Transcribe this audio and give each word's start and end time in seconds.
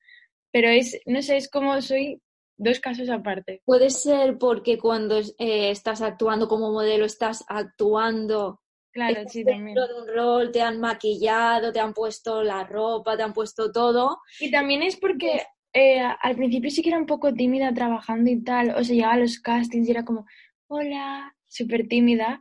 Pero 0.51 0.69
es, 0.69 0.99
no 1.05 1.21
sé, 1.21 1.37
es 1.37 1.49
como 1.49 1.81
soy 1.81 2.21
dos 2.57 2.79
casos 2.79 3.09
aparte. 3.09 3.61
Puede 3.65 3.89
ser 3.89 4.37
porque 4.37 4.77
cuando 4.77 5.19
eh, 5.19 5.71
estás 5.71 6.01
actuando 6.01 6.47
como 6.47 6.71
modelo 6.71 7.05
estás 7.05 7.43
actuando 7.47 8.61
Claro, 8.97 9.21
sí, 9.27 9.45
también. 9.45 9.75
de 9.75 9.81
un 10.01 10.07
rol, 10.07 10.51
te 10.51 10.59
han 10.59 10.79
maquillado, 10.79 11.71
te 11.71 11.79
han 11.79 11.93
puesto 11.93 12.41
la 12.41 12.63
ropa, 12.63 13.15
te 13.15 13.21
han 13.21 13.33
puesto 13.33 13.71
todo. 13.71 14.21
Y 14.39 14.49
también 14.49 14.81
es 14.81 14.97
porque 14.97 15.43
eh, 15.73 15.99
al 15.99 16.35
principio 16.35 16.69
sí 16.71 16.81
que 16.81 16.89
era 16.89 16.97
un 16.97 17.05
poco 17.05 17.33
tímida 17.33 17.73
trabajando 17.73 18.29
y 18.31 18.43
tal, 18.43 18.71
o 18.71 18.83
sea, 18.83 18.95
llegaba 18.95 19.13
a 19.13 19.17
los 19.17 19.39
castings 19.39 19.87
y 19.87 19.91
era 19.91 20.05
como, 20.05 20.25
hola, 20.67 21.35
súper 21.47 21.87
tímida, 21.87 22.39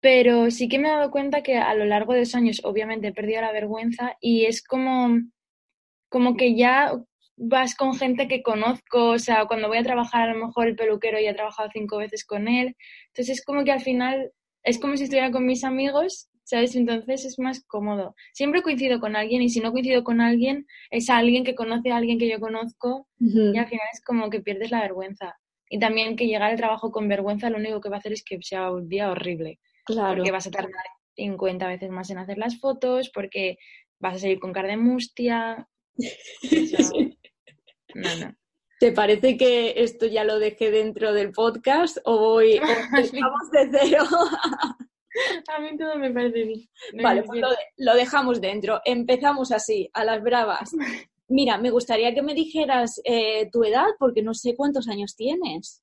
pero 0.00 0.50
sí 0.50 0.68
que 0.68 0.78
me 0.78 0.88
he 0.88 0.92
dado 0.92 1.10
cuenta 1.10 1.42
que 1.42 1.56
a 1.56 1.74
lo 1.74 1.84
largo 1.84 2.12
de 2.12 2.20
los 2.20 2.34
años 2.34 2.60
obviamente 2.64 3.08
he 3.08 3.12
perdido 3.12 3.40
la 3.40 3.52
vergüenza 3.52 4.16
y 4.20 4.44
es 4.46 4.62
como, 4.62 5.20
como 6.08 6.36
que 6.36 6.54
ya 6.56 6.92
vas 7.36 7.74
con 7.74 7.94
gente 7.94 8.28
que 8.28 8.42
conozco, 8.42 9.10
o 9.10 9.18
sea, 9.18 9.46
cuando 9.46 9.68
voy 9.68 9.78
a 9.78 9.82
trabajar 9.82 10.28
a 10.28 10.34
lo 10.34 10.46
mejor 10.46 10.68
el 10.68 10.76
peluquero 10.76 11.18
ya 11.20 11.30
he 11.30 11.34
trabajado 11.34 11.68
cinco 11.72 11.98
veces 11.98 12.24
con 12.24 12.48
él, 12.48 12.76
entonces 13.08 13.38
es 13.38 13.44
como 13.44 13.64
que 13.64 13.72
al 13.72 13.80
final 13.80 14.32
es 14.62 14.78
como 14.78 14.96
si 14.96 15.04
estuviera 15.04 15.30
con 15.30 15.46
mis 15.46 15.64
amigos, 15.64 16.28
¿sabes? 16.44 16.76
Entonces 16.76 17.24
es 17.24 17.38
más 17.38 17.64
cómodo. 17.66 18.14
Siempre 18.32 18.62
coincido 18.62 19.00
con 19.00 19.16
alguien 19.16 19.42
y 19.42 19.48
si 19.48 19.60
no 19.60 19.72
coincido 19.72 20.04
con 20.04 20.20
alguien, 20.20 20.66
es 20.90 21.10
alguien 21.10 21.42
que 21.44 21.54
conoce 21.54 21.90
a 21.90 21.96
alguien 21.96 22.18
que 22.18 22.28
yo 22.28 22.38
conozco 22.40 23.08
y 23.54 23.58
al 23.58 23.66
final 23.66 23.86
es 23.92 24.00
como 24.02 24.30
que 24.30 24.40
pierdes 24.40 24.70
la 24.70 24.80
vergüenza. 24.82 25.36
Y 25.68 25.78
también 25.78 26.14
que 26.16 26.26
llegar 26.26 26.50
al 26.50 26.56
trabajo 26.56 26.92
con 26.92 27.08
vergüenza 27.08 27.50
lo 27.50 27.56
único 27.58 27.80
que 27.80 27.88
va 27.88 27.96
a 27.96 27.98
hacer 27.98 28.12
es 28.12 28.22
que 28.22 28.38
sea 28.42 28.70
un 28.70 28.88
día 28.88 29.10
horrible. 29.10 29.58
Claro. 29.84 30.16
Porque 30.16 30.30
vas 30.30 30.46
a 30.46 30.50
tardar 30.50 30.84
50 31.16 31.66
veces 31.68 31.90
más 31.90 32.10
en 32.10 32.18
hacer 32.18 32.38
las 32.38 32.58
fotos, 32.60 33.10
porque 33.12 33.56
vas 33.98 34.16
a 34.16 34.18
salir 34.18 34.38
con 34.38 34.52
cara 34.52 34.68
de 34.68 34.76
mustia. 34.76 35.66
Eso- 36.42 36.92
No, 37.94 38.16
no. 38.20 38.34
¿Te 38.80 38.92
parece 38.92 39.36
que 39.36 39.74
esto 39.78 40.06
ya 40.06 40.24
lo 40.24 40.38
dejé 40.38 40.70
dentro 40.70 41.12
del 41.12 41.30
podcast 41.32 41.96
o 42.04 42.18
voy 42.18 42.58
o 42.62 43.50
de 43.52 43.70
cero? 43.72 44.04
A 45.56 45.60
mí 45.60 45.76
todo 45.76 45.96
me 45.96 46.10
parece 46.10 46.44
bien. 46.44 46.68
No, 46.94 47.02
Vale, 47.02 47.20
es 47.20 47.26
pues 47.26 47.40
lo, 47.40 47.50
de- 47.50 47.56
lo 47.78 47.94
dejamos 47.94 48.40
dentro. 48.40 48.80
Empezamos 48.84 49.52
así, 49.52 49.88
a 49.92 50.04
las 50.04 50.22
bravas. 50.22 50.72
Mira, 51.28 51.56
me 51.58 51.70
gustaría 51.70 52.14
que 52.14 52.22
me 52.22 52.34
dijeras 52.34 53.00
eh, 53.04 53.48
tu 53.50 53.64
edad 53.64 53.86
porque 53.98 54.22
no 54.22 54.34
sé 54.34 54.54
cuántos 54.54 54.88
años 54.88 55.16
tienes. 55.16 55.80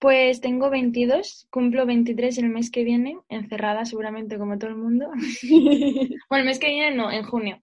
Pues 0.00 0.40
tengo 0.40 0.70
22, 0.70 1.46
cumplo 1.50 1.84
23 1.84 2.38
el 2.38 2.48
mes 2.48 2.70
que 2.70 2.84
viene, 2.84 3.18
encerrada 3.28 3.84
seguramente 3.84 4.38
como 4.38 4.58
todo 4.58 4.70
el 4.70 4.76
mundo. 4.76 5.10
Bueno, 6.30 6.42
el 6.42 6.44
mes 6.46 6.58
que 6.58 6.68
viene 6.68 6.96
no, 6.96 7.10
en 7.12 7.22
junio. 7.24 7.62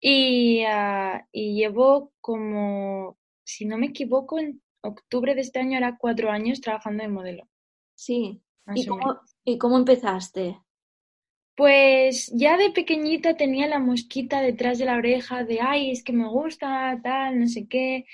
Y, 0.00 0.62
ah, 0.62 1.26
y 1.32 1.54
llevo 1.56 2.12
como, 2.20 3.18
si 3.44 3.64
no 3.66 3.78
me 3.78 3.86
equivoco, 3.86 4.38
en 4.38 4.62
octubre 4.82 5.34
de 5.34 5.40
este 5.42 5.60
año 5.60 5.76
era 5.76 5.96
cuatro 5.98 6.30
años 6.30 6.60
trabajando 6.60 7.02
de 7.02 7.08
modelo. 7.08 7.48
Sí. 7.94 8.40
más 8.64 8.78
¿Y 8.78 8.86
cómo, 8.86 9.20
¿Y 9.44 9.58
cómo 9.58 9.76
empezaste? 9.76 10.58
Pues 11.56 12.32
ya 12.34 12.56
de 12.56 12.70
pequeñita 12.70 13.36
tenía 13.36 13.66
la 13.66 13.78
mosquita 13.78 14.40
detrás 14.40 14.78
de 14.78 14.86
la 14.86 14.96
oreja 14.96 15.44
de, 15.44 15.60
ay, 15.60 15.90
es 15.90 16.02
que 16.02 16.12
me 16.12 16.26
gusta, 16.28 16.98
tal, 17.02 17.38
no 17.40 17.46
sé 17.46 17.66
qué. 17.68 18.06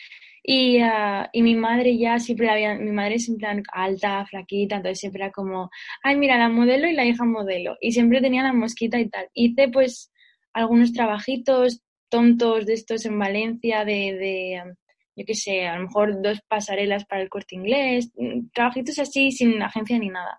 Y, 0.43 0.79
ah, 0.81 1.29
y 1.33 1.43
mi 1.43 1.55
madre 1.55 1.97
ya 1.99 2.19
siempre 2.19 2.47
la 2.47 2.55
había, 2.55 2.75
mi 2.75 2.91
madre 2.91 3.17
es 3.17 3.29
en 3.29 3.37
plan 3.37 3.63
alta, 3.73 4.27
flaquita, 4.27 4.77
entonces 4.77 5.01
siempre 5.01 5.23
era 5.25 5.33
como, 5.33 5.71
ay, 6.03 6.17
mira, 6.17 6.39
la 6.39 6.49
modelo 6.49 6.89
y 6.89 6.95
la 6.95 7.05
hija 7.05 7.25
modelo. 7.25 7.77
Y 7.81 7.93
siempre 7.93 8.21
tenía 8.21 8.43
la 8.43 8.53
mosquita 8.53 8.99
y 8.99 9.09
tal. 9.09 9.29
Hice 9.35 9.69
pues 9.69 10.11
algunos 10.53 10.93
trabajitos 10.93 11.83
tontos 12.09 12.67
de 12.67 12.75
estos 12.75 13.05
en 13.07 13.19
Valencia, 13.19 13.85
de, 13.85 13.93
de 13.93 14.63
yo 15.17 15.25
qué 15.27 15.35
sé, 15.35 15.67
a 15.67 15.77
lo 15.77 15.83
mejor 15.85 16.23
dos 16.23 16.41
pasarelas 16.49 17.05
para 17.07 17.23
el 17.23 17.29
corte 17.29 17.55
inglés, 17.57 18.11
mm, 18.17 18.49
trabajitos 18.55 18.99
así 18.99 19.31
sin 19.33 19.63
agencia 19.63 19.99
ni 19.99 20.09
nada. 20.09 20.39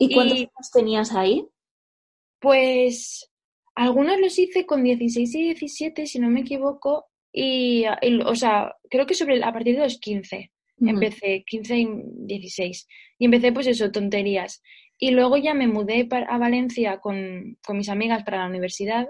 ¿Y 0.00 0.12
cuántos 0.14 0.38
Y- 0.38 0.40
años 0.42 0.70
tenías 0.72 1.14
ahí? 1.14 1.46
Pues 2.40 3.30
algunos 3.74 4.18
los 4.20 4.38
hice 4.38 4.66
con 4.66 4.82
16 4.82 5.34
y 5.34 5.42
17, 5.44 6.06
si 6.06 6.18
no 6.18 6.28
me 6.30 6.40
equivoco, 6.40 7.06
y, 7.32 7.84
y, 8.02 8.20
o 8.22 8.34
sea, 8.34 8.74
creo 8.90 9.06
que 9.06 9.14
sobre 9.14 9.42
a 9.44 9.52
partir 9.52 9.76
de 9.76 9.82
los 9.82 9.98
15 10.00 10.50
empecé, 10.78 11.44
15 11.46 11.76
y 11.76 11.88
16, 12.26 12.88
y 13.18 13.24
empecé 13.26 13.52
pues 13.52 13.66
eso, 13.66 13.92
tonterías. 13.92 14.62
Y 14.98 15.10
luego 15.12 15.36
ya 15.36 15.54
me 15.54 15.66
mudé 15.68 16.08
a 16.28 16.38
Valencia 16.38 16.98
con, 16.98 17.58
con 17.64 17.76
mis 17.76 17.88
amigas 17.90 18.24
para 18.24 18.38
la 18.38 18.46
universidad 18.48 19.08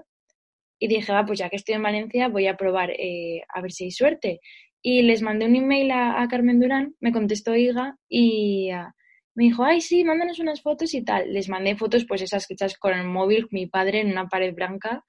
y 0.81 0.89
dije, 0.89 1.13
ah, 1.13 1.25
pues 1.27 1.39
ya 1.39 1.49
que 1.49 1.57
estoy 1.57 1.77
en 1.77 1.83
Valencia 1.83 2.29
voy 2.29 2.47
a 2.49 2.57
probar 2.57 2.91
eh, 2.91 3.43
a 3.55 3.61
ver 3.61 3.71
si 3.73 3.85
hay 3.85 3.91
suerte. 3.93 4.41
Y 4.83 5.03
les 5.03 5.23
mandé 5.23 5.47
un 5.47 5.55
email 5.57 5.91
a, 5.93 6.21
a 6.23 6.29
Carmen 6.29 6.59
Durán, 6.59 6.95
me 7.01 7.13
contestó 7.13 7.55
Iga 7.55 7.97
y 8.09 8.71
ah, 8.71 8.95
me 9.41 9.47
dijo, 9.47 9.65
ay, 9.65 9.81
sí, 9.81 10.05
mándanos 10.05 10.39
unas 10.39 10.61
fotos 10.61 10.93
y 10.93 11.03
tal. 11.03 11.33
Les 11.33 11.49
mandé 11.49 11.75
fotos, 11.75 12.05
pues 12.05 12.21
esas 12.21 12.45
hechas 12.51 12.77
con 12.77 12.93
el 12.93 13.07
móvil, 13.07 13.49
mi 13.51 13.67
padre 13.67 14.01
en 14.01 14.11
una 14.11 14.29
pared 14.29 14.55
blanca, 14.55 15.03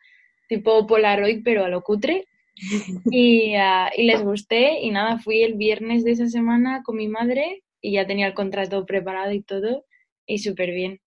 tipo 0.48 0.88
Polaroid, 0.88 1.42
pero 1.44 1.66
a 1.66 1.68
lo 1.68 1.82
cutre. 1.82 2.28
Y, 3.12 3.56
ah, 3.56 3.92
y 3.98 4.04
les 4.06 4.22
gusté 4.24 4.80
y 4.82 4.92
nada, 4.92 5.20
fui 5.20 5.42
el 5.44 5.56
viernes 5.56 6.06
de 6.06 6.12
esa 6.12 6.28
semana 6.28 6.82
con 6.82 6.96
mi 6.96 7.10
madre 7.10 7.64
y 7.82 7.92
ya 7.94 8.08
tenía 8.08 8.28
el 8.28 8.34
contrato 8.34 8.86
preparado 8.86 9.34
y 9.34 9.42
todo 9.42 9.86
y 10.26 10.38
súper 10.38 10.72
bien. 10.72 11.02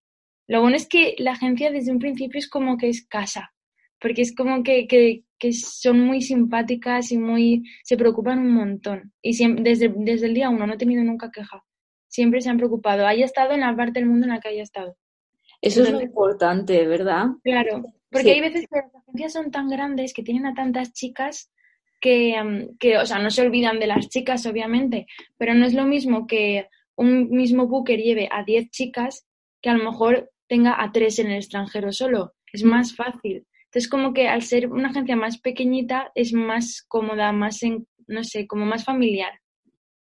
Lo 0.47 0.61
bueno 0.61 0.75
es 0.75 0.87
que 0.87 1.15
la 1.17 1.31
agencia 1.31 1.71
desde 1.71 1.91
un 1.91 1.99
principio 1.99 2.37
es 2.37 2.47
como 2.47 2.77
que 2.77 2.89
es 2.89 3.07
casa, 3.07 3.53
porque 3.99 4.21
es 4.21 4.35
como 4.35 4.61
que, 4.61 4.85
que 4.87 5.23
que 5.39 5.53
son 5.53 5.99
muy 5.99 6.21
simpáticas 6.21 7.11
y 7.11 7.17
muy 7.17 7.63
se 7.83 7.97
preocupan 7.97 8.39
un 8.39 8.53
montón. 8.53 9.13
Y 9.21 9.33
siempre, 9.33 9.63
desde, 9.63 9.93
desde 9.95 10.27
el 10.27 10.33
día 10.33 10.49
uno 10.49 10.65
no 10.67 10.73
he 10.73 10.77
tenido 10.77 11.03
nunca 11.03 11.31
queja. 11.31 11.63
Siempre 12.15 12.39
se 12.39 12.49
han 12.49 12.55
preocupado, 12.55 13.05
haya 13.05 13.25
estado 13.25 13.51
en 13.51 13.59
la 13.59 13.75
parte 13.75 13.99
del 13.99 14.07
mundo 14.07 14.25
en 14.25 14.31
la 14.31 14.39
que 14.39 14.47
haya 14.47 14.63
estado. 14.63 14.95
Eso 15.61 15.83
es 15.83 15.91
lo 15.91 15.99
importante, 15.99 16.87
¿verdad? 16.87 17.25
Claro, 17.43 17.83
porque 18.09 18.31
hay 18.31 18.39
veces 18.39 18.65
que 18.71 18.79
las 18.79 18.95
agencias 18.95 19.33
son 19.33 19.51
tan 19.51 19.67
grandes 19.67 20.13
que 20.13 20.23
tienen 20.23 20.45
a 20.45 20.53
tantas 20.53 20.93
chicas 20.93 21.51
que, 21.99 22.69
que, 22.79 22.97
o 22.97 23.05
sea, 23.05 23.19
no 23.19 23.29
se 23.31 23.41
olvidan 23.41 23.79
de 23.79 23.87
las 23.87 24.07
chicas, 24.07 24.45
obviamente, 24.45 25.07
pero 25.37 25.53
no 25.55 25.65
es 25.65 25.73
lo 25.73 25.83
mismo 25.83 26.25
que 26.25 26.69
un 26.95 27.29
mismo 27.31 27.67
booker 27.67 27.99
lleve 27.99 28.29
a 28.31 28.45
10 28.45 28.69
chicas 28.69 29.27
que 29.61 29.69
a 29.69 29.73
lo 29.73 29.83
mejor 29.83 30.31
tenga 30.47 30.81
a 30.81 30.93
tres 30.93 31.19
en 31.19 31.27
el 31.27 31.37
extranjero 31.37 31.91
solo. 31.91 32.33
Es 32.53 32.63
más 32.63 32.95
fácil. 32.95 33.45
Entonces, 33.65 33.89
como 33.89 34.13
que 34.13 34.29
al 34.29 34.41
ser 34.41 34.71
una 34.71 34.87
agencia 34.87 35.17
más 35.17 35.37
pequeñita 35.41 36.13
es 36.15 36.31
más 36.31 36.85
cómoda, 36.87 37.33
más, 37.33 37.61
en, 37.63 37.85
no 38.07 38.23
sé, 38.23 38.47
como 38.47 38.65
más 38.65 38.85
familiar. 38.85 39.41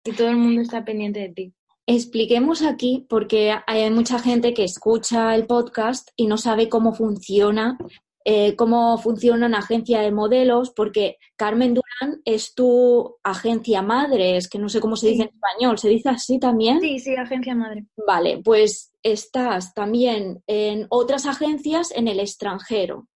Y 0.05 0.13
todo 0.13 0.29
el 0.29 0.37
mundo 0.37 0.61
está 0.61 0.85
pendiente 0.85 1.21
de 1.21 1.31
ti. 1.31 1.55
Expliquemos 1.87 2.63
aquí, 2.63 3.07
porque 3.09 3.55
hay 3.67 3.91
mucha 3.91 4.19
gente 4.19 4.55
que 4.55 4.65
escucha 4.65 5.35
el 5.35 5.47
podcast 5.47 6.11
y 6.17 6.27
no 6.27 6.39
sabe 6.39 6.69
cómo 6.69 6.95
funciona, 6.95 7.77
eh, 8.25 8.55
cómo 8.55 8.99
funciona 8.99 9.47
una 9.47 9.59
agencia 9.59 10.01
de 10.01 10.13
modelos, 10.13 10.71
porque 10.71 11.17
Carmen 11.37 11.75
Durán 11.75 12.23
es 12.25 12.55
tu 12.55 13.17
agencia 13.25 13.83
madre, 13.83 14.37
es 14.37 14.49
que 14.49 14.61
no 14.61 14.69
sé 14.69 14.79
cómo 14.81 14.95
se 14.95 15.09
dice 15.09 15.23
en 15.23 15.31
español, 15.31 15.79
¿se 15.79 15.89
dice 15.89 16.09
así 16.09 16.39
también? 16.39 16.81
Sí, 16.81 17.01
sí, 17.01 17.17
agencia 17.17 17.55
madre. 17.57 17.87
Vale, 18.07 18.41
pues 18.45 18.93
estás 19.03 19.75
también 19.75 20.43
en 20.47 20.87
otras 20.89 21.27
agencias 21.27 21.91
en 21.91 22.07
el 22.07 22.21
extranjero. 22.21 23.09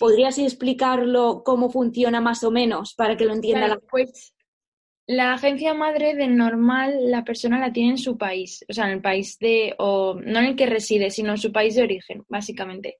¿Podrías 0.00 0.38
explicarlo 0.38 1.42
cómo 1.44 1.70
funciona 1.70 2.20
más 2.20 2.42
o 2.42 2.50
menos 2.50 2.94
para 2.94 3.16
que 3.16 3.24
lo 3.24 3.34
entienda 3.34 3.68
la 3.68 3.78
Pues 3.78 4.34
la 5.10 5.32
agencia 5.32 5.74
madre 5.74 6.14
de 6.14 6.28
normal 6.28 7.10
la 7.10 7.24
persona 7.24 7.58
la 7.58 7.72
tiene 7.72 7.90
en 7.90 7.98
su 7.98 8.16
país, 8.16 8.64
o 8.68 8.72
sea, 8.72 8.84
en 8.84 8.92
el 8.92 9.00
país 9.00 9.40
de, 9.40 9.74
o 9.76 10.14
no 10.14 10.38
en 10.38 10.44
el 10.44 10.54
que 10.54 10.66
reside, 10.66 11.10
sino 11.10 11.32
en 11.32 11.38
su 11.38 11.50
país 11.50 11.74
de 11.74 11.82
origen, 11.82 12.22
básicamente. 12.28 12.96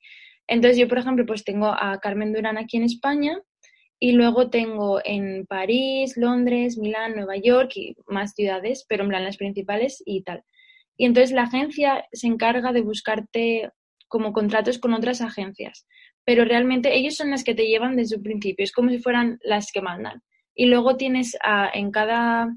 Entonces 0.48 0.76
yo, 0.76 0.88
por 0.88 0.98
ejemplo, 0.98 1.24
pues 1.24 1.44
tengo 1.44 1.68
a 1.68 2.00
Carmen 2.02 2.32
Durán 2.32 2.58
aquí 2.58 2.78
en 2.78 2.82
España 2.82 3.40
y 4.00 4.10
luego 4.10 4.50
tengo 4.50 5.00
en 5.04 5.46
París, 5.46 6.16
Londres, 6.16 6.78
Milán, 6.78 7.14
Nueva 7.14 7.36
York 7.36 7.70
y 7.76 7.94
más 8.08 8.34
ciudades, 8.34 8.84
pero 8.88 9.04
en 9.04 9.10
plan 9.10 9.22
las 9.22 9.36
principales 9.36 10.02
y 10.04 10.24
tal. 10.24 10.42
Y 10.96 11.04
entonces 11.04 11.30
la 11.30 11.42
agencia 11.42 12.08
se 12.10 12.26
encarga 12.26 12.72
de 12.72 12.80
buscarte 12.80 13.70
como 14.08 14.32
contratos 14.32 14.80
con 14.80 14.94
otras 14.94 15.20
agencias, 15.20 15.86
pero 16.24 16.44
realmente 16.44 16.92
ellos 16.92 17.14
son 17.14 17.30
las 17.30 17.44
que 17.44 17.54
te 17.54 17.68
llevan 17.68 17.94
desde 17.94 18.16
un 18.16 18.24
principio, 18.24 18.64
es 18.64 18.72
como 18.72 18.90
si 18.90 18.98
fueran 18.98 19.38
las 19.44 19.70
que 19.70 19.80
mandan 19.80 20.24
y 20.54 20.66
luego 20.66 20.96
tienes 20.96 21.36
en, 21.74 21.90
cada, 21.90 22.54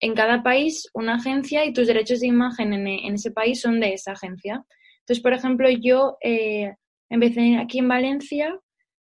en 0.00 0.14
cada 0.14 0.42
país 0.42 0.88
una 0.94 1.16
agencia 1.16 1.64
y 1.64 1.72
tus 1.72 1.86
derechos 1.86 2.20
de 2.20 2.28
imagen 2.28 2.72
en, 2.72 3.14
ese 3.14 3.30
país 3.30 3.60
son 3.60 3.80
de 3.80 3.94
esa 3.94 4.12
agencia. 4.12 4.64
Entonces, 5.00 5.22
por 5.22 5.32
ejemplo, 5.32 5.68
yo 5.70 6.16
eh, 6.22 6.74
empecé 7.08 7.56
aquí 7.56 7.78
en 7.78 7.88
Valencia, 7.88 8.58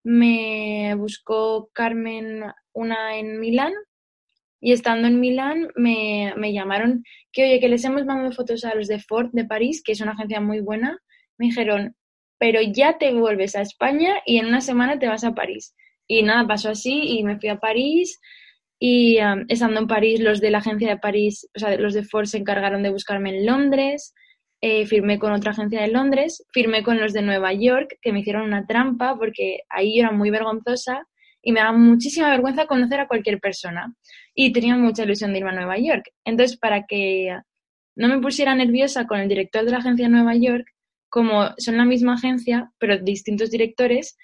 me 0.05 0.95
buscó 0.97 1.71
Carmen 1.73 2.43
una 2.73 3.17
en 3.19 3.39
Milán 3.39 3.73
y 4.61 4.73
estando 4.73 5.09
en 5.09 5.21
Milán 5.21 5.69
me, 5.77 6.33
me, 6.37 6.53
llamaron 6.53 7.05
que, 7.33 7.45
oye, 7.45 7.61
que 7.61 7.69
les 7.69 7.85
hemos 7.85 8.05
mandado 8.05 8.33
fotos 8.33 8.65
a 8.65 8.75
los 8.75 8.89
de 8.89 9.01
Ford 9.01 9.31
de 9.33 9.45
París, 9.45 9.83
que 9.85 9.93
es 9.93 10.01
una 10.01 10.13
agencia 10.13 10.41
muy 10.41 10.61
buena. 10.61 10.99
Me 11.37 11.47
dijeron, 11.47 11.97
pero 12.39 12.61
ya 12.61 12.99
te 12.99 13.13
vuelves 13.13 13.57
a 13.57 13.63
España 13.63 14.17
y 14.25 14.39
en 14.39 14.47
una 14.47 14.61
semana 14.61 14.99
te 14.99 15.09
vas 15.09 15.25
a 15.25 15.35
París. 15.35 15.75
Y 16.07 16.23
nada, 16.23 16.47
pasó 16.47 16.71
así 16.71 17.19
y 17.19 17.25
me 17.25 17.39
fui 17.39 17.49
a 17.49 17.59
París 17.59 18.21
y 18.79 19.19
estando 19.49 19.79
en 19.79 19.87
París, 19.87 20.19
los 20.19 20.41
de 20.41 20.51
la 20.51 20.59
agencia 20.59 20.89
de 20.89 20.97
París, 20.97 21.49
o 21.55 21.59
sea, 21.61 21.77
los 21.77 21.95
de 21.95 22.03
Ford 22.03 22.27
se 22.27 22.39
encargaron 22.39 22.83
de 22.83 22.91
buscarme 22.91 23.31
en 23.31 23.47
Londres, 23.47 24.13
eh, 24.61 24.87
firmé 24.87 25.21
con 25.21 25.33
otra 25.33 25.53
agencia 25.53 25.81
de 25.81 25.89
Londres, 25.89 26.45
firmé 26.53 26.83
con 26.83 27.01
los 27.01 27.13
de 27.13 27.23
Nueva 27.23 27.53
York, 27.53 27.97
que 28.03 28.13
me 28.13 28.21
hicieron 28.21 28.43
una 28.43 28.67
trampa 28.67 29.17
porque 29.17 29.61
ahí 29.69 29.97
yo 29.97 30.03
era 30.03 30.11
muy 30.11 30.31
vergonzosa 30.31 31.07
y 31.43 31.53
me 31.53 31.61
daba 31.61 31.77
muchísima 31.77 32.31
vergüenza 32.31 32.67
conocer 32.67 33.01
a 33.01 33.07
cualquier 33.09 33.39
persona. 33.41 33.95
Y 34.35 34.53
tenía 34.53 34.77
mucha 34.77 35.05
ilusión 35.05 35.33
de 35.33 35.39
irme 35.39 35.51
a 35.51 35.55
Nueva 35.55 35.79
York. 35.79 36.05
Entonces, 36.25 36.57
para 36.59 36.85
que 36.87 37.37
no 37.95 38.09
me 38.09 38.21
pusiera 38.21 38.55
nerviosa 38.55 39.07
con 39.07 39.21
el 39.21 39.29
director 39.29 39.65
de 39.65 39.71
la 39.71 39.79
agencia 39.79 40.07
de 40.07 40.13
Nueva 40.13 40.35
York, 40.35 40.67
como 41.09 41.51
son 41.59 41.77
la 41.77 41.85
misma 41.85 42.15
agencia, 42.15 42.73
pero 42.79 42.99
distintos 42.99 43.51
directores, 43.51 44.17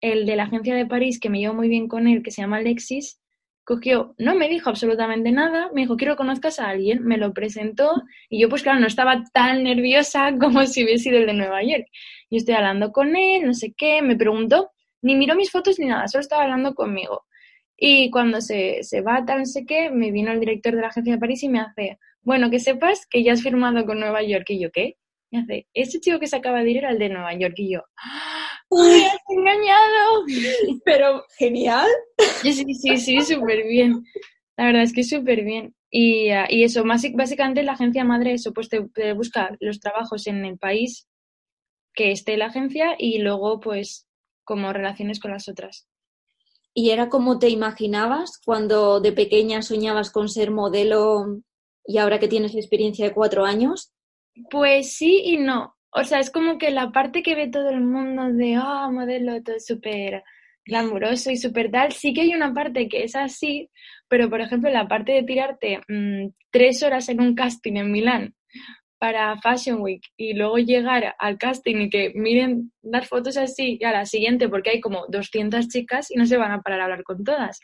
el 0.00 0.26
de 0.26 0.36
la 0.36 0.44
agencia 0.44 0.74
de 0.74 0.86
París, 0.86 1.20
que 1.20 1.30
me 1.30 1.38
llevo 1.40 1.54
muy 1.54 1.68
bien 1.68 1.88
con 1.88 2.06
él, 2.08 2.22
que 2.22 2.30
se 2.30 2.42
llama 2.42 2.58
Alexis, 2.58 3.20
cogió, 3.64 4.14
no 4.18 4.34
me 4.34 4.48
dijo 4.48 4.70
absolutamente 4.70 5.30
nada, 5.32 5.70
me 5.72 5.82
dijo, 5.82 5.96
quiero 5.96 6.14
que 6.14 6.18
conozcas 6.18 6.58
a 6.58 6.68
alguien, 6.68 7.04
me 7.04 7.18
lo 7.18 7.32
presentó 7.32 8.02
y 8.28 8.40
yo 8.40 8.48
pues 8.48 8.62
claro, 8.62 8.80
no 8.80 8.86
estaba 8.86 9.22
tan 9.32 9.62
nerviosa 9.62 10.34
como 10.40 10.66
si 10.66 10.84
hubiese 10.84 11.04
sido 11.04 11.18
el 11.18 11.26
de 11.26 11.34
Nueva 11.34 11.62
York. 11.62 11.86
Yo 12.30 12.38
estoy 12.38 12.54
hablando 12.54 12.92
con 12.92 13.16
él, 13.16 13.44
no 13.46 13.54
sé 13.54 13.72
qué, 13.76 14.02
me 14.02 14.16
preguntó, 14.16 14.70
ni 15.02 15.14
miró 15.16 15.36
mis 15.36 15.50
fotos 15.50 15.78
ni 15.78 15.86
nada, 15.86 16.08
solo 16.08 16.22
estaba 16.22 16.42
hablando 16.44 16.74
conmigo. 16.74 17.24
Y 17.76 18.10
cuando 18.10 18.40
se, 18.40 18.82
se 18.82 19.00
va 19.00 19.24
tal, 19.24 19.40
no 19.40 19.46
sé 19.46 19.64
qué, 19.66 19.90
me 19.90 20.10
vino 20.10 20.32
el 20.32 20.40
director 20.40 20.74
de 20.74 20.82
la 20.82 20.88
agencia 20.88 21.14
de 21.14 21.18
París 21.20 21.42
y 21.42 21.48
me 21.48 21.60
hace, 21.60 21.98
bueno, 22.22 22.50
que 22.50 22.60
sepas 22.60 23.06
que 23.06 23.22
ya 23.22 23.32
has 23.32 23.42
firmado 23.42 23.86
con 23.86 24.00
Nueva 24.00 24.22
York. 24.22 24.44
Y 24.50 24.60
yo, 24.60 24.70
¿qué? 24.70 24.96
Me 25.30 25.40
hace, 25.40 25.68
ese 25.74 26.00
chico 26.00 26.18
que 26.18 26.26
se 26.26 26.36
acaba 26.36 26.62
de 26.62 26.70
ir 26.70 26.76
era 26.78 26.90
el 26.90 26.98
de 26.98 27.08
Nueva 27.08 27.34
York. 27.34 27.54
Y 27.56 27.72
yo, 27.72 27.82
¡Me 28.70 29.06
has 29.06 29.18
engañado! 29.28 30.24
Pero 30.84 31.24
genial. 31.38 31.88
Sí, 32.42 32.52
sí, 32.52 32.96
sí, 32.96 33.20
súper 33.20 33.66
bien. 33.66 34.04
La 34.56 34.66
verdad 34.66 34.82
es 34.82 34.92
que 34.92 35.02
súper 35.04 35.44
bien. 35.44 35.74
Y, 35.90 36.30
ah, 36.30 36.46
y, 36.48 36.62
eso, 36.62 36.84
básicamente 36.84 37.64
la 37.64 37.72
agencia 37.72 38.04
madre, 38.04 38.34
eso, 38.34 38.52
pues 38.52 38.68
te, 38.68 38.80
busca 39.14 39.56
los 39.58 39.80
trabajos 39.80 40.26
en 40.28 40.44
el 40.44 40.56
país 40.56 41.08
que 41.94 42.12
esté 42.12 42.36
la 42.36 42.46
agencia 42.46 42.94
y 42.96 43.18
luego, 43.18 43.58
pues, 43.58 44.06
como 44.44 44.72
relaciones 44.72 45.18
con 45.18 45.32
las 45.32 45.48
otras. 45.48 45.88
¿Y 46.72 46.90
era 46.90 47.08
como 47.08 47.40
te 47.40 47.48
imaginabas 47.48 48.40
cuando 48.44 49.00
de 49.00 49.10
pequeña 49.10 49.62
soñabas 49.62 50.10
con 50.10 50.28
ser 50.28 50.52
modelo 50.52 51.42
y 51.84 51.98
ahora 51.98 52.20
que 52.20 52.28
tienes 52.28 52.54
experiencia 52.54 53.06
de 53.06 53.14
cuatro 53.14 53.44
años? 53.44 53.92
Pues 54.50 54.94
sí 54.94 55.22
y 55.24 55.36
no. 55.38 55.74
O 55.92 56.04
sea, 56.04 56.20
es 56.20 56.30
como 56.30 56.56
que 56.58 56.70
la 56.70 56.92
parte 56.92 57.22
que 57.22 57.34
ve 57.34 57.48
todo 57.48 57.68
el 57.70 57.80
mundo 57.80 58.32
de, 58.32 58.58
oh, 58.58 58.92
modelo, 58.92 59.42
todo 59.42 59.58
súper 59.58 60.22
glamuroso 60.64 61.30
y 61.30 61.36
súper 61.36 61.70
tal, 61.70 61.92
sí 61.92 62.14
que 62.14 62.22
hay 62.22 62.34
una 62.34 62.54
parte 62.54 62.88
que 62.88 63.02
es 63.02 63.16
así, 63.16 63.70
pero 64.08 64.30
por 64.30 64.40
ejemplo 64.40 64.70
la 64.70 64.86
parte 64.88 65.12
de 65.12 65.22
tirarte 65.24 65.80
mm, 65.88 66.28
tres 66.50 66.82
horas 66.82 67.08
en 67.08 67.20
un 67.20 67.34
casting 67.34 67.76
en 67.76 67.90
Milán 67.90 68.34
para 68.98 69.36
Fashion 69.40 69.80
Week 69.80 70.02
y 70.16 70.34
luego 70.34 70.58
llegar 70.58 71.14
al 71.18 71.38
casting 71.38 71.76
y 71.76 71.90
que 71.90 72.12
miren 72.14 72.72
dar 72.82 73.06
fotos 73.06 73.36
así 73.38 73.78
y 73.80 73.84
a 73.84 73.92
la 73.92 74.06
siguiente 74.06 74.48
porque 74.48 74.70
hay 74.70 74.80
como 74.80 75.06
200 75.08 75.68
chicas 75.68 76.10
y 76.10 76.16
no 76.16 76.26
se 76.26 76.36
van 76.36 76.52
a 76.52 76.60
parar 76.60 76.80
a 76.80 76.84
hablar 76.84 77.02
con 77.02 77.24
todas. 77.24 77.60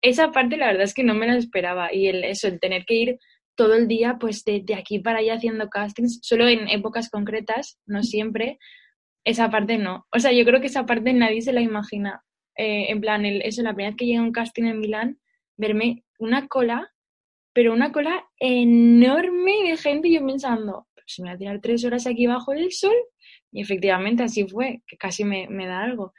Esa 0.00 0.30
parte 0.30 0.56
la 0.56 0.66
verdad 0.68 0.84
es 0.84 0.94
que 0.94 1.02
no 1.02 1.14
me 1.14 1.26
la 1.26 1.36
esperaba 1.36 1.92
y 1.92 2.06
el, 2.06 2.22
eso, 2.24 2.46
el 2.46 2.60
tener 2.60 2.84
que 2.84 2.94
ir 2.94 3.18
todo 3.56 3.74
el 3.74 3.88
día, 3.88 4.18
pues 4.20 4.44
de, 4.44 4.64
aquí 4.76 4.98
para 5.00 5.18
allá 5.18 5.34
haciendo 5.34 5.68
castings, 5.68 6.20
solo 6.22 6.46
en 6.46 6.68
épocas 6.68 7.10
concretas, 7.10 7.80
no 7.86 8.02
siempre. 8.02 8.58
Esa 9.24 9.50
parte 9.50 9.78
no. 9.78 10.06
O 10.14 10.20
sea, 10.20 10.32
yo 10.32 10.44
creo 10.44 10.60
que 10.60 10.68
esa 10.68 10.86
parte 10.86 11.12
nadie 11.12 11.42
se 11.42 11.52
la 11.52 11.60
imagina. 11.60 12.22
Eh, 12.56 12.86
en 12.90 13.00
plan, 13.00 13.24
el, 13.24 13.42
eso, 13.42 13.62
la 13.62 13.74
primera 13.74 13.90
vez 13.90 13.96
que 13.96 14.06
llegué 14.06 14.18
a 14.18 14.22
un 14.22 14.32
casting 14.32 14.64
en 14.64 14.78
Milán, 14.78 15.18
verme 15.56 16.04
una 16.18 16.46
cola, 16.46 16.92
pero 17.52 17.72
una 17.72 17.90
cola 17.90 18.24
enorme 18.38 19.52
de 19.68 19.76
gente 19.76 20.08
y 20.08 20.14
yo 20.14 20.24
pensando, 20.24 20.86
pues 20.94 21.18
me 21.18 21.24
voy 21.24 21.34
a 21.34 21.38
tirar 21.38 21.60
tres 21.60 21.84
horas 21.84 22.06
aquí 22.06 22.26
bajo 22.26 22.52
el 22.52 22.70
sol. 22.72 22.94
Y 23.50 23.62
efectivamente 23.62 24.22
así 24.22 24.46
fue, 24.46 24.82
que 24.86 24.96
casi 24.96 25.24
me, 25.24 25.48
me 25.48 25.66
da 25.66 25.82
algo. 25.82 26.12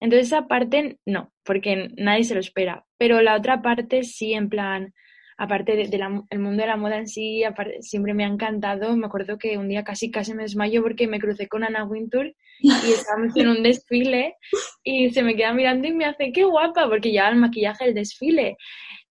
Entonces 0.00 0.28
esa 0.28 0.46
parte 0.46 0.98
no, 1.06 1.32
porque 1.44 1.88
nadie 1.96 2.24
se 2.24 2.34
lo 2.34 2.40
espera. 2.40 2.84
Pero 2.98 3.20
la 3.20 3.36
otra 3.36 3.62
parte 3.62 4.04
sí, 4.04 4.34
en 4.34 4.48
plan, 4.48 4.94
aparte 5.38 5.76
del 5.76 5.88
de, 5.88 6.38
mundo 6.38 6.62
de 6.62 6.66
la 6.66 6.76
moda 6.76 6.98
en 6.98 7.06
sí, 7.06 7.42
siempre 7.80 8.12
me 8.12 8.24
ha 8.24 8.28
encantado. 8.28 8.96
Me 8.96 9.06
acuerdo 9.06 9.38
que 9.38 9.56
un 9.56 9.68
día 9.68 9.84
casi 9.84 10.10
casi 10.10 10.34
me 10.34 10.42
desmayo 10.42 10.82
porque 10.82 11.06
me 11.06 11.20
crucé 11.20 11.46
con 11.46 11.62
Ana 11.62 11.84
Wintour 11.84 12.34
y 12.58 12.70
estábamos 12.92 13.36
en 13.36 13.48
un 13.48 13.62
desfile 13.62 14.34
y 14.82 15.10
se 15.10 15.22
me 15.22 15.36
queda 15.36 15.52
mirando 15.52 15.86
y 15.86 15.92
me 15.92 16.06
hace, 16.06 16.32
qué 16.32 16.44
guapa, 16.44 16.88
porque 16.88 17.12
lleva 17.12 17.28
el 17.28 17.36
maquillaje 17.36 17.86
del 17.86 17.94
desfile. 17.94 18.56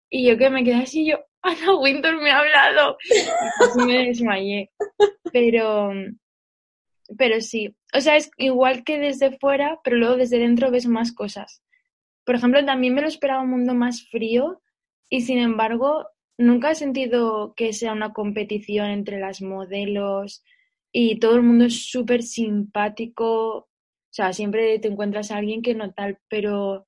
Y 0.09 0.27
yo 0.27 0.37
que 0.37 0.49
me 0.49 0.65
quedé 0.65 0.75
así, 0.75 1.05
yo, 1.05 1.17
Ana 1.41 1.77
Wintour 1.77 2.21
me 2.21 2.31
ha 2.31 2.39
hablado. 2.39 2.97
Y 3.09 3.63
casi 3.63 3.85
me 3.87 4.07
desmayé. 4.07 4.69
Pero, 5.31 5.93
pero 7.17 7.39
sí, 7.39 7.73
o 7.93 8.01
sea, 8.01 8.17
es 8.17 8.31
igual 8.37 8.83
que 8.83 8.99
desde 8.99 9.37
fuera, 9.37 9.79
pero 9.81 9.95
luego 9.95 10.17
desde 10.17 10.39
dentro 10.39 10.71
ves 10.71 10.87
más 10.87 11.13
cosas. 11.13 11.63
Por 12.25 12.35
ejemplo, 12.35 12.65
también 12.65 12.93
me 12.93 13.01
lo 13.01 13.07
esperaba 13.07 13.43
un 13.43 13.49
mundo 13.49 13.73
más 13.73 14.09
frío 14.09 14.61
y 15.09 15.21
sin 15.21 15.37
embargo 15.37 16.05
nunca 16.37 16.71
he 16.71 16.75
sentido 16.75 17.53
que 17.55 17.73
sea 17.73 17.93
una 17.93 18.13
competición 18.13 18.87
entre 18.89 19.19
las 19.19 19.41
modelos 19.41 20.43
y 20.91 21.19
todo 21.19 21.35
el 21.35 21.43
mundo 21.43 21.65
es 21.65 21.89
súper 21.89 22.23
simpático. 22.23 23.57
O 23.57 23.67
sea, 24.11 24.33
siempre 24.33 24.79
te 24.79 24.87
encuentras 24.87 25.31
a 25.31 25.37
alguien 25.37 25.61
que 25.61 25.75
no 25.75 25.93
tal, 25.93 26.19
pero 26.29 26.87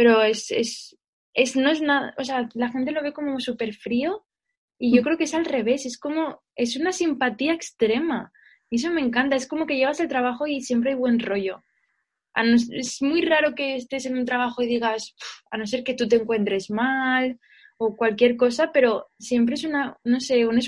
pero 0.00 0.22
es, 0.22 0.50
es, 0.50 0.96
es, 1.34 1.56
no 1.56 1.70
es 1.70 1.82
nada, 1.82 2.14
o 2.16 2.24
sea, 2.24 2.48
la 2.54 2.70
gente 2.70 2.90
lo 2.90 3.02
ve 3.02 3.12
como 3.12 3.38
súper 3.38 3.74
frío 3.74 4.24
y 4.78 4.94
yo 4.94 5.02
mm. 5.02 5.04
creo 5.04 5.18
que 5.18 5.24
es 5.24 5.34
al 5.34 5.44
revés, 5.44 5.84
es 5.84 5.98
como, 5.98 6.42
es 6.56 6.76
una 6.76 6.92
simpatía 6.92 7.52
extrema. 7.52 8.32
Y 8.70 8.76
eso 8.76 8.90
me 8.90 9.02
encanta, 9.02 9.36
es 9.36 9.46
como 9.46 9.66
que 9.66 9.76
llegas 9.76 10.00
al 10.00 10.08
trabajo 10.08 10.46
y 10.46 10.62
siempre 10.62 10.92
hay 10.92 10.96
buen 10.96 11.20
rollo. 11.20 11.62
es 12.34 13.02
muy 13.02 13.20
raro 13.22 13.54
que 13.54 13.76
estés 13.76 14.06
en 14.06 14.16
un 14.16 14.24
trabajo 14.24 14.62
y 14.62 14.68
digas, 14.68 15.14
a 15.50 15.58
no 15.58 15.66
ser 15.66 15.84
que 15.84 15.92
tú 15.92 16.08
te 16.08 16.16
encuentres 16.16 16.70
mal 16.70 17.38
o 17.80 17.96
cualquier 17.96 18.36
cosa, 18.36 18.72
pero 18.72 19.08
siempre 19.18 19.54
es 19.54 19.64
una, 19.64 19.98
no 20.04 20.20
sé, 20.20 20.46
un, 20.46 20.60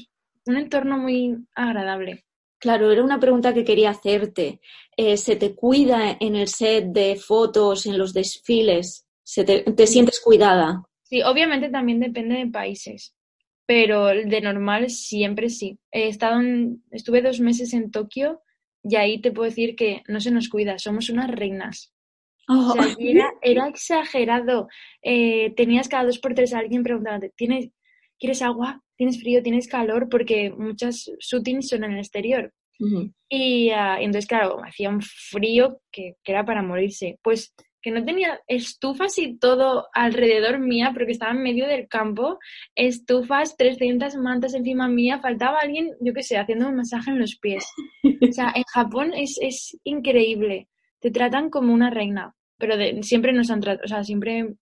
un 0.46 0.56
entorno 0.56 0.96
muy 0.96 1.36
agradable. 1.54 2.24
Claro, 2.58 2.90
era 2.90 3.04
una 3.04 3.20
pregunta 3.20 3.52
que 3.52 3.64
quería 3.64 3.90
hacerte. 3.90 4.60
Eh, 4.96 5.16
¿Se 5.16 5.36
te 5.36 5.54
cuida 5.54 6.16
en 6.18 6.36
el 6.36 6.48
set 6.48 6.86
de 6.86 7.16
fotos, 7.16 7.86
en 7.86 7.98
los 7.98 8.14
desfiles? 8.14 9.06
¿Se 9.22 9.44
te, 9.44 9.62
¿Te 9.62 9.86
sientes 9.86 10.20
cuidada? 10.20 10.82
Sí, 11.02 11.22
obviamente 11.22 11.68
también 11.68 12.00
depende 12.00 12.36
de 12.36 12.46
países 12.46 13.14
pero 13.66 14.08
de 14.08 14.40
normal 14.40 14.90
siempre 14.90 15.48
sí. 15.48 15.78
He 15.90 16.08
estado 16.08 16.40
estuve 16.90 17.22
dos 17.22 17.40
meses 17.40 17.72
en 17.72 17.90
Tokio 17.90 18.42
y 18.82 18.96
ahí 18.96 19.20
te 19.20 19.32
puedo 19.32 19.48
decir 19.48 19.76
que 19.76 20.02
no 20.08 20.20
se 20.20 20.30
nos 20.30 20.48
cuida, 20.48 20.78
somos 20.78 21.08
unas 21.10 21.30
reinas. 21.30 21.91
O 22.48 22.72
sea, 22.72 22.96
era, 23.40 23.68
exagerado. 23.68 24.68
Eh, 25.02 25.52
tenías 25.56 25.88
cada 25.88 26.04
dos 26.04 26.18
por 26.18 26.34
tres 26.34 26.52
a 26.54 26.58
alguien 26.58 26.82
preguntándote, 26.82 27.32
¿tienes, 27.36 27.70
¿quieres 28.18 28.42
agua? 28.42 28.82
¿Tienes 28.96 29.20
frío? 29.20 29.42
¿Tienes 29.42 29.68
calor? 29.68 30.08
Porque 30.08 30.50
muchas 30.50 31.10
shootings 31.20 31.68
son 31.68 31.84
en 31.84 31.92
el 31.92 31.98
exterior. 31.98 32.52
Y 33.28 33.70
uh, 33.70 34.00
entonces, 34.00 34.26
claro, 34.26 34.60
hacía 34.64 34.90
un 34.90 35.00
frío 35.02 35.80
que, 35.92 36.16
que, 36.24 36.32
era 36.32 36.44
para 36.44 36.62
morirse. 36.62 37.16
Pues 37.22 37.54
que 37.82 37.90
no 37.90 38.04
tenía 38.04 38.40
estufas 38.46 39.18
y 39.18 39.36
todo 39.36 39.88
alrededor 39.92 40.60
mía, 40.60 40.92
porque 40.94 41.12
estaba 41.12 41.32
en 41.32 41.42
medio 41.42 41.66
del 41.66 41.88
campo, 41.88 42.38
estufas, 42.76 43.56
300 43.56 44.14
mantas 44.16 44.54
encima 44.54 44.88
mía, 44.88 45.20
faltaba 45.20 45.58
alguien, 45.58 45.90
yo 46.00 46.14
qué 46.14 46.22
sé, 46.22 46.38
haciendo 46.38 46.68
un 46.68 46.76
masaje 46.76 47.10
en 47.10 47.18
los 47.18 47.36
pies. 47.36 47.66
O 48.04 48.32
sea, 48.32 48.52
en 48.54 48.62
Japón 48.72 49.12
es, 49.14 49.36
es 49.40 49.76
increíble, 49.84 50.68
te 51.02 51.10
tratan 51.10 51.50
como 51.50 51.74
una 51.74 51.90
reina, 51.90 52.34
pero 52.58 52.76
siempre 53.02 53.32
nos 53.32 53.50
han 53.50 53.60
tratado, 53.60 53.84
o 53.84 53.88
sea, 53.88 54.04
siempre, 54.04 54.54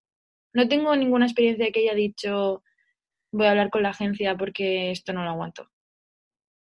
no 0.55 0.69
tengo 0.69 0.97
ninguna 0.97 1.27
experiencia 1.27 1.67
de 1.67 1.73
que 1.73 1.81
haya 1.81 1.95
dicho, 1.95 2.63
voy 3.31 3.47
a 3.47 3.51
hablar 3.51 3.71
con 3.71 3.83
la 3.83 3.91
agencia 3.91 4.37
porque 4.37 4.91
esto 4.91 5.13
no 5.13 5.23
lo 5.23 5.31
aguanto. 5.31 5.69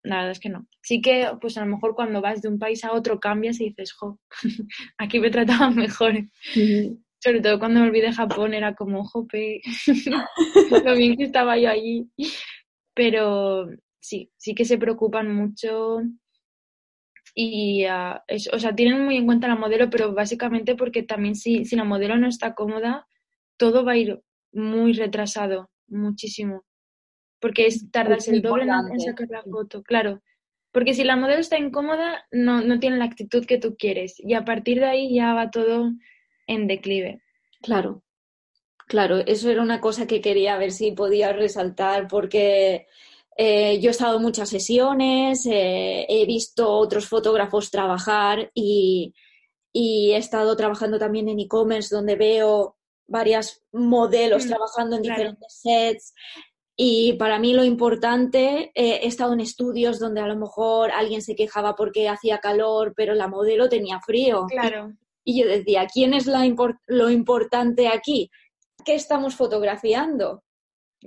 La 0.03 0.17
verdad 0.17 0.31
es 0.33 0.39
que 0.39 0.49
no. 0.49 0.67
Sí 0.83 1.01
que, 1.01 1.27
pues 1.41 1.57
a 1.57 1.61
lo 1.61 1.65
mejor 1.65 1.95
cuando 1.95 2.21
vas 2.21 2.43
de 2.43 2.47
un 2.47 2.59
país 2.59 2.83
a 2.85 2.93
otro 2.93 3.19
cambias 3.19 3.59
y 3.59 3.69
dices, 3.69 3.91
jo, 3.93 4.19
aquí 4.99 5.19
me 5.19 5.31
trataban 5.31 5.75
mejor. 5.75 6.13
Sobre 7.19 7.41
todo 7.41 7.57
cuando 7.57 7.79
me 7.79 7.87
olvidé 7.87 8.07
de 8.07 8.13
Japón 8.13 8.53
era 8.53 8.75
como, 8.75 9.03
jope, 9.03 9.61
lo 10.85 10.95
bien 10.95 11.17
que 11.17 11.23
estaba 11.23 11.57
yo 11.57 11.71
allí. 11.71 12.07
Pero 12.93 13.67
sí, 13.99 14.31
sí 14.37 14.53
que 14.53 14.63
se 14.63 14.77
preocupan 14.77 15.33
mucho 15.33 16.01
y, 17.35 17.85
uh, 17.85 18.19
o 18.53 18.59
sea, 18.59 18.73
tienen 18.73 19.05
muy 19.05 19.17
en 19.17 19.25
cuenta 19.25 19.47
la 19.47 19.55
modelo, 19.55 19.89
pero 19.89 20.13
básicamente 20.13 20.75
porque 20.75 21.03
también 21.03 21.35
si, 21.35 21.65
si 21.65 21.75
la 21.75 21.83
modelo 21.83 22.17
no 22.17 22.27
está 22.27 22.55
cómoda, 22.55 23.07
todo 23.57 23.85
va 23.85 23.91
a 23.91 23.97
ir 23.97 24.21
muy 24.51 24.93
retrasado, 24.93 25.69
muchísimo 25.87 26.63
porque 27.45 27.67
es, 27.67 27.91
tardas 27.91 28.27
el 28.27 28.41
doble 28.41 28.63
en 28.63 28.99
sacar 28.99 29.27
la 29.29 29.43
foto, 29.43 29.83
claro. 29.83 30.23
Porque 30.71 30.95
si 30.95 31.03
la 31.03 31.15
modelo 31.15 31.39
está 31.39 31.59
incómoda, 31.59 32.25
no, 32.31 32.61
no 32.61 32.79
tiene 32.79 32.97
la 32.97 33.05
actitud 33.05 33.45
que 33.45 33.59
tú 33.59 33.75
quieres. 33.77 34.15
Y 34.17 34.33
a 34.33 34.43
partir 34.43 34.79
de 34.79 34.87
ahí 34.87 35.13
ya 35.13 35.33
va 35.35 35.51
todo 35.51 35.91
en 36.47 36.67
declive. 36.67 37.21
Claro, 37.61 38.03
claro, 38.87 39.19
eso 39.19 39.51
era 39.51 39.61
una 39.61 39.79
cosa 39.79 40.07
que 40.07 40.21
quería 40.21 40.57
ver 40.57 40.71
si 40.71 40.91
podía 40.91 41.33
resaltar, 41.33 42.07
porque 42.07 42.87
eh, 43.35 43.79
yo 43.79 43.89
he 43.89 43.91
estado 43.91 44.17
en 44.17 44.23
muchas 44.23 44.49
sesiones, 44.49 45.45
eh, 45.45 46.05
he 46.07 46.25
visto 46.25 46.71
otros 46.71 47.07
fotógrafos 47.07 47.71
trabajar 47.71 48.51
y, 48.53 49.13
y 49.73 50.11
he 50.11 50.17
estado 50.17 50.55
trabajando 50.55 50.97
también 50.97 51.29
en 51.29 51.39
e-commerce 51.39 51.93
donde 51.93 52.15
veo 52.15 52.77
varias 53.07 53.63
modelos 53.71 54.45
mm, 54.45 54.49
trabajando 54.49 54.95
en 54.95 55.01
diferentes 55.01 55.59
sets 55.61 56.13
y 56.77 57.13
para 57.13 57.39
mí 57.39 57.53
lo 57.53 57.63
importante, 57.63 58.71
eh, 58.75 58.99
he 59.03 59.07
estado 59.07 59.33
en 59.33 59.39
estudios 59.39 59.97
donde 59.97 60.19
a 60.19 60.27
lo 60.27 60.35
mejor 60.35 60.91
alguien 60.91 61.21
se 61.21 61.35
quejaba 61.35 61.75
porque 61.75 62.09
hacía 62.09 62.39
calor, 62.39 62.93
pero 62.97 63.13
la 63.13 63.27
modelo 63.27 63.69
tenía 63.69 64.01
frío. 64.01 64.45
Claro. 64.47 64.91
Y, 65.23 65.41
yo 65.41 65.47
decía, 65.47 65.87
¿quién 65.91 66.13
es 66.13 66.25
la 66.27 66.45
lo 66.87 67.09
importante 67.09 67.87
aquí? 67.87 68.29
¿Qué 68.83 68.95
estamos 68.95 69.35
fotografiando? 69.35 70.43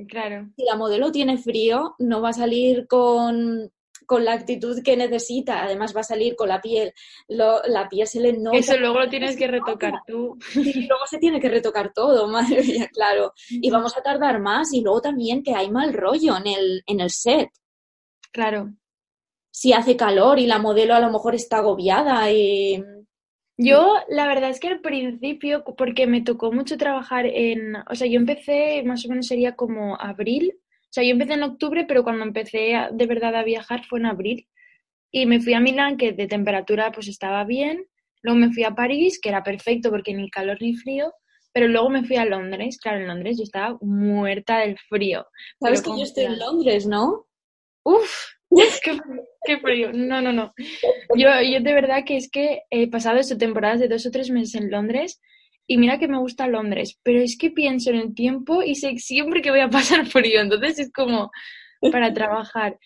Claro. 0.07 0.49
Si 0.57 0.65
la 0.65 0.77
modelo 0.77 1.11
tiene 1.11 1.39
frío, 1.39 1.95
no 1.99 2.21
va 2.21 2.31
a 2.31 2.35
salir 2.35 2.87
con 2.87 3.71
con 4.09 4.25
la 4.25 4.33
actitud 4.33 4.83
que 4.83 4.97
necesita. 4.97 5.63
Además 5.63 5.95
va 5.95 6.01
a 6.01 6.05
salir 6.05 6.35
con 6.35 6.49
la 6.49 6.63
piel, 6.63 6.95
la 7.29 7.89
piel 7.91 8.07
se 8.07 8.21
le 8.21 8.33
nota. 8.33 8.57
Eso 8.57 8.79
luego 8.79 9.01
lo 9.01 9.09
tienes 9.11 9.37
que 9.37 9.47
retocar 9.47 10.01
tú. 10.07 10.39
Y 10.55 10.87
luego 10.87 11.07
se 11.07 11.19
tiene 11.19 11.39
que 11.39 11.51
retocar 11.51 11.93
todo, 11.93 12.27
madre 12.33 12.63
mía, 12.63 12.89
claro. 12.91 13.35
Y 13.51 13.71
vamos 13.71 13.97
a 13.99 14.03
tardar 14.03 14.41
más. 14.41 14.73
Y 14.73 14.81
luego 14.81 15.03
también 15.03 15.43
que 15.43 15.55
hay 15.55 15.71
mal 15.71 15.93
rollo 15.93 16.39
en 16.39 16.47
el, 16.47 16.83
en 16.87 17.01
el 17.01 17.11
set. 17.11 17.51
Claro. 18.33 18.73
Si 19.51 19.75
hace 19.75 19.95
calor 19.95 20.39
y 20.39 20.47
la 20.47 20.59
modelo 20.59 20.95
a 20.95 21.01
lo 21.01 21.11
mejor 21.11 21.35
está 21.35 21.59
agobiada 21.59 22.33
y... 22.33 22.83
Yo, 23.59 23.97
la 24.09 24.27
verdad 24.29 24.51
es 24.51 24.61
que 24.61 24.69
al 24.69 24.81
principio, 24.81 25.65
porque 25.77 26.07
me 26.07 26.23
tocó 26.23 26.53
mucho 26.53 26.79
trabajar 26.79 27.27
en, 27.27 27.75
o 27.77 27.95
sea, 27.95 28.07
yo 28.07 28.19
empecé 28.19 28.83
más 28.85 29.05
o 29.05 29.09
menos 29.09 29.27
sería 29.27 29.57
como 29.57 30.01
abril 30.01 30.55
o 30.89 30.93
sea, 30.93 31.05
yo 31.05 31.11
empecé 31.11 31.35
en 31.35 31.43
octubre, 31.43 31.85
pero 31.87 32.03
cuando 32.03 32.25
empecé 32.25 32.73
de 32.91 33.07
verdad 33.07 33.37
a 33.37 33.45
viajar 33.45 33.85
fue 33.85 33.99
en 33.99 34.07
abril. 34.07 34.49
Y 35.11 35.27
me 35.27 35.41
fui 35.41 35.53
a 35.53 35.61
Milán, 35.61 35.99
que 35.99 36.13
de 36.13 36.27
temperatura 36.27 36.93
pues 36.93 37.09
estaba 37.09 37.45
bien. 37.45 37.87
Luego 38.23 38.39
me 38.39 38.53
fui 38.53 38.65
a 38.65 38.75
París, 38.75 39.21
que 39.21 39.29
era 39.29 39.43
perfecto 39.43 39.91
porque 39.91 40.15
ni 40.15 40.31
calor 40.31 40.57
ni 40.61 40.77
frío. 40.77 41.13
Pero 41.53 41.69
luego 41.69 41.91
me 41.91 42.05
fui 42.05 42.17
a 42.17 42.25
Londres. 42.25 42.79
Claro, 42.81 43.01
en 43.01 43.09
Londres 43.09 43.37
yo 43.37 43.43
estaba 43.43 43.77
muerta 43.83 44.61
del 44.61 44.79
frío. 44.89 45.27
Sabes 45.61 45.83
que 45.83 45.91
yo 45.91 46.03
estoy 46.03 46.25
en 46.25 46.39
Londres, 46.39 46.87
¿no? 46.87 47.27
Uf, 47.85 48.11
qué, 48.83 48.99
qué, 49.45 49.59
frío. 49.59 49.93
No, 49.93 50.21
no, 50.21 50.33
no. 50.33 50.53
Yo, 51.15 51.29
yo 51.43 51.61
de 51.61 51.75
verdad 51.75 52.05
que 52.07 52.17
es 52.17 52.31
que 52.31 52.63
he 52.71 52.89
pasado 52.89 53.19
estas 53.19 53.39
temporadas 53.39 53.81
de 53.81 53.89
dos 53.89 54.07
o 54.07 54.11
tres 54.11 54.31
meses 54.31 54.55
en 54.55 54.71
Londres 54.71 55.21
y 55.67 55.77
mira 55.77 55.99
que 55.99 56.09
me 56.09 56.19
gusta 56.19 56.49
Londres, 56.49 56.99
pero 57.03 57.21
es 57.21 57.37
que 57.37 57.51
pienso 57.51 57.91
en 57.91 57.97
el 57.97 58.15
tiempo 58.15 58.63
y 58.63 58.75
sé 58.75 58.97
siempre 58.99 59.43
que 59.43 59.51
voy 59.51 59.61
a 59.61 59.69
pasar 59.69 60.07
frío, 60.07 60.41
entonces 60.41 60.79
es 60.79 60.93
como 60.93 61.31
para 61.93 62.13
trabajar. 62.15 62.79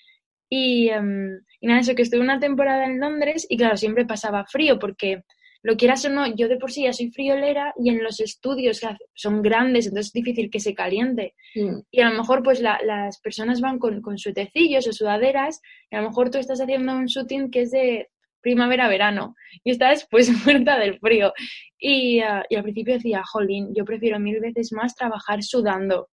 Y, 0.51 0.89
em, 0.89 1.41
y 1.61 1.67
nada, 1.67 1.81
eso 1.81 1.95
que 1.95 2.03
estuve 2.03 2.21
una 2.21 2.41
temporada 2.41 2.85
en 2.85 3.01
Londres 3.01 3.47
y 3.49 3.57
claro, 3.57 3.77
siempre 3.77 4.05
pasaba 4.05 4.45
frío 4.47 4.79
porque 4.79 5.23
lo 5.63 5.77
quieras 5.77 6.05
o 6.05 6.09
no, 6.09 6.27
yo 6.35 6.49
de 6.49 6.57
por 6.57 6.73
sí 6.73 6.83
ya 6.83 6.93
soy 6.93 7.11
friolera 7.11 7.73
y 7.79 7.91
en 7.91 8.03
los 8.03 8.21
estudios 8.21 8.81
son 9.15 9.43
grandes, 9.43 9.87
entonces 9.87 10.09
es 10.09 10.13
difícil 10.13 10.51
que 10.51 10.61
se 10.61 10.75
caliente. 10.75 11.35
Mm. 11.55 11.81
Y 11.91 12.01
a 12.01 12.11
lo 12.11 12.17
mejor 12.17 12.43
pues 12.43 12.61
las 12.61 13.21
personas 13.21 13.61
van 13.61 13.79
con, 13.79 14.03
con 14.03 14.19
suetecillos 14.19 14.87
o 14.89 14.93
sudaderas 14.93 15.61
y 15.91 15.97
a 15.97 16.03
lo 16.03 16.09
mejor 16.09 16.31
tú 16.31 16.39
estás 16.39 16.61
haciendo 16.61 16.93
un 16.95 17.07
shooting 17.07 17.51
que 17.51 17.63
es 17.63 17.71
de 17.71 18.09
primavera-verano 18.43 19.37
y 19.63 19.71
está 19.71 19.91
después 19.91 20.29
muerta 20.45 20.79
del 20.79 20.99
frío. 20.99 21.33
Y, 21.79 22.21
ah, 22.21 22.45
y, 22.49 22.57
al 22.57 22.65
principio 22.65 22.95
decía, 22.95 23.23
jolín, 23.25 23.73
yo 23.75 23.85
prefiero 23.85 24.19
mil 24.19 24.41
veces 24.41 24.73
más 24.73 24.95
trabajar 24.95 25.43
sudando. 25.43 26.09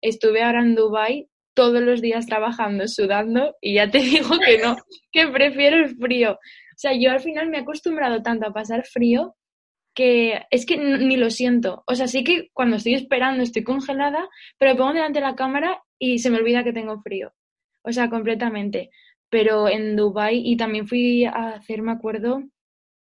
Estuve 0.00 0.42
ahora 0.42 0.60
en 0.60 0.74
Dubai 0.74 1.28
todos 1.54 1.80
los 1.80 2.00
días 2.00 2.26
trabajando, 2.26 2.86
sudando 2.86 3.56
y 3.60 3.74
ya 3.74 3.90
te 3.90 3.98
digo 4.00 4.38
que 4.44 4.58
no, 4.58 4.76
que 5.10 5.26
prefiero 5.28 5.76
el 5.76 5.96
frío. 5.96 6.38
O 6.74 6.78
sea, 6.78 6.92
yo 6.92 7.10
al 7.10 7.20
final 7.20 7.48
me 7.48 7.58
he 7.58 7.60
acostumbrado 7.60 8.22
tanto 8.22 8.46
a 8.46 8.52
pasar 8.52 8.84
frío 8.84 9.36
que 9.94 10.42
es 10.50 10.66
que 10.66 10.76
ni 10.76 11.16
lo 11.16 11.30
siento. 11.30 11.84
O 11.86 11.94
sea, 11.94 12.08
sí 12.08 12.24
que 12.24 12.50
cuando 12.52 12.76
estoy 12.76 12.94
esperando 12.94 13.42
estoy 13.42 13.62
congelada, 13.62 14.28
pero 14.58 14.72
me 14.72 14.78
pongo 14.78 14.92
delante 14.94 15.20
de 15.20 15.26
la 15.26 15.36
cámara 15.36 15.82
y 15.98 16.18
se 16.18 16.30
me 16.30 16.38
olvida 16.38 16.64
que 16.64 16.72
tengo 16.72 17.00
frío. 17.00 17.32
O 17.82 17.92
sea, 17.92 18.10
completamente 18.10 18.90
pero 19.34 19.68
en 19.68 19.96
Dubai 19.96 20.42
y 20.44 20.56
también 20.56 20.86
fui 20.86 21.24
a 21.24 21.54
hacer, 21.56 21.82
me 21.82 21.90
acuerdo, 21.90 22.44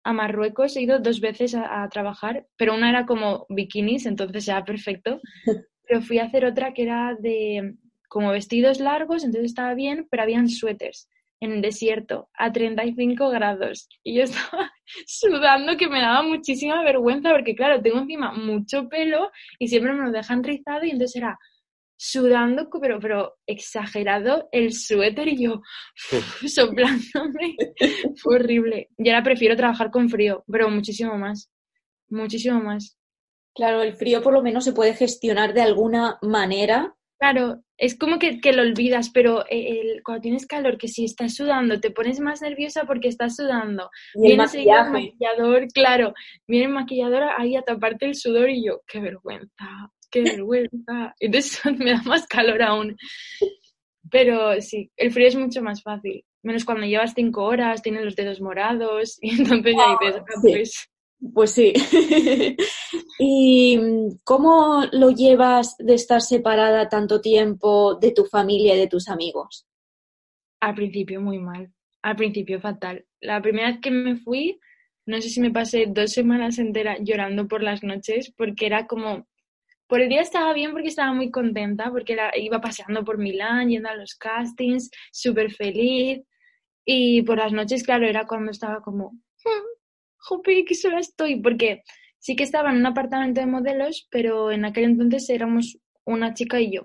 a 0.05 0.13
Marruecos. 0.13 0.77
He 0.77 0.83
ido 0.83 0.99
dos 0.99 1.21
veces 1.23 1.55
a, 1.55 1.89
trabajar, 1.89 2.47
pero 2.59 2.75
una 2.75 2.91
era 2.91 3.07
como 3.07 3.47
bikinis, 3.49 4.05
entonces 4.05 4.47
era 4.47 4.63
perfecto. 4.63 5.23
Pero 5.89 6.03
fui 6.03 6.19
a 6.19 6.25
hacer 6.25 6.45
otra 6.45 6.75
que 6.75 6.83
era 6.83 7.17
de 7.19 7.77
como 8.11 8.31
vestidos 8.31 8.79
largos, 8.79 9.25
entonces 9.25 9.53
estaba 9.53 9.73
bien, 9.73 10.07
pero 10.11 10.23
habían 10.23 10.51
suéteres 10.51 11.09
en 11.41 11.53
el 11.53 11.63
desierto 11.63 12.29
a 12.35 12.53
35 12.53 13.31
grados. 13.31 13.89
Y 14.03 14.17
yo 14.17 14.23
estaba 14.25 14.73
sudando 15.07 15.77
que 15.77 15.89
me 15.89 16.01
daba 16.01 16.23
muchísima 16.23 16.83
vergüenza 16.83 17.31
porque, 17.31 17.55
claro, 17.55 17.81
tengo 17.81 17.99
encima 17.99 18.33
mucho 18.33 18.89
pelo 18.89 19.31
y 19.59 19.69
siempre 19.69 19.93
me 19.93 20.05
lo 20.05 20.11
dejan 20.11 20.43
rizado 20.45 20.85
y 20.85 20.91
entonces 20.91 21.17
era 21.17 21.39
sudando, 22.01 22.69
pero, 22.81 23.01
pero 23.01 23.37
exagerado 23.47 24.49
el 24.53 24.73
suéter 24.73 25.29
y 25.29 25.45
yo 25.45 25.63
soplándome. 26.47 27.57
Fue 28.17 28.37
horrible. 28.37 28.89
Y 28.97 29.09
ahora 29.11 29.25
prefiero 29.25 29.57
trabajar 29.57 29.91
con 29.91 30.09
frío, 30.09 30.45
pero 30.51 30.71
muchísimo 30.71 31.19
más. 31.19 31.51
Muchísimo 32.09 32.61
más. 32.61 32.97
Claro, 33.55 33.83
el 33.83 33.95
frío 33.95 34.23
por 34.23 34.33
lo 34.33 34.43
menos 34.43 34.65
se 34.65 34.73
puede 34.73 34.95
gestionar 34.95 35.53
de 35.53 35.63
alguna 35.63 36.19
manera. 36.23 36.95
Claro, 37.19 37.63
es 37.77 37.99
como 37.99 38.19
que, 38.19 38.41
que 38.41 38.53
lo 38.53 38.63
olvidas, 38.63 39.11
pero 39.11 39.45
el, 39.51 40.03
cuando 40.05 40.23
tienes 40.23 40.47
calor, 40.47 40.79
que 40.79 40.87
si 40.87 41.05
estás 41.05 41.35
sudando, 41.35 41.81
te 41.81 41.91
pones 41.91 42.21
más 42.21 42.43
nerviosa 42.43 42.85
porque 42.85 43.09
estás 43.09 43.35
sudando. 43.37 43.91
Y 44.15 44.29
Viene 44.29 44.45
enseguida 44.45 44.87
el 44.87 44.93
maquillaje. 44.93 45.13
maquillador, 45.13 45.67
claro, 45.75 46.15
viene 46.47 46.67
el 46.67 46.73
maquillador 46.73 47.25
ahí 47.37 47.57
a 47.57 47.63
taparte 47.63 48.07
el 48.07 48.15
sudor 48.15 48.51
y 48.51 48.65
yo, 48.65 48.83
qué 48.87 49.01
vergüenza, 49.01 49.67
qué 50.11 50.23
vergüenza. 50.23 51.15
Entonces 51.21 51.61
me 51.79 51.91
da 51.91 52.03
más 52.05 52.27
calor 52.27 52.63
aún. 52.63 52.97
Pero 54.11 54.61
sí, 54.61 54.91
el 54.97 55.11
frío 55.13 55.27
es 55.29 55.37
mucho 55.37 55.61
más 55.61 55.83
fácil. 55.83 56.25
Menos 56.45 56.65
cuando 56.65 56.87
llevas 56.87 57.15
cinco 57.15 57.45
horas, 57.45 57.83
tienes 57.83 58.05
los 58.05 58.15
dedos 58.15 58.41
morados 58.41 59.19
y 59.23 59.31
entonces 59.31 59.75
ya 59.77 59.97
dices, 60.01 60.23
ah, 60.23 60.41
sí. 60.43 60.89
Pues 61.35 61.53
sí. 61.53 61.73
¿Y 63.19 63.79
cómo 64.25 64.85
lo 64.93 65.11
llevas 65.11 65.77
de 65.79 65.95
estar 65.95 66.21
separada 66.23 66.89
tanto 66.89 67.21
tiempo 67.21 67.97
de 67.97 68.13
tu 68.13 68.25
familia 68.27 68.75
y 68.75 68.79
de 68.79 68.87
tus 68.89 69.09
amigos? 69.09 69.67
Al 70.61 70.75
principio 70.75 71.21
muy 71.21 71.39
mal, 71.39 71.73
al 72.03 72.17
principio 72.17 72.61
fatal. 72.61 73.05
La 73.21 73.41
primera 73.43 73.69
vez 73.71 73.81
que 73.81 73.91
me 73.91 74.17
fui, 74.17 74.61
no 75.07 75.21
sé 75.21 75.31
si 75.31 75.41
me 75.41 75.51
pasé 75.51 75.87
dos 75.89 76.13
semanas 76.13 76.59
enteras 76.59 76.99
llorando 77.03 77.49
por 77.49 77.63
las 77.63 77.83
noches 77.83 78.33
porque 78.37 78.67
era 78.67 78.87
como, 78.87 79.27
por 79.89 80.01
el 80.01 80.09
día 80.11 80.23
estaba 80.23 80.53
bien 80.55 80.73
porque 80.73 80.89
estaba 80.89 81.13
muy 81.15 81.31
contenta, 81.31 81.91
porque 81.91 82.17
iba 82.37 82.61
paseando 82.61 83.05
por 83.05 83.19
Milán, 83.19 83.71
yendo 83.71 83.89
a 83.91 83.97
los 83.97 84.15
castings, 84.17 84.91
súper 85.13 85.53
feliz. 85.53 86.23
Y 86.85 87.23
por 87.23 87.39
las 87.39 87.53
noches, 87.53 87.83
claro, 87.85 88.07
era 88.07 88.27
cuando 88.27 88.51
estaba 88.53 88.81
como, 88.83 89.13
"Hmm, 89.45 89.67
jope, 90.29 90.65
que 90.65 90.75
sola 90.75 91.01
estoy, 91.01 91.41
porque 91.41 91.83
sí 92.19 92.37
que 92.37 92.45
estaba 92.45 92.71
en 92.71 92.79
un 92.79 92.87
apartamento 92.87 93.41
de 93.41 93.47
modelos, 93.47 94.07
pero 94.11 94.51
en 94.53 94.65
aquel 94.65 94.85
entonces 94.85 95.29
éramos 95.31 95.79
una 96.05 96.35
chica 96.35 96.61
y 96.61 96.73
yo 96.75 96.83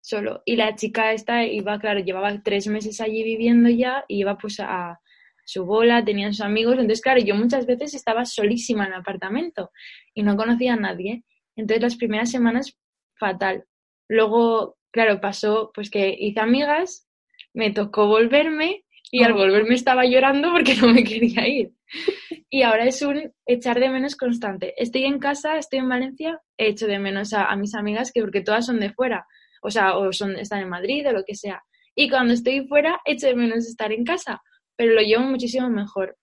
solo. 0.00 0.42
Y 0.46 0.56
la 0.56 0.74
chica 0.74 1.12
esta 1.12 1.44
iba, 1.44 1.78
claro, 1.78 2.00
llevaba 2.00 2.42
tres 2.42 2.66
meses 2.68 3.00
allí 3.00 3.22
viviendo 3.24 3.68
ya 3.68 4.04
y 4.08 4.20
iba 4.20 4.38
pues 4.38 4.60
a 4.60 5.00
su 5.44 5.64
bola, 5.64 6.04
tenían 6.04 6.32
sus 6.34 6.44
amigos. 6.44 6.74
Entonces, 6.74 7.00
claro, 7.02 7.20
yo 7.20 7.34
muchas 7.34 7.66
veces 7.66 7.94
estaba 7.94 8.24
solísima 8.24 8.86
en 8.86 8.92
el 8.92 9.00
apartamento 9.00 9.70
y 10.14 10.22
no 10.22 10.36
conocía 10.36 10.74
a 10.74 10.76
nadie. 10.76 11.24
Entonces, 11.56 11.82
las 11.82 11.96
primeras 11.96 12.30
semanas, 12.30 12.76
fatal. 13.18 13.64
Luego, 14.08 14.76
claro, 14.90 15.20
pasó 15.20 15.70
pues 15.74 15.90
que 15.90 16.14
hice 16.18 16.40
amigas, 16.40 17.08
me 17.54 17.70
tocó 17.72 18.06
volverme 18.06 18.84
y 19.10 19.22
al 19.24 19.32
Oh. 19.32 19.36
volverme 19.36 19.74
estaba 19.74 20.04
llorando 20.06 20.52
porque 20.52 20.74
no 20.80 20.92
me 20.92 21.04
quería 21.04 21.46
ir. 21.48 21.72
Y 22.50 22.62
ahora 22.62 22.86
es 22.86 23.02
un 23.02 23.30
echar 23.44 23.78
de 23.78 23.90
menos 23.90 24.16
constante. 24.16 24.72
Estoy 24.78 25.04
en 25.04 25.18
casa, 25.18 25.58
estoy 25.58 25.80
en 25.80 25.88
Valencia, 25.90 26.40
echo 26.56 26.86
de 26.86 26.98
menos 26.98 27.34
a, 27.34 27.54
mis 27.56 27.74
amigas 27.74 28.10
que 28.10 28.22
porque 28.22 28.40
todas 28.40 28.64
son 28.64 28.80
de 28.80 28.90
fuera 28.90 29.26
o 29.62 29.70
sea, 29.70 29.96
o 29.96 30.12
son, 30.12 30.36
están 30.36 30.60
en 30.60 30.68
Madrid 30.68 31.06
o 31.08 31.12
lo 31.12 31.24
que 31.24 31.34
sea. 31.34 31.62
Y 31.94 32.08
cuando 32.08 32.34
estoy 32.34 32.66
fuera, 32.66 33.00
echo 33.04 33.26
de 33.26 33.34
menos 33.34 33.66
estar 33.66 33.92
en 33.92 34.04
casa, 34.04 34.40
pero 34.76 34.94
lo 34.94 35.00
llevo 35.00 35.24
muchísimo 35.24 35.68
mejor. 35.68 36.16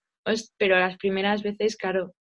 Pero 0.57 0.79
las 0.79 0.98
primeras 0.98 1.43
veces, 1.43 1.75
claro, 1.75 2.13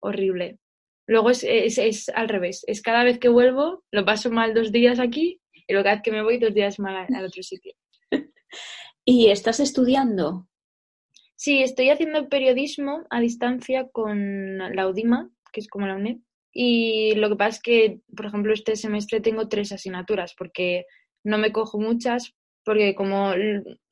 horrible. 0.00 0.58
Luego 1.06 1.30
es, 1.30 1.44
es, 1.44 1.78
es 1.78 2.08
al 2.10 2.28
revés, 2.28 2.64
es 2.66 2.80
cada 2.80 3.04
vez 3.04 3.18
que 3.18 3.28
vuelvo, 3.28 3.84
lo 3.90 4.04
paso 4.04 4.30
mal 4.30 4.54
dos 4.54 4.72
días 4.72 4.98
aquí 4.98 5.40
y 5.66 5.72
luego 5.72 5.84
cada 5.84 5.96
vez 5.96 6.02
que 6.02 6.12
me 6.12 6.22
voy, 6.22 6.38
dos 6.38 6.54
días 6.54 6.78
mal 6.78 6.96
al, 6.96 7.14
al 7.14 7.26
otro 7.26 7.42
sitio. 7.42 7.72
¿Y 9.04 9.30
estás 9.30 9.60
estudiando? 9.60 10.48
Sí, 11.42 11.60
estoy 11.60 11.90
haciendo 11.90 12.28
periodismo 12.28 13.04
a 13.10 13.18
distancia 13.18 13.88
con 13.90 14.58
la 14.58 14.86
UDIMA, 14.86 15.28
que 15.52 15.58
es 15.58 15.66
como 15.66 15.88
la 15.88 15.96
UNED, 15.96 16.18
y 16.52 17.16
lo 17.16 17.28
que 17.30 17.34
pasa 17.34 17.56
es 17.56 17.60
que, 17.60 18.00
por 18.16 18.26
ejemplo, 18.26 18.52
este 18.52 18.76
semestre 18.76 19.20
tengo 19.20 19.48
tres 19.48 19.72
asignaturas 19.72 20.36
porque 20.38 20.84
no 21.24 21.38
me 21.38 21.50
cojo 21.50 21.80
muchas, 21.80 22.32
porque 22.64 22.94
como 22.94 23.32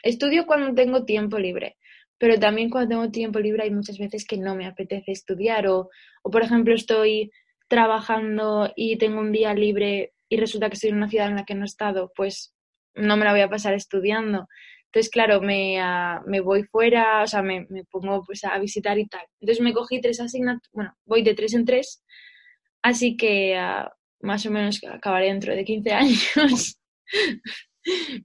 estudio 0.04 0.46
cuando 0.46 0.76
tengo 0.76 1.04
tiempo 1.04 1.40
libre, 1.40 1.76
pero 2.18 2.38
también 2.38 2.70
cuando 2.70 2.90
tengo 2.90 3.10
tiempo 3.10 3.40
libre 3.40 3.64
hay 3.64 3.72
muchas 3.72 3.98
veces 3.98 4.24
que 4.24 4.36
no 4.36 4.54
me 4.54 4.66
apetece 4.66 5.10
estudiar 5.10 5.66
o, 5.66 5.90
o 6.22 6.30
por 6.30 6.42
ejemplo, 6.42 6.72
estoy 6.72 7.32
trabajando 7.66 8.72
y 8.76 8.96
tengo 8.96 9.18
un 9.18 9.32
día 9.32 9.54
libre 9.54 10.12
y 10.28 10.36
resulta 10.36 10.68
que 10.68 10.74
estoy 10.74 10.90
en 10.90 10.98
una 10.98 11.10
ciudad 11.10 11.26
en 11.26 11.34
la 11.34 11.44
que 11.44 11.56
no 11.56 11.64
he 11.64 11.66
estado, 11.66 12.12
pues 12.14 12.54
no 12.94 13.16
me 13.16 13.24
la 13.24 13.32
voy 13.32 13.40
a 13.40 13.50
pasar 13.50 13.74
estudiando. 13.74 14.46
Entonces, 14.92 15.10
claro, 15.10 15.40
me, 15.40 15.80
ah, 15.80 16.20
me 16.26 16.40
voy 16.40 16.64
fuera, 16.64 17.22
o 17.22 17.26
sea, 17.28 17.42
me, 17.42 17.64
me 17.70 17.84
pongo 17.84 18.24
pues, 18.24 18.42
a 18.42 18.58
visitar 18.58 18.98
y 18.98 19.06
tal. 19.06 19.24
Entonces 19.40 19.62
me 19.62 19.72
cogí 19.72 20.00
tres 20.00 20.20
asignaturas, 20.20 20.68
bueno, 20.72 20.94
voy 21.04 21.22
de 21.22 21.34
tres 21.34 21.54
en 21.54 21.64
tres, 21.64 22.02
así 22.82 23.16
que 23.16 23.56
ah, 23.56 23.92
más 24.20 24.44
o 24.46 24.50
menos 24.50 24.80
acabaré 24.90 25.26
dentro 25.26 25.54
de 25.54 25.64
15 25.64 25.92
años. 25.92 26.76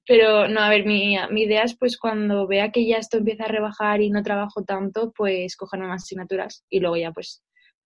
Pero 0.08 0.47
no, 0.47 0.60
a 0.60 0.69
ver, 0.69 0.86
mi, 0.86 1.15
mi 1.30 1.43
idea 1.43 1.63
es 1.63 1.78
pues 1.78 1.97
cuando 1.99 2.47
vea 2.47 2.71
que 2.71 2.86
ya 2.88 2.97
esto 2.97 3.17
empieza 3.17 3.45
a 3.45 3.47
rebajar 3.49 4.01
y 4.01 4.10
no 4.10 4.23
trabajo 4.23 4.63
tanto, 4.63 5.13
pues 5.15 5.56
cogerme 5.56 5.88
más 5.88 6.04
asignaturas 6.04 6.65
y 6.69 6.80
luego 6.80 6.97
ya 6.97 7.12
pues 7.12 7.43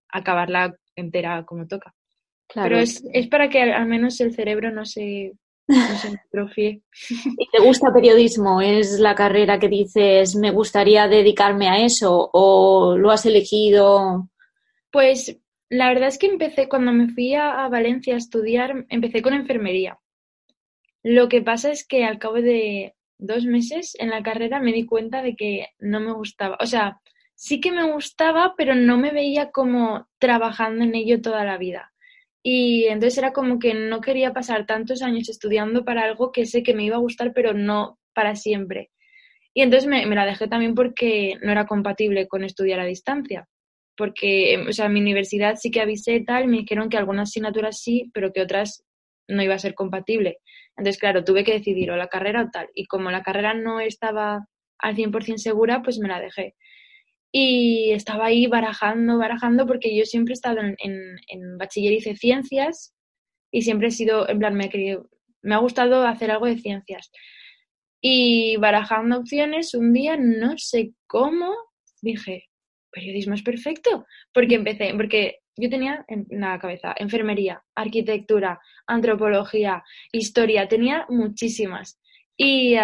acabarla 0.07 0.73
entera 0.95 1.43
como 1.45 1.67
toca. 1.67 1.93
Claro. 2.47 2.69
Pero 2.69 2.81
es, 2.81 3.03
es 3.13 3.27
para 3.27 3.49
que 3.49 3.61
al, 3.61 3.73
al 3.73 3.87
menos 3.87 4.19
el 4.21 4.33
cerebro 4.33 4.71
no 4.71 4.85
se, 4.85 5.33
no 5.69 5.97
se 5.97 6.07
atrofie. 6.07 6.81
¿Y 7.09 7.49
te 7.51 7.59
gusta 7.63 7.93
periodismo? 7.93 8.61
¿Es 8.61 8.99
la 8.99 9.15
carrera 9.15 9.59
que 9.59 9.69
dices, 9.69 10.35
me 10.35 10.51
gustaría 10.51 11.07
dedicarme 11.07 11.69
a 11.69 11.83
eso? 11.83 12.29
¿O 12.33 12.97
lo 12.97 13.11
has 13.11 13.25
elegido? 13.25 14.29
Pues 14.91 15.39
la 15.69 15.87
verdad 15.89 16.07
es 16.07 16.17
que 16.17 16.27
empecé, 16.27 16.67
cuando 16.67 16.91
me 16.91 17.09
fui 17.09 17.35
a, 17.35 17.63
a 17.63 17.69
Valencia 17.69 18.15
a 18.15 18.17
estudiar, 18.17 18.85
empecé 18.89 19.21
con 19.21 19.33
enfermería. 19.33 19.99
Lo 21.03 21.29
que 21.29 21.41
pasa 21.41 21.71
es 21.71 21.87
que 21.87 22.03
al 22.03 22.19
cabo 22.19 22.35
de 22.35 22.95
dos 23.19 23.45
meses 23.45 23.95
en 23.99 24.09
la 24.09 24.23
carrera 24.23 24.59
me 24.59 24.73
di 24.73 24.85
cuenta 24.85 25.21
de 25.21 25.35
que 25.35 25.67
no 25.77 25.99
me 25.99 26.13
gustaba. 26.13 26.57
O 26.59 26.65
sea, 26.65 26.99
sí 27.35 27.61
que 27.61 27.71
me 27.71 27.91
gustaba, 27.91 28.55
pero 28.57 28.75
no 28.75 28.97
me 28.97 29.11
veía 29.11 29.51
como 29.51 30.07
trabajando 30.17 30.83
en 30.83 30.95
ello 30.95 31.21
toda 31.21 31.45
la 31.45 31.57
vida. 31.57 31.88
Y 32.43 32.85
entonces 32.85 33.17
era 33.17 33.33
como 33.33 33.59
que 33.59 33.73
no 33.73 34.01
quería 34.01 34.33
pasar 34.33 34.65
tantos 34.65 35.01
años 35.01 35.29
estudiando 35.29 35.83
para 35.83 36.03
algo 36.03 36.31
que 36.31 36.45
sé 36.45 36.63
que 36.63 36.73
me 36.73 36.85
iba 36.85 36.95
a 36.95 36.99
gustar, 36.99 37.33
pero 37.33 37.53
no 37.53 37.99
para 38.13 38.35
siempre. 38.35 38.89
Y 39.53 39.61
entonces 39.61 39.89
me, 39.89 40.05
la 40.05 40.25
dejé 40.25 40.47
también 40.47 40.75
porque 40.75 41.35
no 41.41 41.51
era 41.51 41.65
compatible 41.65 42.27
con 42.27 42.43
estudiar 42.43 42.79
a 42.79 42.85
distancia. 42.85 43.47
Porque, 43.97 44.63
o 44.67 44.71
sea, 44.71 44.85
en 44.85 44.93
mi 44.93 45.01
universidad 45.01 45.57
sí 45.57 45.71
que 45.71 45.81
avisé 45.81 46.21
tal, 46.21 46.47
me 46.47 46.57
dijeron 46.59 46.89
que 46.89 46.97
algunas 46.97 47.29
asignaturas 47.29 47.81
sí, 47.81 48.09
pero 48.13 48.31
que 48.31 48.41
otras 48.41 48.83
no 49.27 49.43
iba 49.43 49.55
a 49.55 49.59
ser 49.59 49.73
compatible. 49.75 50.37
Entonces, 50.77 50.99
claro, 50.99 51.23
tuve 51.25 51.43
que 51.43 51.53
decidir 51.53 51.91
o 51.91 51.97
la 51.97 52.07
carrera 52.07 52.43
o 52.43 52.49
tal. 52.49 52.69
Y 52.73 52.85
como 52.85 53.11
la 53.11 53.23
carrera 53.23 53.53
no 53.53 53.81
estaba 53.81 54.45
al 54.79 54.95
100% 54.95 55.37
segura, 55.37 55.81
pues 55.81 55.99
me 55.99 56.07
la 56.07 56.21
dejé. 56.21 56.55
Y 57.31 57.91
estaba 57.91 58.25
ahí 58.25 58.47
barajando, 58.47 59.17
barajando, 59.17 59.67
porque 59.67 59.95
yo 59.95 60.05
siempre 60.05 60.33
he 60.33 60.33
estado 60.33 60.59
en, 60.59 60.75
en, 60.79 61.17
en 61.27 61.57
bachiller, 61.57 61.93
hice 61.93 62.15
ciencias 62.15 62.95
y 63.51 63.61
siempre 63.61 63.89
he 63.89 63.91
sido, 63.91 64.27
en 64.29 64.39
plan, 64.39 64.55
me, 64.55 64.69
querido, 64.69 65.09
me 65.41 65.55
ha 65.55 65.59
gustado 65.59 66.05
hacer 66.07 66.31
algo 66.31 66.47
de 66.47 66.57
ciencias. 66.57 67.11
Y 68.01 68.57
barajando 68.57 69.17
opciones, 69.17 69.73
un 69.73 69.93
día, 69.93 70.17
no 70.17 70.57
sé 70.57 70.93
cómo, 71.07 71.53
dije, 72.01 72.45
periodismo 72.91 73.35
es 73.35 73.43
perfecto, 73.43 74.05
porque 74.33 74.55
empecé, 74.55 74.93
porque 74.95 75.39
yo 75.57 75.69
tenía 75.69 76.05
en 76.07 76.25
la 76.29 76.57
cabeza 76.59 76.95
enfermería, 76.97 77.61
arquitectura, 77.75 78.59
antropología, 78.87 79.83
historia, 80.11 80.67
tenía 80.67 81.05
muchísimas. 81.09 81.99
Y, 82.37 82.75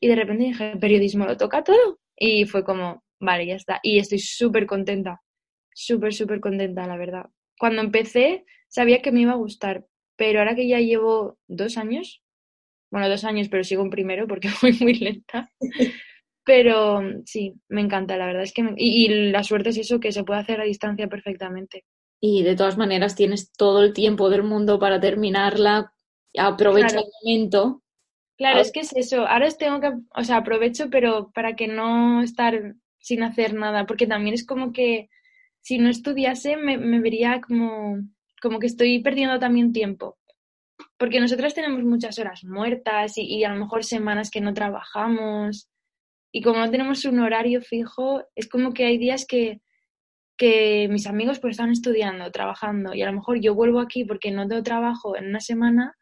y 0.00 0.08
de 0.08 0.16
repente 0.16 0.44
dije, 0.44 0.76
periodismo 0.80 1.26
lo 1.26 1.36
toca 1.36 1.62
todo. 1.62 1.98
Y 2.18 2.46
fue 2.46 2.64
como, 2.64 3.04
vale, 3.20 3.46
ya 3.46 3.54
está. 3.54 3.80
Y 3.82 3.98
estoy 3.98 4.18
súper 4.18 4.66
contenta, 4.66 5.22
súper, 5.74 6.14
súper 6.14 6.40
contenta, 6.40 6.86
la 6.86 6.96
verdad. 6.96 7.26
Cuando 7.58 7.82
empecé, 7.82 8.44
sabía 8.68 9.02
que 9.02 9.12
me 9.12 9.20
iba 9.20 9.32
a 9.32 9.36
gustar, 9.36 9.86
pero 10.16 10.40
ahora 10.40 10.54
que 10.54 10.68
ya 10.68 10.80
llevo 10.80 11.38
dos 11.46 11.76
años, 11.76 12.22
bueno, 12.90 13.08
dos 13.08 13.24
años, 13.24 13.48
pero 13.48 13.64
sigo 13.64 13.82
en 13.82 13.90
primero 13.90 14.26
porque 14.26 14.48
voy 14.62 14.76
muy 14.80 14.94
lenta. 14.94 15.50
Pero 16.44 17.00
sí, 17.24 17.54
me 17.68 17.80
encanta, 17.80 18.16
la 18.16 18.26
verdad 18.26 18.42
es 18.42 18.52
que... 18.52 18.62
Me... 18.62 18.74
Y, 18.76 19.06
y, 19.06 19.30
la 19.30 19.42
suerte 19.42 19.70
es 19.70 19.78
eso, 19.78 19.98
que 19.98 20.12
se 20.12 20.22
puede 20.22 20.40
hacer 20.40 20.60
a 20.60 20.64
distancia 20.64 21.08
perfectamente. 21.08 21.84
Y 22.20 22.44
de 22.44 22.54
todas 22.54 22.78
maneras 22.78 23.16
tienes 23.16 23.52
todo 23.52 23.82
el 23.82 23.92
tiempo 23.92 24.30
del 24.30 24.44
mundo 24.44 24.78
para 24.78 25.00
terminarla, 25.00 25.92
aprovecha 26.38 26.88
Claro. 26.88 27.04
el 27.04 27.12
momento. 27.24 27.82
Claro, 28.38 28.60
es 28.60 28.70
que 28.70 28.80
es 28.80 28.94
eso. 28.94 29.26
Ahora 29.26 29.46
es 29.46 29.58
tengo 29.58 29.80
que, 29.80 29.92
o 30.14 30.24
sea, 30.24 30.38
aprovecho, 30.38 30.88
pero 30.90 31.30
para 31.32 31.56
que 31.56 31.68
no 31.68 32.22
estar 32.22 32.74
sin 33.06 33.22
hacer 33.22 33.54
nada, 33.54 33.86
porque 33.86 34.08
también 34.08 34.34
es 34.34 34.44
como 34.44 34.72
que 34.72 35.08
si 35.60 35.78
no 35.78 35.88
estudiase 35.88 36.56
me, 36.56 36.76
vería 36.98 37.40
como, 37.40 37.98
como 38.42 38.58
que 38.58 38.66
estoy 38.66 38.98
perdiendo 39.00 39.38
también 39.38 39.72
tiempo. 39.72 40.18
Porque 40.98 41.20
nosotras 41.20 41.54
tenemos 41.54 41.84
muchas 41.84 42.18
horas 42.18 42.42
muertas 42.42 43.16
y, 43.16 43.22
y 43.22 43.44
a 43.44 43.50
lo 43.50 43.60
mejor 43.60 43.84
semanas 43.84 44.28
que 44.28 44.40
no 44.40 44.54
trabajamos. 44.54 45.70
Y 46.32 46.42
como 46.42 46.58
no 46.58 46.68
tenemos 46.68 47.04
un 47.04 47.20
horario 47.20 47.60
fijo, 47.62 48.24
es 48.34 48.48
como 48.48 48.72
que 48.72 48.86
hay 48.86 48.98
días 48.98 49.24
que, 49.24 49.60
que 50.36 50.88
mis 50.90 51.06
amigos 51.06 51.38
pues 51.38 51.52
están 51.52 51.70
estudiando, 51.70 52.32
trabajando 52.32 52.92
y 52.92 53.02
a 53.02 53.06
lo 53.06 53.12
mejor 53.12 53.40
yo 53.40 53.54
vuelvo 53.54 53.78
aquí 53.78 54.04
porque 54.04 54.32
no 54.32 54.48
tengo 54.48 54.64
trabajo 54.64 55.16
en 55.16 55.28
una 55.28 55.40
semana 55.40 55.96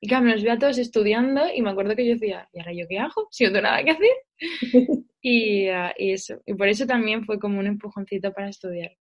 y 0.00 0.08
claro, 0.08 0.24
me 0.24 0.32
los 0.32 0.42
veo 0.42 0.52
a 0.52 0.58
todos 0.58 0.78
estudiando 0.78 1.42
y 1.54 1.62
me 1.62 1.70
acuerdo 1.70 1.96
que 1.96 2.06
yo 2.06 2.12
decía, 2.12 2.48
¿y 2.52 2.58
ahora 2.58 2.72
yo 2.72 2.86
qué 2.88 2.98
hago? 2.98 3.28
Si 3.30 3.44
no 3.44 3.50
tengo 3.50 3.62
nada 3.62 3.82
que 3.82 3.90
hacer. 3.90 4.10
y, 5.22 5.70
uh, 5.70 5.90
y 5.96 6.12
eso, 6.12 6.40
y 6.44 6.54
por 6.54 6.68
eso 6.68 6.86
también 6.86 7.24
fue 7.24 7.38
como 7.38 7.58
un 7.58 7.66
empujoncito 7.66 8.32
para 8.32 8.48
estudiar. 8.48 8.92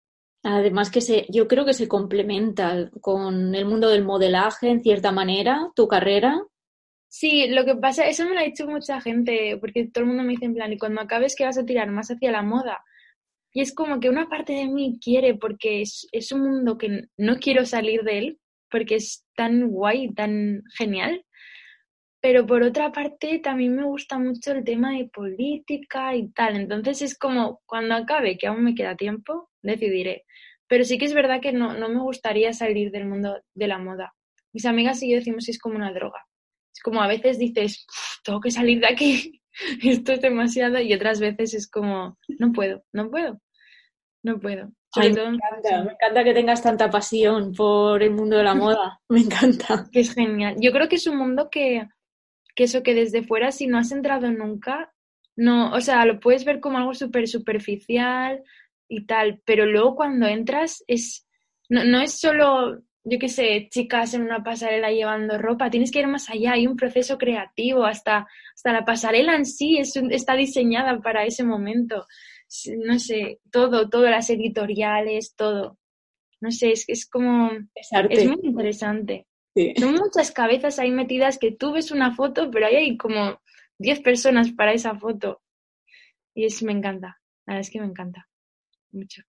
Además 0.44 0.92
que 0.92 1.02
se, 1.02 1.26
yo 1.30 1.48
creo 1.48 1.66
que 1.66 1.74
se 1.74 1.88
complementa 1.88 2.92
con 3.02 3.56
el 3.56 3.66
mundo 3.66 3.90
del 3.90 4.06
modelaje 4.06 4.70
en 4.70 4.84
cierta 4.84 5.12
manera, 5.12 5.72
tu 5.76 5.88
carrera. 5.88 6.40
Sí, 7.08 7.48
lo 7.48 7.66
que 7.66 7.76
pasa, 7.76 8.08
eso 8.08 8.26
me 8.26 8.36
lo 8.36 8.42
ha 8.42 8.44
dicho 8.44 8.68
mucha 8.68 9.02
gente, 9.02 9.58
porque 9.60 9.88
todo 9.88 10.04
el 10.04 10.10
mundo 10.10 10.24
me 10.24 10.34
dice 10.34 10.46
en 10.46 10.54
plan, 10.54 10.72
y 10.72 10.78
cuando 10.78 11.02
acabes 11.02 11.36
que 11.36 11.46
vas 11.46 11.58
a 11.58 11.66
tirar 11.66 11.90
más 11.90 12.12
hacia 12.12 12.32
la 12.32 12.44
moda. 12.44 12.84
Y 13.54 13.62
es 13.62 13.74
como 13.74 14.00
que 14.00 14.10
una 14.10 14.30
parte 14.30 14.54
de 14.54 14.68
mí 14.68 15.00
quiere, 15.04 15.34
porque 15.34 15.82
es, 15.82 16.08
es 16.12 16.32
un 16.32 16.42
mundo 16.42 16.78
que 16.78 17.06
no 17.18 17.38
quiero 17.38 17.66
salir 17.66 18.04
de 18.04 18.18
él, 18.20 18.40
porque 18.76 18.96
es 18.96 19.26
tan 19.38 19.70
guay, 19.70 20.14
tan 20.14 20.64
genial. 20.78 21.24
Pero 22.22 22.46
por 22.46 22.62
otra 22.62 22.92
parte, 22.92 23.40
también 23.40 23.74
me 23.74 23.86
gusta 23.86 24.20
mucho 24.20 24.52
el 24.52 24.66
tema 24.66 24.98
de 24.98 25.06
política 25.06 26.14
y 26.14 26.28
tal. 26.34 26.58
Entonces 26.58 27.02
es 27.02 27.18
como, 27.18 27.62
cuando 27.66 27.96
acabe, 27.96 28.38
que 28.38 28.48
aún 28.48 28.66
me 28.66 28.76
queda 28.76 28.98
tiempo, 28.98 29.50
decidiré. 29.62 30.26
Pero 30.68 30.84
sí 30.84 30.98
que 30.98 31.06
es 31.06 31.14
verdad 31.14 31.40
que 31.40 31.54
no, 31.54 31.74
no 31.74 31.88
me 31.88 32.02
gustaría 32.02 32.52
salir 32.52 32.92
del 32.92 33.06
mundo 33.06 33.42
de 33.54 33.68
la 33.68 33.78
moda. 33.78 34.14
Mis 34.52 34.66
amigas 34.66 35.02
y 35.02 35.12
yo 35.12 35.16
decimos 35.20 35.46
que 35.46 35.52
es 35.52 35.60
como 35.60 35.78
una 35.78 35.94
droga. 35.94 36.26
Es 36.74 36.82
como 36.82 37.02
a 37.02 37.08
veces 37.08 37.40
dices, 37.40 37.86
tengo 38.26 38.42
que 38.42 38.52
salir 38.52 38.82
de 38.82 38.88
aquí, 38.88 39.42
esto 39.84 40.12
es 40.12 40.20
demasiado, 40.20 40.82
y 40.82 40.94
otras 40.94 41.22
veces 41.22 41.54
es 41.54 41.70
como, 41.70 42.18
no 42.28 42.52
puedo, 42.52 42.84
no 42.92 43.10
puedo, 43.10 43.40
no 44.22 44.38
puedo. 44.42 44.74
Me, 44.98 45.08
encanta, 45.08 45.84
me 45.84 45.92
encanta 45.94 46.24
que 46.24 46.34
tengas 46.34 46.62
tanta 46.62 46.90
pasión 46.90 47.54
por 47.54 48.02
el 48.02 48.12
mundo 48.12 48.38
de 48.38 48.44
la 48.44 48.56
moda, 48.56 49.00
me 49.10 49.20
encanta. 49.20 49.88
Que 49.92 50.02
es 50.02 50.14
genial. 50.14 50.56
Yo 50.60 50.72
creo 50.72 50.88
que 50.88 50.96
es 50.96 51.08
un 51.08 51.18
mundo 51.18 51.50
que, 51.50 51.88
que 52.56 52.64
eso 52.66 52.84
que 52.84 52.94
desde 52.94 53.24
fuera, 53.24 53.52
si 53.52 53.68
no 53.68 53.78
has 53.78 53.92
entrado 53.92 54.32
nunca, 54.32 54.94
no, 55.36 55.72
o 55.72 55.82
sea, 55.82 56.06
lo 56.06 56.20
puedes 56.20 56.46
ver 56.46 56.60
como 56.60 56.78
algo 56.78 56.94
súper 56.94 57.28
superficial, 57.28 58.42
y 58.88 59.06
tal, 59.06 59.42
pero 59.46 59.66
luego 59.66 59.96
cuando 59.96 60.28
entras 60.28 60.84
es, 60.88 61.28
no, 61.70 61.84
no 61.84 62.02
es 62.02 62.20
solo, 62.20 62.82
yo 63.04 63.20
qué 63.20 63.30
sé, 63.30 63.68
chicas 63.70 64.14
en 64.14 64.24
una 64.24 64.44
pasarela 64.44 64.92
llevando 64.92 65.38
ropa, 65.38 65.70
tienes 65.70 65.92
que 65.92 66.00
ir 66.00 66.08
más 66.08 66.30
allá, 66.30 66.54
hay 66.54 66.68
un 66.68 66.76
proceso 66.76 67.18
creativo, 67.18 67.86
hasta, 67.86 68.28
hasta 68.54 68.74
la 68.74 68.86
pasarela 68.86 69.36
en 69.36 69.46
sí 69.46 69.78
es, 69.78 69.96
está 69.96 70.36
diseñada 70.36 71.00
para 71.02 71.26
ese 71.26 71.44
momento, 71.44 72.06
no 72.78 73.00
sé, 73.00 73.40
todo, 73.52 73.90
todo, 73.90 74.10
las 74.10 74.30
editoriales, 74.30 75.36
todo. 75.36 75.78
No 76.42 76.52
sé, 76.52 76.72
es, 76.72 76.86
es 76.88 77.10
como, 77.10 77.50
es, 77.74 77.90
es 78.10 78.28
muy 78.28 78.40
interesante. 78.44 79.28
Son 79.78 79.94
muchas 79.94 80.32
cabezas 80.32 80.80
ahí 80.80 80.92
metidas 80.92 81.38
que 81.38 81.52
tú 81.52 81.72
ves 81.72 81.92
una 81.92 82.14
foto, 82.14 82.52
pero 82.52 82.68
ahí 82.68 82.76
hay 82.76 82.98
como 82.98 83.40
10 83.80 84.02
personas 84.02 84.52
para 84.52 84.74
esa 84.74 84.96
foto. 85.00 85.42
Y 86.34 86.46
es, 86.46 86.62
me 86.62 86.74
encanta, 86.74 87.20
la 87.46 87.54
verdad 87.54 87.62
es 87.62 87.70
que 87.70 87.80
me 87.80 87.88
encanta 87.88 88.28
mucho. 88.92 89.22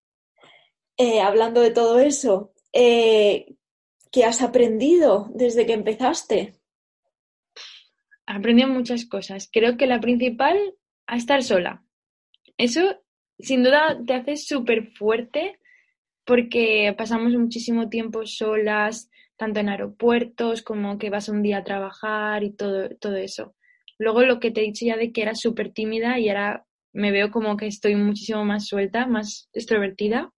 Eh, 0.97 1.21
hablando 1.21 1.61
de 1.61 1.71
todo 1.71 2.01
eso, 2.01 2.53
eh, 2.73 3.55
¿qué 4.11 4.25
has 4.25 4.43
aprendido 4.43 5.29
desde 5.35 5.67
que 5.67 5.75
empezaste? 5.75 6.55
Aprendí 8.27 8.67
muchas 8.67 9.05
cosas. 9.07 9.49
Creo 9.53 9.77
que 9.77 9.87
la 9.87 10.01
principal, 10.01 10.59
a 11.07 11.17
estar 11.17 11.45
sola. 11.45 11.85
Eso, 12.57 13.05
sin 13.39 13.63
duda, 13.63 13.99
te 14.07 14.15
hace 14.15 14.37
súper 14.37 14.93
fuerte 14.93 15.59
porque 16.25 16.95
pasamos 16.97 17.33
muchísimo 17.35 17.89
tiempo 17.89 18.27
solas, 18.27 19.11
tanto 19.37 19.61
en 19.61 19.69
aeropuertos 19.69 20.63
como 20.63 20.99
que 20.99 21.11
vas 21.11 21.29
un 21.29 21.43
día 21.43 21.59
a 21.59 21.65
trabajar 21.65 22.43
y 22.43 22.53
todo, 22.53 22.89
todo 22.97 23.17
eso. 23.17 23.55
Luego 23.99 24.23
lo 24.23 24.41
que 24.41 24.51
te 24.51 24.61
he 24.61 24.65
dicho 24.65 24.85
ya 24.85 24.97
de 24.97 25.13
que 25.13 25.23
era 25.23 25.35
súper 25.35 25.73
tímida 25.73 26.19
y 26.19 26.29
era 26.29 26.67
me 26.93 27.13
veo 27.13 27.31
como 27.31 27.57
que 27.57 27.67
estoy 27.67 27.95
muchísimo 27.95 28.45
más 28.45 28.67
suelta, 28.67 29.07
más 29.07 29.51
extrovertida. 29.53 30.33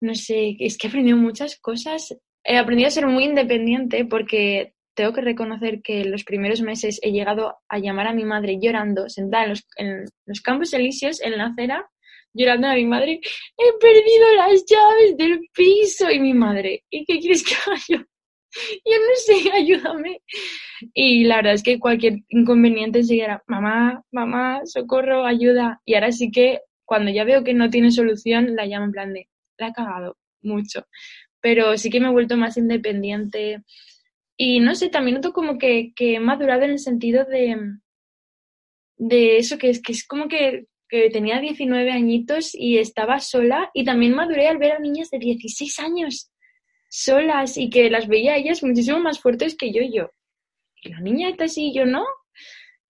No 0.00 0.14
sé, 0.14 0.56
es 0.60 0.78
que 0.78 0.86
he 0.86 0.90
aprendido 0.90 1.16
muchas 1.16 1.58
cosas. 1.58 2.16
He 2.44 2.56
aprendido 2.56 2.88
a 2.88 2.92
ser 2.92 3.06
muy 3.08 3.24
independiente 3.24 4.04
porque 4.04 4.74
tengo 4.94 5.12
que 5.12 5.20
reconocer 5.20 5.82
que 5.82 6.02
en 6.02 6.10
los 6.10 6.24
primeros 6.24 6.60
meses 6.62 7.00
he 7.02 7.12
llegado 7.12 7.56
a 7.68 7.78
llamar 7.78 8.08
a 8.08 8.14
mi 8.14 8.24
madre 8.24 8.58
llorando, 8.60 9.08
sentada 9.08 9.52
en 9.76 10.04
los, 10.26 10.40
campos 10.40 10.72
elíseos, 10.72 11.20
en 11.22 11.38
la 11.38 11.46
acera, 11.46 11.88
llorando 12.34 12.68
a 12.68 12.74
mi 12.74 12.86
madre, 12.86 13.20
he 13.56 13.78
perdido 13.78 14.34
las 14.36 14.64
llaves 14.66 15.16
del 15.16 15.40
piso 15.54 16.10
y 16.10 16.20
mi 16.20 16.34
madre, 16.34 16.84
¿y 16.90 17.04
qué 17.04 17.18
quieres 17.18 17.42
que 17.44 17.54
haga 17.54 17.80
yo? 17.88 17.98
yo 18.84 18.96
no 18.96 19.14
sé, 19.16 19.50
ayúdame. 19.52 20.20
Y 20.94 21.24
la 21.24 21.36
verdad 21.36 21.54
es 21.54 21.62
que 21.62 21.78
cualquier 21.78 22.18
inconveniente 22.28 23.00
era, 23.10 23.42
mamá, 23.46 24.02
mamá, 24.10 24.62
socorro, 24.64 25.24
ayuda. 25.24 25.80
Y 25.84 25.94
ahora 25.94 26.12
sí 26.12 26.30
que 26.30 26.60
cuando 26.84 27.10
ya 27.10 27.24
veo 27.24 27.44
que 27.44 27.54
no 27.54 27.70
tiene 27.70 27.90
solución, 27.90 28.54
la 28.54 28.66
llamo 28.66 28.86
en 28.86 28.92
plan 28.92 29.12
de, 29.12 29.28
la 29.58 29.68
ha 29.68 29.72
cagado 29.72 30.16
mucho. 30.42 30.86
Pero 31.40 31.76
sí 31.78 31.90
que 31.90 32.00
me 32.00 32.08
he 32.08 32.12
vuelto 32.12 32.36
más 32.36 32.56
independiente. 32.56 33.62
Y 34.36 34.60
no 34.60 34.74
sé, 34.74 34.88
también 34.88 35.16
noto 35.16 35.32
como 35.32 35.58
que, 35.58 35.92
que 35.94 36.14
he 36.14 36.20
madurado 36.20 36.62
en 36.62 36.70
el 36.72 36.78
sentido 36.78 37.24
de, 37.24 37.56
de 38.96 39.36
eso, 39.38 39.58
que 39.58 39.70
es, 39.70 39.80
que 39.80 39.92
es 39.92 40.06
como 40.06 40.28
que, 40.28 40.66
que 40.88 41.10
tenía 41.10 41.40
19 41.40 41.90
añitos 41.90 42.54
y 42.54 42.78
estaba 42.78 43.20
sola. 43.20 43.70
Y 43.74 43.84
también 43.84 44.14
maduré 44.14 44.48
al 44.48 44.58
ver 44.58 44.72
a 44.72 44.78
niñas 44.78 45.10
de 45.10 45.18
16 45.18 45.78
años 45.80 46.32
solas 46.92 47.56
y 47.56 47.70
que 47.70 47.88
las 47.88 48.06
veía 48.06 48.36
ellas 48.36 48.62
muchísimo 48.62 49.00
más 49.00 49.18
fuertes 49.18 49.56
que 49.56 49.72
yo 49.72 49.80
y 49.80 49.96
yo. 49.96 50.10
Y 50.82 50.90
la 50.90 51.00
niña 51.00 51.30
está 51.30 51.44
así 51.44 51.68
y 51.68 51.74
yo 51.74 51.86
no. 51.86 52.04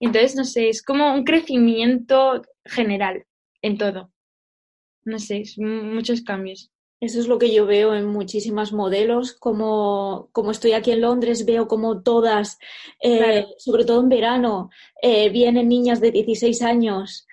entonces, 0.00 0.34
no 0.34 0.44
sé, 0.44 0.68
es 0.68 0.82
como 0.82 1.14
un 1.14 1.24
crecimiento 1.24 2.42
general 2.64 3.24
en 3.62 3.78
todo. 3.78 4.12
No 5.04 5.18
sé, 5.18 5.44
muchos 5.56 6.22
cambios. 6.22 6.71
Eso 7.02 7.18
es 7.18 7.26
lo 7.26 7.36
que 7.36 7.52
yo 7.52 7.66
veo 7.66 7.96
en 7.96 8.06
muchísimas 8.06 8.72
modelos. 8.72 9.32
Como, 9.32 10.28
como 10.30 10.52
estoy 10.52 10.70
aquí 10.70 10.92
en 10.92 11.00
Londres, 11.00 11.44
veo 11.44 11.66
como 11.66 12.00
todas, 12.04 12.60
eh, 13.02 13.44
sobre 13.58 13.84
todo 13.84 14.00
en 14.02 14.08
verano, 14.08 14.70
eh, 15.02 15.28
vienen 15.30 15.68
niñas 15.68 16.00
de 16.00 16.12
16 16.12 16.62
años. 16.62 17.26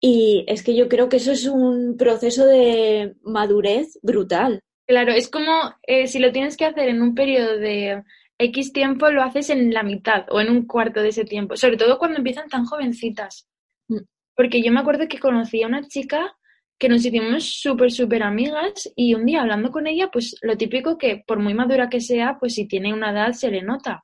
Y 0.00 0.44
es 0.48 0.64
que 0.64 0.74
yo 0.74 0.88
creo 0.88 1.08
que 1.08 1.18
eso 1.18 1.30
es 1.30 1.46
un 1.46 1.96
proceso 1.96 2.44
de 2.46 3.14
madurez 3.22 3.96
brutal. 4.02 4.60
Claro, 4.88 5.12
es 5.12 5.28
como 5.28 5.72
eh, 5.84 6.08
si 6.08 6.18
lo 6.18 6.32
tienes 6.32 6.56
que 6.56 6.64
hacer 6.64 6.88
en 6.88 7.00
un 7.00 7.14
periodo 7.14 7.58
de 7.58 8.02
X 8.38 8.72
tiempo, 8.72 9.08
lo 9.10 9.22
haces 9.22 9.50
en 9.50 9.72
la 9.72 9.84
mitad 9.84 10.26
o 10.30 10.40
en 10.40 10.50
un 10.50 10.66
cuarto 10.66 11.00
de 11.00 11.10
ese 11.10 11.24
tiempo, 11.24 11.56
sobre 11.56 11.76
todo 11.76 11.96
cuando 11.96 12.18
empiezan 12.18 12.48
tan 12.48 12.64
jovencitas. 12.64 13.46
Mm. 13.86 14.00
Porque 14.34 14.60
yo 14.64 14.72
me 14.72 14.80
acuerdo 14.80 15.06
que 15.06 15.20
conocí 15.20 15.62
a 15.62 15.68
una 15.68 15.86
chica 15.86 16.36
que 16.80 16.88
nos 16.88 17.04
hicimos 17.04 17.60
súper, 17.60 17.92
súper 17.92 18.22
amigas 18.22 18.90
y 18.96 19.12
un 19.12 19.26
día 19.26 19.42
hablando 19.42 19.70
con 19.70 19.86
ella, 19.86 20.08
pues 20.10 20.34
lo 20.40 20.56
típico 20.56 20.96
que 20.96 21.22
por 21.26 21.38
muy 21.38 21.52
madura 21.52 21.90
que 21.90 22.00
sea, 22.00 22.38
pues 22.40 22.54
si 22.54 22.66
tiene 22.66 22.94
una 22.94 23.10
edad 23.10 23.32
se 23.32 23.50
le 23.50 23.60
nota. 23.60 24.02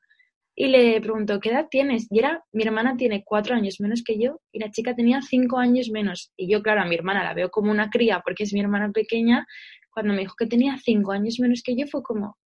Y 0.54 0.66
le 0.66 1.00
preguntó, 1.00 1.40
¿qué 1.40 1.50
edad 1.50 1.68
tienes? 1.70 2.06
Y 2.10 2.18
era, 2.18 2.44
mi 2.52 2.64
hermana 2.64 2.96
tiene 2.98 3.24
cuatro 3.24 3.54
años 3.54 3.80
menos 3.80 4.02
que 4.04 4.18
yo 4.18 4.40
y 4.52 4.58
la 4.58 4.70
chica 4.70 4.94
tenía 4.94 5.22
cinco 5.22 5.58
años 5.58 5.88
menos. 5.90 6.32
Y 6.36 6.50
yo, 6.50 6.62
claro, 6.62 6.82
a 6.82 6.84
mi 6.84 6.94
hermana 6.94 7.24
la 7.24 7.32
veo 7.32 7.50
como 7.50 7.70
una 7.70 7.88
cría 7.88 8.20
porque 8.22 8.42
es 8.44 8.52
mi 8.52 8.60
hermana 8.60 8.92
pequeña 8.92 9.46
cuando 9.90 10.12
me 10.12 10.20
dijo 10.20 10.34
que 10.38 10.46
tenía 10.46 10.76
cinco 10.76 11.12
años 11.12 11.38
menos 11.40 11.62
que 11.64 11.74
yo, 11.76 11.86
fue 11.86 12.02
como, 12.02 12.36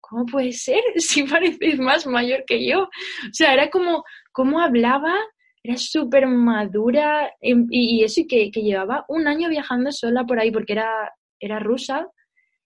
¿cómo 0.00 0.26
puede 0.26 0.52
ser? 0.52 0.80
Si 0.96 1.22
pareces 1.22 1.78
más 1.78 2.06
mayor 2.06 2.44
que 2.46 2.66
yo. 2.66 2.82
O 2.82 3.32
sea, 3.32 3.54
era 3.54 3.70
como, 3.70 4.04
cómo 4.32 4.60
hablaba, 4.60 5.14
era 5.62 5.76
súper 5.76 6.26
madura 6.26 7.32
y, 7.40 8.02
eso, 8.04 8.22
que, 8.28 8.50
que, 8.50 8.62
llevaba 8.62 9.04
un 9.08 9.26
año 9.26 9.48
viajando 9.48 9.92
sola 9.92 10.24
por 10.24 10.38
ahí, 10.38 10.50
porque 10.50 10.74
era, 10.74 11.12
era 11.40 11.58
rusa, 11.58 12.08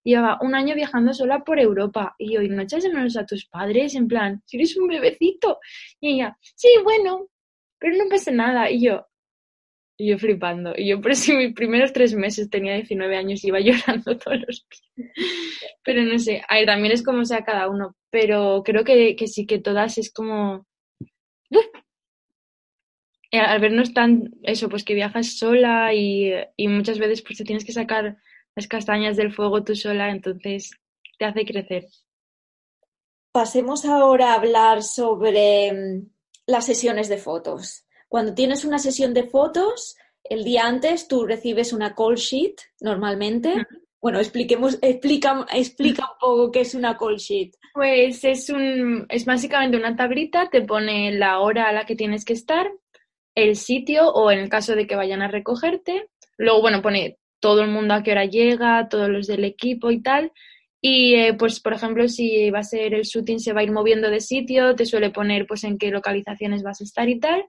llevaba 0.04 0.38
un 0.42 0.54
año 0.54 0.74
viajando 0.74 1.12
sola 1.12 1.44
por 1.44 1.58
Europa. 1.58 2.14
Y 2.18 2.34
yo, 2.34 2.42
¿y 2.42 2.48
no 2.48 2.62
echas 2.62 2.84
menos 2.84 3.16
a 3.16 3.26
tus 3.26 3.46
padres? 3.46 3.94
En 3.94 4.08
plan, 4.08 4.42
si 4.46 4.56
eres 4.56 4.76
un 4.76 4.88
bebecito. 4.88 5.58
Y 6.00 6.14
ella, 6.14 6.36
sí, 6.54 6.68
bueno, 6.82 7.28
pero 7.78 7.96
no 7.96 8.08
pasa 8.08 8.30
nada. 8.30 8.70
Y 8.70 8.84
yo, 8.84 9.06
y 9.96 10.10
yo 10.10 10.18
flipando. 10.18 10.72
Y 10.76 10.88
yo 10.88 11.00
por 11.00 11.12
eso 11.12 11.34
mis 11.34 11.54
primeros 11.54 11.92
tres 11.92 12.14
meses 12.14 12.50
tenía 12.50 12.74
19 12.74 13.16
años 13.16 13.44
y 13.44 13.48
iba 13.48 13.60
llorando 13.60 14.16
todos 14.18 14.40
los 14.46 14.66
días. 14.96 15.12
Pero 15.84 16.02
no 16.02 16.18
sé, 16.18 16.42
a 16.48 16.64
también 16.64 16.92
es 16.92 17.02
como 17.02 17.24
sea 17.24 17.44
cada 17.44 17.68
uno. 17.68 17.96
Pero 18.10 18.62
creo 18.64 18.84
que, 18.84 19.16
que 19.16 19.26
sí 19.26 19.46
que 19.46 19.58
todas 19.58 19.98
es 19.98 20.12
como... 20.12 20.66
Eh, 23.32 23.40
al 23.40 23.60
vernos 23.60 23.94
tan, 23.94 24.30
eso, 24.42 24.68
pues 24.68 24.84
que 24.84 24.94
viajas 24.94 25.38
sola 25.38 25.94
y, 25.94 26.30
y 26.56 26.68
muchas 26.68 26.98
veces 26.98 27.22
pues 27.22 27.38
te 27.38 27.44
tienes 27.44 27.64
que 27.64 27.72
sacar 27.72 28.18
las 28.54 28.68
castañas 28.68 29.16
del 29.16 29.32
fuego 29.32 29.64
tú 29.64 29.74
sola, 29.74 30.10
entonces 30.10 30.72
te 31.18 31.24
hace 31.24 31.44
crecer. 31.44 31.86
Pasemos 33.32 33.86
ahora 33.86 34.32
a 34.32 34.34
hablar 34.34 34.82
sobre 34.82 35.72
mm, 35.72 36.10
las 36.46 36.66
sesiones 36.66 37.08
de 37.08 37.16
fotos. 37.16 37.86
Cuando 38.08 38.34
tienes 38.34 38.66
una 38.66 38.78
sesión 38.78 39.14
de 39.14 39.24
fotos, 39.24 39.96
el 40.24 40.44
día 40.44 40.66
antes 40.66 41.08
tú 41.08 41.24
recibes 41.24 41.72
una 41.72 41.94
call 41.94 42.16
sheet 42.16 42.56
normalmente. 42.80 43.66
Bueno, 44.02 44.18
expliquemos, 44.18 44.78
explica, 44.82 45.46
explica 45.50 46.02
un 46.02 46.18
poco 46.20 46.50
qué 46.50 46.60
es 46.60 46.74
una 46.74 46.98
call 46.98 47.16
sheet. 47.16 47.52
Pues 47.72 48.22
es 48.24 48.50
un, 48.50 49.06
es 49.08 49.24
básicamente 49.24 49.78
una 49.78 49.96
tablita, 49.96 50.50
te 50.50 50.60
pone 50.60 51.12
la 51.12 51.40
hora 51.40 51.68
a 51.68 51.72
la 51.72 51.86
que 51.86 51.96
tienes 51.96 52.26
que 52.26 52.34
estar, 52.34 52.70
el 53.34 53.56
sitio 53.56 54.10
o 54.10 54.30
en 54.30 54.38
el 54.38 54.48
caso 54.48 54.74
de 54.74 54.86
que 54.86 54.96
vayan 54.96 55.22
a 55.22 55.28
recogerte. 55.28 56.08
Luego, 56.36 56.60
bueno, 56.60 56.82
pone 56.82 57.18
todo 57.40 57.62
el 57.62 57.70
mundo 57.70 57.94
a 57.94 58.02
qué 58.02 58.12
hora 58.12 58.24
llega, 58.24 58.88
todos 58.88 59.08
los 59.08 59.26
del 59.26 59.44
equipo 59.44 59.90
y 59.90 60.02
tal. 60.02 60.32
Y 60.80 61.14
eh, 61.14 61.34
pues, 61.34 61.60
por 61.60 61.72
ejemplo, 61.74 62.08
si 62.08 62.50
va 62.50 62.60
a 62.60 62.64
ser 62.64 62.94
el 62.94 63.02
shooting, 63.02 63.38
se 63.38 63.52
va 63.52 63.60
a 63.60 63.64
ir 63.64 63.72
moviendo 63.72 64.10
de 64.10 64.20
sitio, 64.20 64.74
te 64.74 64.86
suele 64.86 65.10
poner 65.10 65.46
pues 65.46 65.64
en 65.64 65.78
qué 65.78 65.90
localizaciones 65.90 66.62
vas 66.62 66.80
a 66.80 66.84
estar 66.84 67.08
y 67.08 67.20
tal 67.20 67.44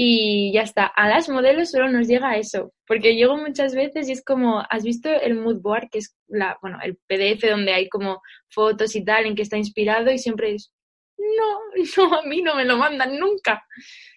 y 0.00 0.52
ya 0.52 0.62
está. 0.62 0.86
A 0.86 1.08
las 1.08 1.28
modelos 1.28 1.72
solo 1.72 1.90
nos 1.90 2.06
llega 2.06 2.36
eso, 2.36 2.72
porque 2.86 3.16
llego 3.16 3.36
muchas 3.36 3.74
veces 3.74 4.08
y 4.08 4.12
es 4.12 4.22
como, 4.22 4.62
¿has 4.70 4.84
visto 4.84 5.10
el 5.10 5.34
mood 5.34 5.60
board, 5.60 5.88
que 5.90 5.98
es 5.98 6.14
la, 6.28 6.56
bueno, 6.62 6.78
el 6.84 6.96
PDF 7.08 7.50
donde 7.50 7.72
hay 7.72 7.88
como 7.88 8.22
fotos 8.48 8.94
y 8.94 9.04
tal, 9.04 9.26
en 9.26 9.34
que 9.34 9.42
está 9.42 9.56
inspirado 9.56 10.12
y 10.12 10.18
siempre 10.18 10.54
es, 10.54 10.72
no, 11.18 11.60
no, 12.08 12.14
a 12.18 12.22
mí 12.22 12.42
no 12.42 12.54
me 12.54 12.64
lo 12.64 12.76
mandan 12.76 13.18
nunca. 13.18 13.64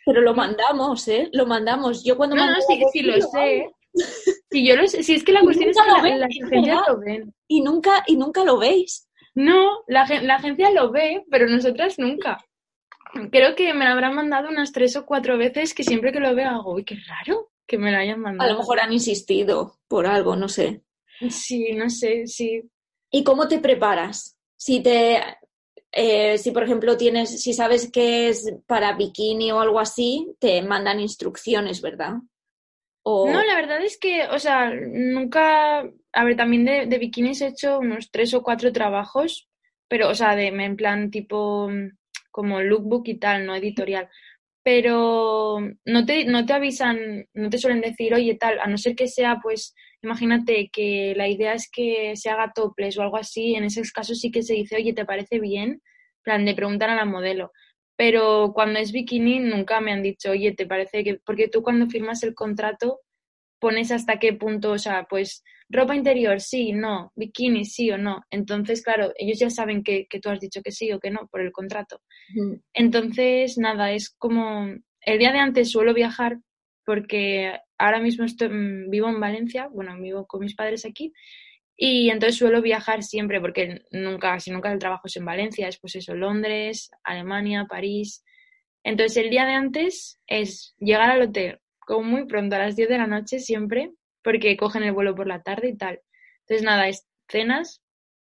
Pero 0.05 0.21
lo 0.21 0.33
mandamos, 0.33 1.07
¿eh? 1.07 1.29
Lo 1.33 1.45
mandamos. 1.45 2.03
Yo 2.03 2.17
cuando 2.17 2.35
No, 2.35 2.49
no, 2.49 2.61
sí, 2.61 2.81
sí 2.91 3.01
lo, 3.01 3.21
sé. 3.21 3.69
Si 4.49 4.65
yo 4.65 4.75
lo 4.75 4.87
sé, 4.87 5.03
si 5.03 5.15
es 5.15 5.23
que 5.23 5.33
la 5.33 5.41
cuestión 5.41 5.69
es 5.69 5.77
que 5.77 6.17
la, 6.17 6.25
agencia 6.25 6.83
lo 6.87 6.99
ven. 6.99 7.33
Y 7.47 7.61
nunca, 7.61 8.03
y 8.07 8.15
nunca 8.15 8.43
lo 8.43 8.57
veis. 8.57 9.07
No, 9.35 9.83
la, 9.87 10.05
la 10.21 10.35
agencia 10.35 10.71
lo 10.71 10.91
ve, 10.91 11.23
pero 11.29 11.47
nosotras 11.47 11.99
nunca. 11.99 12.43
Creo 13.31 13.55
que 13.55 13.73
me 13.73 13.85
lo 13.85 13.91
habrán 13.91 14.15
mandado 14.15 14.49
unas 14.49 14.71
tres 14.71 14.95
o 14.95 15.05
cuatro 15.05 15.37
veces 15.37 15.73
que 15.73 15.83
siempre 15.83 16.11
que 16.11 16.19
lo 16.19 16.33
veo 16.33 16.49
hago, 16.49 16.73
uy, 16.73 16.85
qué 16.85 16.97
raro 17.07 17.51
que 17.67 17.77
me 17.77 17.91
lo 17.91 17.97
hayan 17.97 18.19
mandado. 18.19 18.49
A 18.49 18.53
lo 18.53 18.59
mejor 18.59 18.79
han 18.79 18.93
insistido 18.93 19.79
por 19.87 20.07
algo, 20.07 20.35
no 20.35 20.47
sé. 20.49 20.81
Sí, 21.29 21.73
no 21.73 21.89
sé, 21.89 22.27
sí. 22.27 22.63
¿Y 23.09 23.23
cómo 23.23 23.47
te 23.47 23.59
preparas? 23.59 24.37
Si 24.55 24.81
te, 24.81 25.21
eh, 25.91 26.37
si 26.37 26.51
por 26.51 26.63
ejemplo 26.63 26.97
tienes, 26.97 27.41
si 27.41 27.53
sabes 27.53 27.91
que 27.91 28.29
es 28.29 28.53
para 28.65 28.95
bikini 28.95 29.51
o 29.51 29.59
algo 29.59 29.79
así, 29.79 30.35
te 30.39 30.61
mandan 30.61 30.99
instrucciones, 30.99 31.81
¿verdad? 31.81 32.13
No, 33.03 33.43
la 33.43 33.55
verdad 33.55 33.83
es 33.83 33.97
que, 33.97 34.27
o 34.27 34.37
sea, 34.37 34.71
nunca, 34.71 35.79
a 36.13 36.23
ver, 36.23 36.35
también 36.35 36.65
de, 36.65 36.85
de 36.85 36.97
bikinis 36.99 37.41
he 37.41 37.47
hecho 37.47 37.79
unos 37.79 38.11
tres 38.11 38.33
o 38.33 38.43
cuatro 38.43 38.71
trabajos, 38.71 39.49
pero, 39.87 40.09
o 40.09 40.15
sea, 40.15 40.35
de, 40.35 40.47
en 40.47 40.75
plan 40.75 41.09
tipo 41.09 41.69
como 42.29 42.61
lookbook 42.61 43.07
y 43.07 43.17
tal, 43.17 43.45
no 43.45 43.55
editorial. 43.55 44.09
Pero 44.63 45.59
no 45.85 46.05
te, 46.05 46.25
no 46.25 46.45
te 46.45 46.53
avisan, 46.53 47.27
no 47.33 47.49
te 47.49 47.57
suelen 47.57 47.81
decir, 47.81 48.13
oye, 48.13 48.35
tal, 48.35 48.59
a 48.59 48.67
no 48.67 48.77
ser 48.77 48.95
que 48.95 49.07
sea, 49.07 49.39
pues, 49.41 49.75
imagínate 50.03 50.69
que 50.71 51.13
la 51.15 51.27
idea 51.27 51.53
es 51.53 51.69
que 51.71 52.15
se 52.15 52.29
haga 52.29 52.51
toples 52.53 52.97
o 52.97 53.01
algo 53.01 53.17
así, 53.17 53.55
en 53.55 53.63
esos 53.63 53.91
casos 53.91 54.19
sí 54.19 54.31
que 54.31 54.43
se 54.43 54.53
dice, 54.53 54.75
oye, 54.75 54.93
¿te 54.93 55.05
parece 55.05 55.39
bien? 55.39 55.81
plan, 56.21 56.45
de 56.45 56.55
preguntar 56.55 56.89
a 56.89 56.95
la 56.95 57.05
modelo. 57.05 57.51
Pero 57.97 58.51
cuando 58.53 58.79
es 58.79 58.91
bikini 58.91 59.39
nunca 59.39 59.79
me 59.81 59.91
han 59.91 60.03
dicho, 60.03 60.31
oye, 60.31 60.53
¿te 60.53 60.65
parece 60.65 61.03
que...? 61.03 61.19
Porque 61.25 61.47
tú 61.47 61.61
cuando 61.61 61.87
firmas 61.87 62.23
el 62.23 62.33
contrato 62.33 62.99
pones 63.59 63.91
hasta 63.91 64.17
qué 64.17 64.33
punto, 64.33 64.71
o 64.71 64.79
sea, 64.79 65.05
pues 65.07 65.43
ropa 65.69 65.95
interior, 65.95 66.41
sí, 66.41 66.71
no, 66.73 67.11
bikini, 67.15 67.63
sí 67.65 67.91
o 67.91 67.97
no. 67.97 68.21
Entonces, 68.31 68.83
claro, 68.83 69.11
ellos 69.15 69.37
ya 69.39 69.49
saben 69.51 69.83
que, 69.83 70.07
que 70.09 70.19
tú 70.19 70.29
has 70.29 70.39
dicho 70.39 70.61
que 70.63 70.71
sí 70.71 70.91
o 70.91 70.99
que 70.99 71.11
no 71.11 71.27
por 71.27 71.41
el 71.41 71.51
contrato. 71.51 72.01
Entonces, 72.73 73.57
nada, 73.57 73.91
es 73.91 74.09
como 74.17 74.67
el 75.01 75.19
día 75.19 75.31
de 75.31 75.39
antes 75.39 75.71
suelo 75.71 75.93
viajar 75.93 76.37
porque 76.85 77.53
ahora 77.81 77.99
mismo 77.99 78.25
mm, 78.25 78.89
vivo 78.89 79.09
en 79.09 79.19
Valencia, 79.19 79.67
bueno, 79.67 79.99
vivo 79.99 80.27
con 80.27 80.41
mis 80.41 80.55
padres 80.55 80.85
aquí. 80.85 81.13
Y 81.75 82.09
entonces 82.09 82.37
suelo 82.37 82.61
viajar 82.61 83.03
siempre 83.03 83.41
porque 83.41 83.81
nunca, 83.91 84.39
si 84.39 84.51
nunca 84.51 84.71
el 84.71 84.79
trabajo 84.79 85.07
es 85.07 85.17
en 85.17 85.25
Valencia, 85.25 85.67
es 85.67 85.79
pues 85.79 85.95
eso, 85.95 86.13
Londres, 86.13 86.91
Alemania, 87.03 87.65
París. 87.67 88.23
Entonces 88.83 89.17
el 89.17 89.29
día 89.29 89.45
de 89.45 89.53
antes 89.53 90.19
es 90.27 90.75
llegar 90.79 91.09
al 91.09 91.23
hotel, 91.23 91.59
como 91.79 92.03
muy 92.03 92.25
pronto, 92.25 92.55
a 92.55 92.59
las 92.59 92.75
10 92.75 92.89
de 92.89 92.97
la 92.97 93.07
noche 93.07 93.39
siempre, 93.39 93.91
porque 94.23 94.57
cogen 94.57 94.83
el 94.83 94.91
vuelo 94.91 95.15
por 95.15 95.27
la 95.27 95.41
tarde 95.41 95.69
y 95.69 95.77
tal. 95.77 96.01
Entonces, 96.41 96.65
nada, 96.65 96.87
es 96.87 97.07
cenas, 97.29 97.81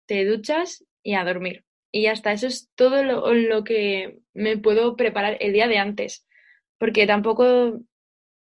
te 0.07 0.25
duchas 0.25 0.85
y 1.03 1.15
a 1.15 1.25
dormir. 1.25 1.65
Y 1.93 2.03
ya 2.03 2.13
está, 2.13 2.33
eso 2.33 2.47
es 2.47 2.71
todo 2.75 3.03
lo, 3.03 3.65
que 3.65 4.19
me 4.33 4.57
puedo 4.59 4.97
preparar 4.97 5.37
el 5.41 5.53
día 5.53 5.67
de 5.67 5.79
antes, 5.79 6.27
porque 6.79 7.07
tampoco 7.07 7.81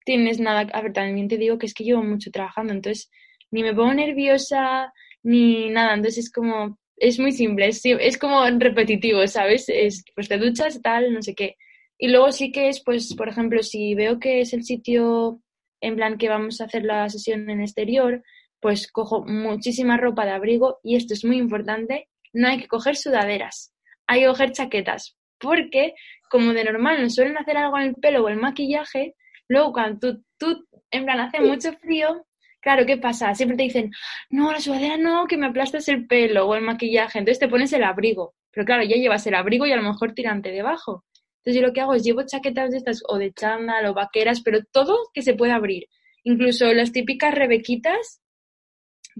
tienes 0.05 0.41
nada, 0.41 0.61
a 0.73 0.83
ver, 0.83 0.93
también 0.93 1.29
te 1.29 1.38
digo 1.38 1.59
que 1.59 1.67
es 1.67 1.75
que 1.75 1.85
llevo 1.85 2.03
mucho 2.03 2.31
trabajando, 2.31 2.73
entonces 2.73 3.11
ni 3.51 3.62
me 3.62 3.75
pongo 3.75 3.95
nerviosa 3.95 4.93
ni 5.23 5.71
nada, 5.71 5.95
entonces 5.95 6.27
es 6.27 6.33
como, 6.33 6.79
es 6.97 7.19
muy 7.19 7.33
simple, 7.33 7.69
es, 7.69 7.83
es 7.85 8.19
como 8.19 8.45
repetitivo, 8.59 9.27
¿sabes? 9.27 9.69
Es, 9.69 10.05
pues 10.15 10.29
te 10.29 10.38
duchas, 10.38 10.81
tal, 10.83 11.12
no 11.12 11.23
sé 11.23 11.35
qué. 11.35 11.57
Y 11.99 12.09
luego 12.09 12.33
sí 12.33 12.51
que 12.51 12.69
es, 12.69 12.83
pues, 12.83 13.15
por 13.15 13.29
ejemplo, 13.29 13.62
si 13.62 13.95
veo 13.95 14.19
que 14.19 14.41
es 14.41 14.53
el 14.53 14.65
sitio 14.65 15.41
en 15.81 15.97
plan 15.97 16.19
que 16.19 16.29
vamos 16.29 16.61
a 16.61 16.65
hacer 16.65 16.85
la 16.85 17.09
sesión 17.09 17.49
en 17.51 17.61
exterior, 17.61 18.23
pues 18.61 18.91
cojo 18.91 19.25
muchísima 19.27 19.97
ropa 19.97 20.25
de 20.25 20.31
abrigo 20.31 20.79
y 20.83 20.97
esto 20.97 21.15
es 21.15 21.25
muy 21.25 21.37
importante, 21.37 22.09
no 22.33 22.49
hay 22.49 22.59
que 22.59 22.69
coger 22.69 22.97
sudaderas, 22.97 23.75
hay 24.07 24.21
que 24.21 24.29
coger 24.29 24.53
chaquetas, 24.53 25.19
porque 25.38 25.95
como 26.31 26.53
de 26.53 26.65
normal 26.65 27.03
nos 27.03 27.17
suelen 27.17 27.37
hacer 27.37 27.57
algo 27.57 27.77
en 27.79 27.88
el 27.88 27.95
pelo 27.97 28.25
o 28.25 28.29
el 28.29 28.37
maquillaje, 28.37 29.17
luego 29.53 29.73
cuando 29.73 29.99
tú, 29.99 30.25
tú 30.38 30.67
en 30.91 31.05
plan 31.05 31.21
hace 31.21 31.41
mucho 31.41 31.73
frío, 31.75 32.27
claro, 32.61 32.87
¿qué 32.87 32.97
pasa? 32.97 33.35
Siempre 33.35 33.57
te 33.57 33.65
dicen, 33.65 33.91
no, 34.31 34.51
la 34.53 34.61
sudadera 34.61 34.97
no, 34.97 35.27
que 35.27 35.37
me 35.37 35.47
aplastas 35.47 35.88
el 35.88 36.07
pelo 36.07 36.47
o 36.47 36.55
el 36.55 36.62
maquillaje, 36.62 37.19
entonces 37.19 37.38
te 37.38 37.49
pones 37.49 37.73
el 37.73 37.85
abrigo, 37.85 38.35
pero 38.51 38.65
claro, 38.65 38.83
ya 38.83 38.97
llevas 38.97 39.27
el 39.27 39.35
abrigo 39.35 39.67
y 39.67 39.73
a 39.73 39.77
lo 39.77 39.83
mejor 39.83 40.15
tirante 40.15 40.51
debajo. 40.51 41.05
Entonces 41.38 41.61
yo 41.61 41.67
lo 41.67 41.73
que 41.73 41.81
hago 41.81 41.95
es 41.95 42.05
llevo 42.05 42.23
chaquetas 42.23 42.71
de 42.71 42.79
estas 42.79 43.03
o 43.09 43.19
de 43.19 43.33
chándal 43.33 43.87
o 43.87 43.95
vaqueras, 43.95 44.43
pero 44.43 44.61
todo 44.71 44.97
que 45.12 45.23
se 45.23 45.35
pueda 45.35 45.57
abrir. 45.57 45.88
Incluso 46.23 46.73
las 46.73 46.93
típicas 46.93 47.35
rebequitas, 47.35 48.23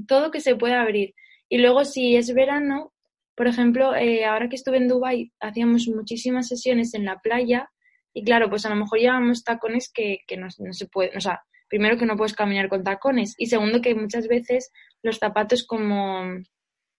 todo 0.07 0.31
que 0.31 0.41
se 0.41 0.55
pueda 0.55 0.81
abrir. 0.83 1.15
Y 1.49 1.59
luego 1.59 1.85
si 1.85 2.15
es 2.15 2.33
verano, 2.33 2.93
por 3.35 3.49
ejemplo, 3.49 3.97
eh, 3.97 4.25
ahora 4.25 4.49
que 4.49 4.57
estuve 4.57 4.77
en 4.77 4.89
Dubai 4.89 5.33
hacíamos 5.41 5.89
muchísimas 5.89 6.47
sesiones 6.47 6.95
en 6.95 7.05
la 7.05 7.19
playa 7.19 7.69
y 8.13 8.25
claro, 8.25 8.51
pues 8.51 8.67
a 8.67 8.71
lo 8.71 8.77
mejor 8.77 8.99
llevamos 8.99 9.45
tacones 9.45 9.91
que, 9.93 10.21
que 10.27 10.37
no, 10.37 10.49
no 10.59 10.73
se 10.73 10.87
puede, 10.87 11.17
o 11.17 11.21
sea, 11.21 11.43
primero 11.69 11.97
que 11.97 12.07
no 12.07 12.17
puedes 12.17 12.35
caminar 12.35 12.69
con 12.69 12.85
tacones 12.85 13.35
y 13.39 13.47
segundo 13.47 13.81
que 13.81 13.95
muchas 13.95 14.29
veces 14.29 14.71
los 15.03 15.19
zapatos 15.19 15.67
como, 15.67 16.23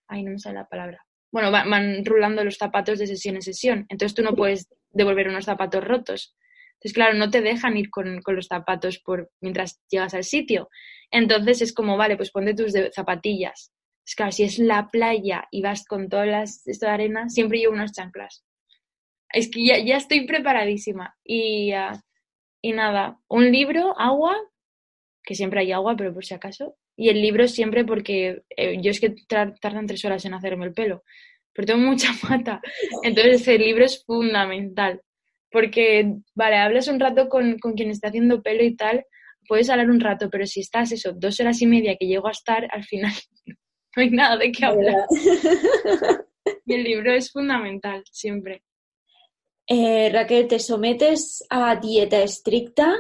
ay, 0.08 0.24
no 0.24 0.32
me 0.32 0.40
sale 0.40 0.56
la 0.56 0.68
palabra, 0.68 1.06
bueno, 1.34 1.50
van, 1.50 2.06
rulando 2.06 2.44
los 2.44 2.58
zapatos 2.58 3.00
de 3.00 3.08
sesión 3.08 3.36
en 3.36 3.42
sesión. 3.42 3.88
Entonces 3.90 4.14
tú 4.14 4.22
no 4.22 4.36
puedes 4.36 4.68
devolver 4.92 5.28
unos 5.28 5.46
zapatos 5.46 5.84
rotos. 5.84 6.36
Entonces, 6.74 6.94
claro, 6.94 7.16
no 7.16 7.32
te 7.32 7.42
dejan 7.42 7.76
ir 7.76 7.90
con, 7.90 8.22
los 8.24 8.46
zapatos 8.46 9.00
por, 9.00 9.32
mientras 9.42 9.82
llegas 9.90 10.14
al 10.14 10.24
sitio. 10.24 10.70
Entonces 11.10 11.64
es 11.64 11.74
como, 11.74 11.98
vale, 11.98 12.18
pues 12.18 12.30
ponte 12.30 12.54
tus 12.54 12.74
zapatillas. 12.94 13.72
Es 14.06 14.16
claro, 14.16 14.32
si 14.32 14.44
es 14.44 14.60
la 14.60 14.90
playa 14.92 15.48
y 15.50 15.64
vas 15.64 15.86
con 15.88 16.08
todas 16.08 16.28
las 16.28 16.68
esto 16.68 16.86
de 16.86 16.92
arena, 16.92 17.30
siempre 17.30 17.58
llevo 17.58 17.74
unas 17.74 17.94
chanclas. 17.94 18.44
Es 19.34 19.50
que 19.50 19.66
ya, 19.66 19.80
ya 19.80 19.98
estoy 19.98 20.26
preparadísima. 20.26 21.16
Y, 21.24 21.72
ah, 21.72 22.00
y 22.62 22.72
nada, 22.72 23.20
un 23.28 23.52
libro, 23.52 24.00
agua, 24.00 24.36
que 25.24 25.36
siempre 25.36 25.62
hay 25.62 25.72
agua, 25.72 25.96
pero 25.98 26.14
por 26.14 26.24
si 26.26 26.34
acaso, 26.34 26.78
y 26.96 27.10
el 27.10 27.22
libro 27.22 27.48
siempre 27.48 27.86
porque 27.86 28.44
eh, 28.56 28.80
yo 28.82 28.92
es 28.92 29.00
que 29.00 29.16
tardan 29.28 29.88
tres 29.88 30.06
horas 30.06 30.24
en 30.26 30.34
hacerme 30.34 30.66
el 30.66 30.74
pelo, 30.74 31.04
pero 31.54 31.66
tengo 31.66 31.82
mucha 31.82 32.10
mata. 32.30 32.62
Entonces 33.04 33.48
el 33.48 33.62
libro 33.62 33.86
es 33.86 34.04
fundamental. 34.06 35.02
Porque, 35.52 36.16
vale, 36.34 36.58
hablas 36.58 36.88
un 36.88 37.00
rato 37.00 37.30
con, 37.30 37.60
con 37.60 37.74
quien 37.74 37.92
está 37.92 38.08
haciendo 38.08 38.42
pelo 38.42 38.64
y 38.64 38.76
tal, 38.76 39.06
puedes 39.48 39.70
hablar 39.70 39.90
un 39.90 40.00
rato, 40.00 40.30
pero 40.30 40.46
si 40.48 40.62
estás 40.62 40.92
eso, 40.92 41.14
dos 41.14 41.40
horas 41.40 41.62
y 41.62 41.68
media 41.68 41.96
que 41.96 42.08
llego 42.08 42.28
a 42.28 42.32
estar, 42.32 42.68
al 42.72 42.84
final 42.84 43.14
no 43.96 44.04
hay 44.04 44.10
nada 44.10 44.38
de 44.38 44.52
qué 44.52 44.66
hablar. 44.66 45.06
y 46.66 46.74
el 46.74 46.84
libro 46.84 47.14
es 47.14 47.32
fundamental, 47.32 48.04
siempre. 48.12 48.64
Eh, 49.68 50.10
Raquel, 50.12 50.48
¿te 50.48 50.60
sometes 50.60 51.46
a 51.50 51.76
dieta 51.78 52.22
estricta? 52.22 52.96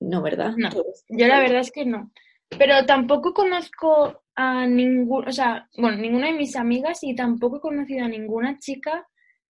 No, 0.00 0.22
¿verdad? 0.22 0.54
No, 0.56 0.70
yo 1.08 1.26
la 1.26 1.40
verdad 1.40 1.60
es 1.60 1.72
que 1.72 1.84
no. 1.84 2.12
Pero 2.58 2.86
tampoco 2.86 3.34
conozco 3.34 4.22
a 4.34 4.66
ningún, 4.66 5.26
o 5.26 5.32
sea, 5.32 5.68
bueno, 5.76 5.96
ninguna 5.96 6.28
de 6.28 6.34
mis 6.34 6.54
amigas 6.54 7.02
y 7.02 7.14
tampoco 7.14 7.56
he 7.56 7.60
conocido 7.60 8.04
a 8.04 8.08
ninguna 8.08 8.58
chica 8.58 9.06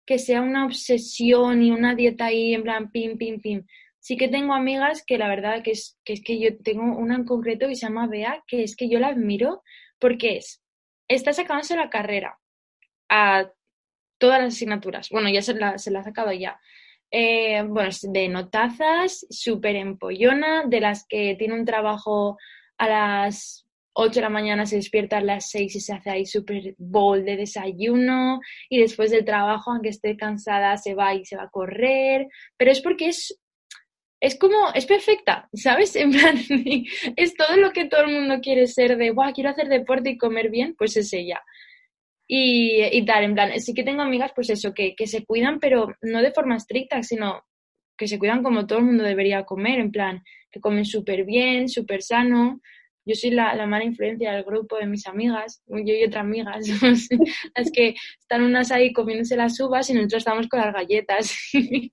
que 0.06 0.18
sea 0.18 0.42
una 0.42 0.66
obsesión 0.66 1.62
y 1.62 1.72
una 1.72 1.94
dieta 1.94 2.26
ahí 2.26 2.56
en 2.56 2.64
plan 2.64 2.90
pim, 2.92 3.18
pim, 3.18 3.40
pim. 3.40 3.66
Sí 4.00 4.18
que 4.18 4.28
tengo 4.28 4.54
amigas 4.54 5.04
que 5.06 5.18
la 5.18 5.28
verdad 5.28 5.62
que 5.62 5.72
es 5.72 6.00
que, 6.04 6.14
es 6.14 6.24
que 6.24 6.40
yo 6.40 6.58
tengo 6.64 6.98
una 6.98 7.16
en 7.16 7.26
concreto 7.26 7.68
que 7.68 7.76
se 7.76 7.86
llama 7.86 8.08
Bea, 8.08 8.44
que 8.48 8.64
es 8.64 8.76
que 8.76 8.90
yo 8.90 8.98
la 8.98 9.10
admiro 9.10 9.62
porque 10.00 10.38
es, 10.38 10.64
está 11.08 11.34
sacándose 11.34 11.76
la 11.76 11.90
carrera 11.90 12.40
a 13.10 13.52
todas 14.20 14.40
las 14.42 14.56
asignaturas. 14.56 15.10
Bueno, 15.10 15.30
ya 15.30 15.42
se 15.42 15.54
la, 15.56 15.78
se 15.80 15.92
la 15.92 16.02
ha 16.02 16.04
sacado 16.04 16.32
ya. 16.34 16.60
eh, 17.12 17.64
bueno, 17.68 17.90
de 18.04 18.28
notazas, 18.30 19.26
súper 19.30 19.76
empollona, 19.78 20.66
de 20.68 20.82
las 20.82 21.06
que 21.08 21.36
tiene 21.38 21.56
un 21.56 21.66
trabajo 21.66 22.38
a 22.78 22.88
las 22.90 23.66
8 23.94 24.16
de 24.16 24.22
la 24.22 24.30
mañana, 24.30 24.66
se 24.66 24.78
despierta 24.78 25.18
a 25.18 25.22
las 25.22 25.50
6 25.50 25.76
y 25.76 25.80
se 25.82 25.94
hace 25.94 26.10
ahí 26.12 26.26
súper 26.26 26.76
bowl 26.78 27.26
de 27.26 27.36
desayuno 27.38 28.40
y 28.70 28.80
después 28.80 29.12
del 29.12 29.26
trabajo, 29.26 29.72
aunque 29.72 29.90
esté 29.90 30.16
cansada, 30.18 30.78
se 30.78 30.96
va 30.96 31.16
y 31.16 31.26
se 31.26 31.36
va 31.38 31.44
a 31.44 31.50
correr, 31.50 32.28
pero 32.58 32.72
es 32.72 32.82
porque 32.82 33.08
es 33.10 33.40
es 34.22 34.38
como, 34.38 34.74
es 34.74 34.86
perfecta, 34.86 35.48
¿sabes? 35.54 35.96
En 35.96 36.12
plan, 36.12 36.38
es 37.16 37.36
todo 37.36 37.56
lo 37.58 37.72
que 37.72 37.86
todo 37.86 38.02
el 38.02 38.14
mundo 38.14 38.40
quiere 38.42 38.68
ser 38.68 38.98
de, 38.98 39.12
guau, 39.12 39.34
quiero 39.34 39.50
hacer 39.50 39.68
deporte 39.70 40.12
y 40.12 40.18
comer 40.18 40.50
bien, 40.50 40.76
pues 40.78 40.98
es 40.98 41.14
ella. 41.14 41.42
Y, 42.32 42.84
y 42.84 43.06
tal, 43.06 43.24
en 43.24 43.34
plan, 43.34 43.60
sí 43.60 43.74
que 43.74 43.84
tengo 43.84 44.04
amigas, 44.04 44.32
pues 44.36 44.52
eso, 44.52 44.72
que, 44.72 44.94
que 44.96 45.08
se 45.08 45.26
cuidan, 45.26 45.60
pero 45.60 45.96
no 46.04 46.22
de 46.22 46.32
forma 46.32 46.58
estricta, 46.58 47.02
sino 47.02 47.44
que 47.98 48.08
se 48.08 48.20
cuidan 48.20 48.44
como 48.44 48.68
todo 48.68 48.78
el 48.78 48.86
mundo 48.86 49.04
debería 49.04 49.46
comer, 49.46 49.80
en 49.80 49.92
plan, 49.92 50.24
que 50.52 50.60
comen 50.60 50.86
súper 50.86 51.26
bien, 51.26 51.68
súper 51.68 52.04
sano. 52.04 52.62
Yo 53.04 53.16
soy 53.16 53.32
la, 53.32 53.56
la, 53.56 53.66
mala 53.66 53.84
influencia 53.84 54.32
del 54.32 54.44
grupo 54.44 54.78
de 54.78 54.86
mis 54.86 55.08
amigas, 55.08 55.64
yo 55.68 55.94
y 55.96 56.04
otras 56.04 56.24
amigas, 56.24 56.68
las 57.56 57.72
que 57.72 57.96
están 58.20 58.44
unas 58.44 58.72
ahí 58.72 58.94
comiéndose 58.94 59.36
las 59.36 59.60
uvas 59.60 59.90
y 59.90 59.94
nosotros 59.94 60.22
estamos 60.22 60.48
con 60.48 60.60
las 60.60 60.72
galletas. 60.72 61.36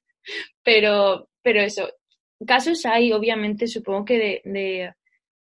pero, 0.63 1.31
pero 1.43 1.63
eso, 1.63 1.89
casos 2.47 2.85
hay, 2.85 3.11
obviamente, 3.13 3.67
supongo 3.67 4.05
que 4.05 4.19
de, 4.19 4.43
de, 4.45 4.95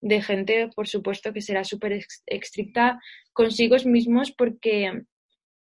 de 0.03 0.21
gente, 0.21 0.69
por 0.75 0.88
supuesto, 0.88 1.33
que 1.33 1.41
será 1.41 1.65
súper 1.65 2.05
estricta 2.27 3.01
consigo 3.33 3.77
mismos 3.87 4.33
porque, 4.33 5.05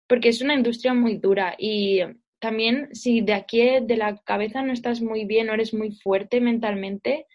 porque 0.08 0.30
es 0.30 0.40
una 0.40 0.54
industria 0.54 0.94
muy 0.94 1.18
dura 1.18 1.54
y 1.58 2.00
también 2.40 2.88
si 2.92 3.20
de 3.20 3.34
aquí 3.34 3.60
de 3.80 3.96
la 3.96 4.16
cabeza 4.24 4.62
no 4.62 4.72
estás 4.72 5.00
muy 5.00 5.24
bien 5.24 5.48
o 5.48 5.54
eres 5.54 5.72
muy 5.72 5.92
fuerte 5.92 6.40
mentalmente, 6.40 7.26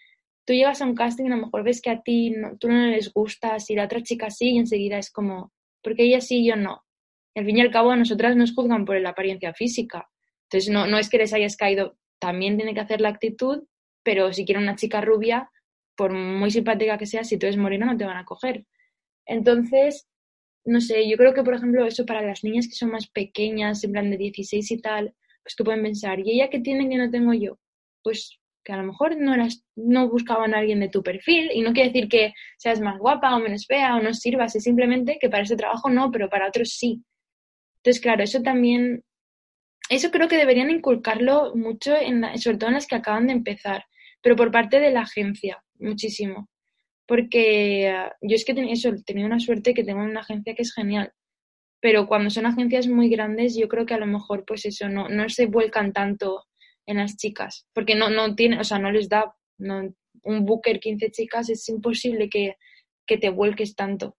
tú 0.44 0.52
llegas 0.52 0.82
a 0.82 0.86
un 0.86 0.94
casting 0.94 1.24
y 1.24 1.28
a 1.28 1.36
lo 1.36 1.42
mejor 1.46 1.62
ves 1.62 1.80
que 1.80 1.90
a 1.90 2.02
ti 2.02 2.30
no, 2.30 2.58
tú 2.58 2.68
no 2.68 2.86
les 2.88 3.12
gustas 3.12 3.70
y 3.70 3.76
la 3.76 3.84
otra 3.84 4.02
chica 4.02 4.30
sí 4.30 4.50
y 4.50 4.58
enseguida 4.58 4.98
es 4.98 5.10
como, 5.10 5.52
porque 5.82 6.02
ella 6.02 6.20
sí 6.20 6.40
y 6.40 6.48
yo 6.48 6.56
no. 6.56 6.82
Y 7.34 7.40
al 7.40 7.46
fin 7.46 7.58
y 7.58 7.60
al 7.60 7.70
cabo 7.70 7.92
a 7.92 7.96
nosotras 7.96 8.36
nos 8.36 8.52
juzgan 8.52 8.84
por 8.84 9.00
la 9.00 9.10
apariencia 9.10 9.54
física. 9.54 10.08
Entonces 10.44 10.70
no, 10.70 10.86
no 10.86 10.98
es 10.98 11.08
que 11.08 11.18
les 11.18 11.32
hayas 11.32 11.56
caído 11.56 11.96
también 12.18 12.56
tiene 12.56 12.74
que 12.74 12.80
hacer 12.80 13.00
la 13.00 13.08
actitud, 13.08 13.64
pero 14.02 14.32
si 14.32 14.44
quieren 14.44 14.64
una 14.64 14.76
chica 14.76 15.00
rubia, 15.00 15.50
por 15.96 16.12
muy 16.12 16.50
simpática 16.50 16.98
que 16.98 17.06
sea, 17.06 17.24
si 17.24 17.38
tú 17.38 17.46
eres 17.46 17.58
morena 17.58 17.86
no 17.86 17.96
te 17.96 18.04
van 18.04 18.16
a 18.16 18.24
coger. 18.24 18.64
Entonces, 19.26 20.08
no 20.64 20.80
sé, 20.80 21.08
yo 21.08 21.16
creo 21.16 21.34
que, 21.34 21.42
por 21.42 21.54
ejemplo, 21.54 21.86
eso 21.86 22.06
para 22.06 22.22
las 22.22 22.44
niñas 22.44 22.66
que 22.68 22.74
son 22.74 22.90
más 22.90 23.08
pequeñas, 23.08 23.84
en 23.84 23.92
plan 23.92 24.10
de 24.10 24.16
16 24.16 24.70
y 24.70 24.80
tal, 24.80 25.14
pues 25.42 25.54
que 25.56 25.64
pueden 25.64 25.82
pensar, 25.82 26.20
¿y 26.20 26.32
ella 26.32 26.50
qué 26.50 26.60
tiene 26.60 26.88
que 26.88 26.96
no 26.96 27.10
tengo 27.10 27.32
yo? 27.34 27.58
Pues 28.02 28.38
que 28.64 28.72
a 28.72 28.76
lo 28.76 28.84
mejor 28.84 29.16
no, 29.16 29.34
eras, 29.34 29.64
no 29.74 30.08
buscaban 30.08 30.54
a 30.54 30.58
alguien 30.58 30.80
de 30.80 30.88
tu 30.90 31.02
perfil 31.02 31.50
y 31.52 31.62
no 31.62 31.72
quiere 31.72 31.90
decir 31.90 32.08
que 32.08 32.34
seas 32.58 32.80
más 32.80 32.98
guapa 32.98 33.34
o 33.34 33.40
menos 33.40 33.66
fea 33.66 33.96
o 33.96 34.02
no 34.02 34.12
sirvas, 34.12 34.54
es 34.56 34.64
simplemente 34.64 35.18
que 35.20 35.30
para 35.30 35.44
ese 35.44 35.56
trabajo 35.56 35.88
no, 35.88 36.10
pero 36.10 36.28
para 36.28 36.48
otros 36.48 36.70
sí. 36.70 37.02
Entonces, 37.78 38.02
claro, 38.02 38.22
eso 38.22 38.42
también 38.42 39.02
eso 39.90 40.10
creo 40.12 40.28
que 40.28 40.36
deberían 40.36 40.70
inculcarlo 40.70 41.54
mucho, 41.56 41.96
en 41.96 42.22
sobre 42.38 42.58
todo 42.58 42.68
en 42.68 42.74
las 42.74 42.86
que 42.86 42.94
acaban 42.94 43.26
de 43.26 43.32
empezar, 43.32 43.84
pero 44.22 44.36
por 44.36 44.50
parte 44.50 44.80
de 44.80 44.90
la 44.90 45.02
agencia, 45.02 45.62
muchísimo. 45.78 46.48
Porque 47.06 47.92
uh, 47.92 48.26
yo 48.26 48.36
es 48.36 48.44
que 48.44 48.52
eso, 48.70 48.90
he 48.90 49.02
tenido 49.02 49.26
una 49.26 49.40
suerte 49.40 49.74
que 49.74 49.84
tengo 49.84 50.02
una 50.02 50.20
agencia 50.20 50.54
que 50.54 50.62
es 50.62 50.74
genial, 50.74 51.12
pero 51.80 52.06
cuando 52.06 52.30
son 52.30 52.46
agencias 52.46 52.86
muy 52.86 53.08
grandes, 53.08 53.56
yo 53.56 53.68
creo 53.68 53.86
que 53.86 53.94
a 53.94 53.98
lo 53.98 54.06
mejor, 54.06 54.44
pues 54.46 54.64
eso, 54.66 54.88
no, 54.88 55.08
no 55.08 55.28
se 55.28 55.46
vuelcan 55.46 55.92
tanto 55.92 56.44
en 56.86 56.98
las 56.98 57.16
chicas, 57.16 57.66
porque 57.72 57.94
no, 57.94 58.10
no 58.10 58.34
tiene, 58.34 58.60
o 58.60 58.64
sea, 58.64 58.78
no 58.78 58.90
les 58.92 59.08
da, 59.08 59.34
no, 59.58 59.94
un 60.22 60.44
booker 60.44 60.80
15 60.80 61.10
chicas 61.10 61.48
es 61.48 61.68
imposible 61.68 62.28
que, 62.28 62.56
que 63.06 63.18
te 63.18 63.30
vuelques 63.30 63.74
tanto. 63.74 64.16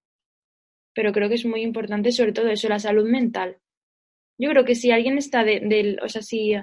Pero 0.93 1.13
creo 1.13 1.29
que 1.29 1.35
es 1.35 1.45
muy 1.45 1.61
importante, 1.61 2.11
sobre 2.11 2.33
todo 2.33 2.49
eso, 2.49 2.67
la 2.67 2.79
salud 2.79 3.07
mental 3.07 3.61
yo 4.41 4.49
creo 4.49 4.65
que 4.65 4.73
si 4.73 4.89
alguien 4.89 5.19
está 5.19 5.43
de, 5.43 5.97
o 6.03 6.09
sea, 6.09 6.23
si, 6.23 6.53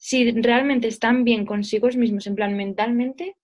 si 0.00 0.30
realmente 0.32 0.88
están 0.88 1.24
bien 1.24 1.44
consigo 1.44 1.88
mismos, 1.88 2.26
en 2.26 2.34
plan 2.34 2.56
mentalmente, 2.56 3.36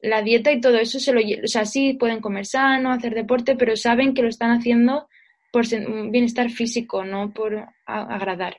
la 0.00 0.22
dieta 0.22 0.50
y 0.50 0.60
todo 0.60 0.78
eso 0.78 0.98
se 0.98 1.12
lo, 1.12 1.20
o 1.20 1.46
sea, 1.46 1.66
sí 1.66 1.92
pueden 1.94 2.20
comer 2.20 2.46
sano, 2.46 2.90
hacer 2.90 3.14
deporte, 3.14 3.54
pero 3.54 3.76
saben 3.76 4.14
que 4.14 4.22
lo 4.22 4.28
están 4.28 4.50
haciendo 4.52 5.06
por 5.52 5.66
bienestar 6.10 6.50
físico, 6.50 7.04
no 7.04 7.32
por 7.32 7.68
agradar. 7.86 8.56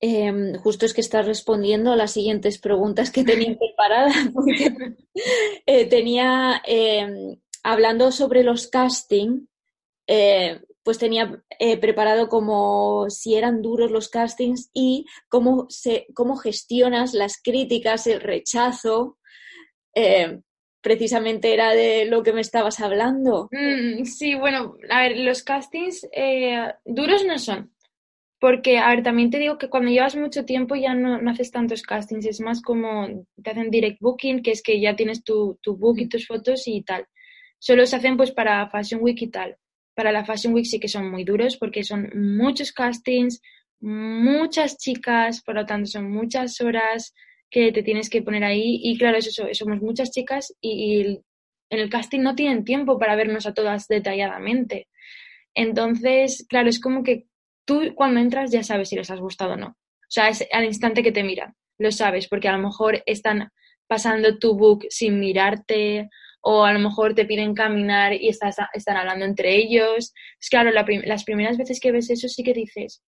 Eh, 0.00 0.52
justo 0.62 0.84
es 0.84 0.92
que 0.92 1.00
estás 1.00 1.24
respondiendo 1.24 1.92
a 1.92 1.96
las 1.96 2.12
siguientes 2.12 2.58
preguntas 2.58 3.10
que 3.10 3.24
tenía 3.24 3.56
preparadas. 3.58 4.14
eh, 5.64 5.86
tenía, 5.86 6.60
eh, 6.66 7.38
hablando 7.62 8.12
sobre 8.12 8.44
los 8.44 8.66
casting, 8.68 9.46
eh, 10.06 10.60
pues 10.84 10.98
tenía 10.98 11.42
eh, 11.58 11.78
preparado 11.78 12.28
como 12.28 13.08
si 13.08 13.34
eran 13.34 13.62
duros 13.62 13.90
los 13.90 14.08
castings 14.08 14.70
y 14.74 15.06
cómo, 15.28 15.66
se, 15.70 16.06
cómo 16.14 16.36
gestionas 16.36 17.14
las 17.14 17.40
críticas, 17.42 18.06
el 18.06 18.20
rechazo. 18.20 19.18
Eh, 19.94 20.40
precisamente 20.82 21.54
era 21.54 21.70
de 21.70 22.04
lo 22.04 22.22
que 22.22 22.34
me 22.34 22.42
estabas 22.42 22.80
hablando. 22.80 23.48
Mm, 23.50 24.04
sí, 24.04 24.34
bueno, 24.34 24.76
a 24.90 25.00
ver, 25.00 25.18
los 25.18 25.42
castings 25.42 26.06
eh, 26.12 26.70
duros 26.84 27.24
no 27.24 27.38
son. 27.38 27.72
Porque, 28.38 28.76
a 28.76 28.90
ver, 28.90 29.02
también 29.02 29.30
te 29.30 29.38
digo 29.38 29.56
que 29.56 29.70
cuando 29.70 29.90
llevas 29.90 30.16
mucho 30.16 30.44
tiempo 30.44 30.74
ya 30.74 30.92
no, 30.94 31.18
no, 31.18 31.30
haces 31.30 31.50
tantos 31.50 31.82
castings, 31.82 32.26
es 32.26 32.40
más 32.40 32.60
como 32.60 33.08
te 33.42 33.50
hacen 33.50 33.70
direct 33.70 34.00
booking, 34.00 34.42
que 34.42 34.50
es 34.50 34.62
que 34.62 34.78
ya 34.78 34.94
tienes 34.94 35.24
tu, 35.24 35.58
tu 35.62 35.78
book 35.78 35.98
y 35.98 36.08
tus 36.10 36.26
fotos 36.26 36.68
y 36.68 36.82
tal. 36.82 37.06
Solo 37.58 37.86
se 37.86 37.96
hacen 37.96 38.18
pues 38.18 38.32
para 38.32 38.68
Fashion 38.68 39.02
Week 39.02 39.22
y 39.22 39.30
tal 39.30 39.56
para 39.94 40.12
la 40.12 40.24
Fashion 40.24 40.54
Week 40.54 40.66
sí 40.66 40.80
que 40.80 40.88
son 40.88 41.10
muy 41.10 41.24
duros 41.24 41.56
porque 41.56 41.84
son 41.84 42.10
muchos 42.14 42.72
castings, 42.72 43.40
muchas 43.80 44.76
chicas, 44.78 45.42
por 45.42 45.54
lo 45.54 45.66
tanto 45.66 45.86
son 45.86 46.10
muchas 46.10 46.60
horas 46.60 47.14
que 47.50 47.70
te 47.72 47.82
tienes 47.82 48.10
que 48.10 48.22
poner 48.22 48.44
ahí 48.44 48.80
y 48.82 48.98
claro, 48.98 49.18
eso, 49.18 49.46
somos 49.52 49.80
muchas 49.80 50.10
chicas 50.10 50.54
y, 50.60 51.20
en 51.70 51.80
el 51.80 51.90
casting 51.90 52.20
no 52.20 52.34
tienen 52.34 52.64
tiempo 52.64 52.98
para 52.98 53.16
vernos 53.16 53.46
a 53.46 53.54
todas 53.54 53.88
detalladamente. 53.88 54.88
Entonces, 55.54 56.46
claro, 56.48 56.68
es 56.68 56.80
como 56.80 57.02
que 57.02 57.26
tú 57.64 57.94
cuando 57.94 58.20
entras 58.20 58.50
ya 58.52 58.62
sabes 58.62 58.88
si 58.88 58.96
les 58.96 59.10
has 59.10 59.20
gustado 59.20 59.54
o 59.54 59.56
no. 59.56 59.68
O 59.68 60.10
sea, 60.14 60.28
es 60.28 60.46
al 60.52 60.64
instante 60.64 61.02
que 61.02 61.12
te 61.12 61.24
miran, 61.24 61.54
lo 61.78 61.90
sabes, 61.90 62.28
porque 62.28 62.48
a 62.48 62.56
lo 62.56 62.58
mejor 62.58 63.02
están 63.06 63.50
pasando 63.86 64.38
tu 64.38 64.56
book 64.56 64.86
sin 64.90 65.18
mirarte 65.18 66.10
o 66.44 66.64
a 66.64 66.72
lo 66.72 66.78
mejor 66.78 67.14
te 67.14 67.24
piden 67.24 67.54
caminar 67.54 68.12
y 68.12 68.28
estás, 68.28 68.56
están 68.74 68.98
hablando 68.98 69.24
entre 69.24 69.56
ellos. 69.56 70.12
Es 70.38 70.48
claro, 70.50 70.70
las 70.70 71.24
primeras 71.24 71.56
veces 71.56 71.80
que 71.80 71.90
ves 71.90 72.10
eso 72.10 72.28
sí 72.28 72.42
que 72.42 72.52
dices, 72.52 73.02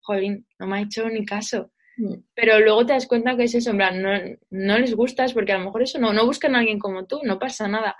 jolín, 0.00 0.46
no 0.58 0.68
me 0.68 0.78
ha 0.78 0.82
hecho 0.82 1.08
ni 1.08 1.26
caso. 1.26 1.72
Mm. 1.96 2.14
Pero 2.34 2.60
luego 2.60 2.86
te 2.86 2.92
das 2.92 3.08
cuenta 3.08 3.36
que 3.36 3.44
es 3.44 3.54
eso, 3.56 3.72
no, 3.72 3.90
no 4.50 4.78
les 4.78 4.94
gustas 4.94 5.32
porque 5.32 5.52
a 5.52 5.58
lo 5.58 5.64
mejor 5.64 5.82
eso 5.82 5.98
no, 5.98 6.12
no 6.12 6.26
buscan 6.26 6.54
a 6.54 6.60
alguien 6.60 6.78
como 6.78 7.06
tú, 7.06 7.20
no 7.24 7.40
pasa 7.40 7.66
nada. 7.66 7.96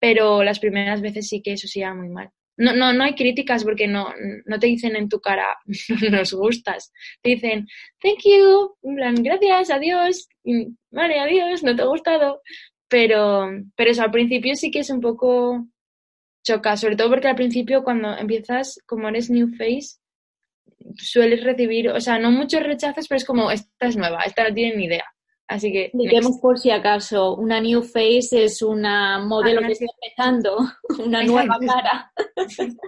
Pero 0.00 0.42
las 0.42 0.58
primeras 0.58 1.00
veces 1.00 1.28
sí 1.28 1.40
que 1.40 1.52
eso 1.52 1.68
sí 1.68 1.84
muy 1.94 2.08
mal. 2.08 2.30
No, 2.56 2.74
no, 2.74 2.92
no 2.92 3.04
hay 3.04 3.14
críticas 3.14 3.62
porque 3.62 3.86
no, 3.86 4.12
no 4.44 4.58
te 4.58 4.66
dicen 4.66 4.96
en 4.96 5.08
tu 5.08 5.20
cara, 5.20 5.56
nos 6.10 6.32
gustas. 6.32 6.92
Te 7.22 7.30
dicen, 7.30 7.68
thank 8.02 8.18
you, 8.24 8.74
gracias, 8.82 9.70
adiós, 9.70 10.28
vale, 10.90 11.20
adiós, 11.20 11.62
no 11.62 11.76
te 11.76 11.82
ha 11.82 11.86
gustado. 11.86 12.42
Pero, 12.88 13.50
pero 13.76 13.90
eso 13.90 14.02
al 14.02 14.10
principio 14.10 14.54
sí 14.56 14.70
que 14.70 14.80
es 14.80 14.90
un 14.90 15.00
poco 15.00 15.66
choca, 16.42 16.76
sobre 16.76 16.96
todo 16.96 17.10
porque 17.10 17.28
al 17.28 17.36
principio 17.36 17.84
cuando 17.84 18.16
empiezas, 18.16 18.78
como 18.86 19.08
eres 19.08 19.28
new 19.28 19.48
face, 19.56 19.98
sueles 20.96 21.44
recibir, 21.44 21.90
o 21.90 22.00
sea, 22.00 22.18
no 22.18 22.30
muchos 22.30 22.62
rechazos, 22.62 23.06
pero 23.08 23.18
es 23.18 23.24
como, 23.24 23.50
esta 23.50 23.86
es 23.86 23.96
nueva, 23.96 24.22
esta 24.22 24.48
no 24.48 24.54
tiene 24.54 24.76
ni 24.76 24.84
idea. 24.84 25.04
Así 25.48 25.72
que. 25.72 25.90
Digamos 25.94 26.38
por 26.40 26.58
si 26.58 26.70
acaso, 26.70 27.34
una 27.36 27.58
new 27.60 27.82
face 27.82 28.44
es 28.44 28.60
una 28.60 29.18
modelo 29.18 29.60
ah, 29.62 29.66
que 29.66 29.72
está 29.72 29.86
empezando, 30.02 30.58
una 31.04 31.22
nueva 31.24 31.58
cara. 31.58 32.12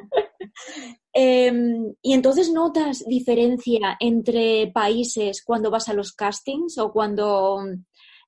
Em, 1.12 1.92
y 2.02 2.12
entonces 2.12 2.52
notas 2.52 3.04
diferencia 3.04 3.96
entre 3.98 4.70
países 4.72 5.42
cuando 5.44 5.68
vas 5.68 5.88
a 5.88 5.92
los 5.92 6.12
castings 6.12 6.78
o 6.78 6.92
cuando 6.92 7.64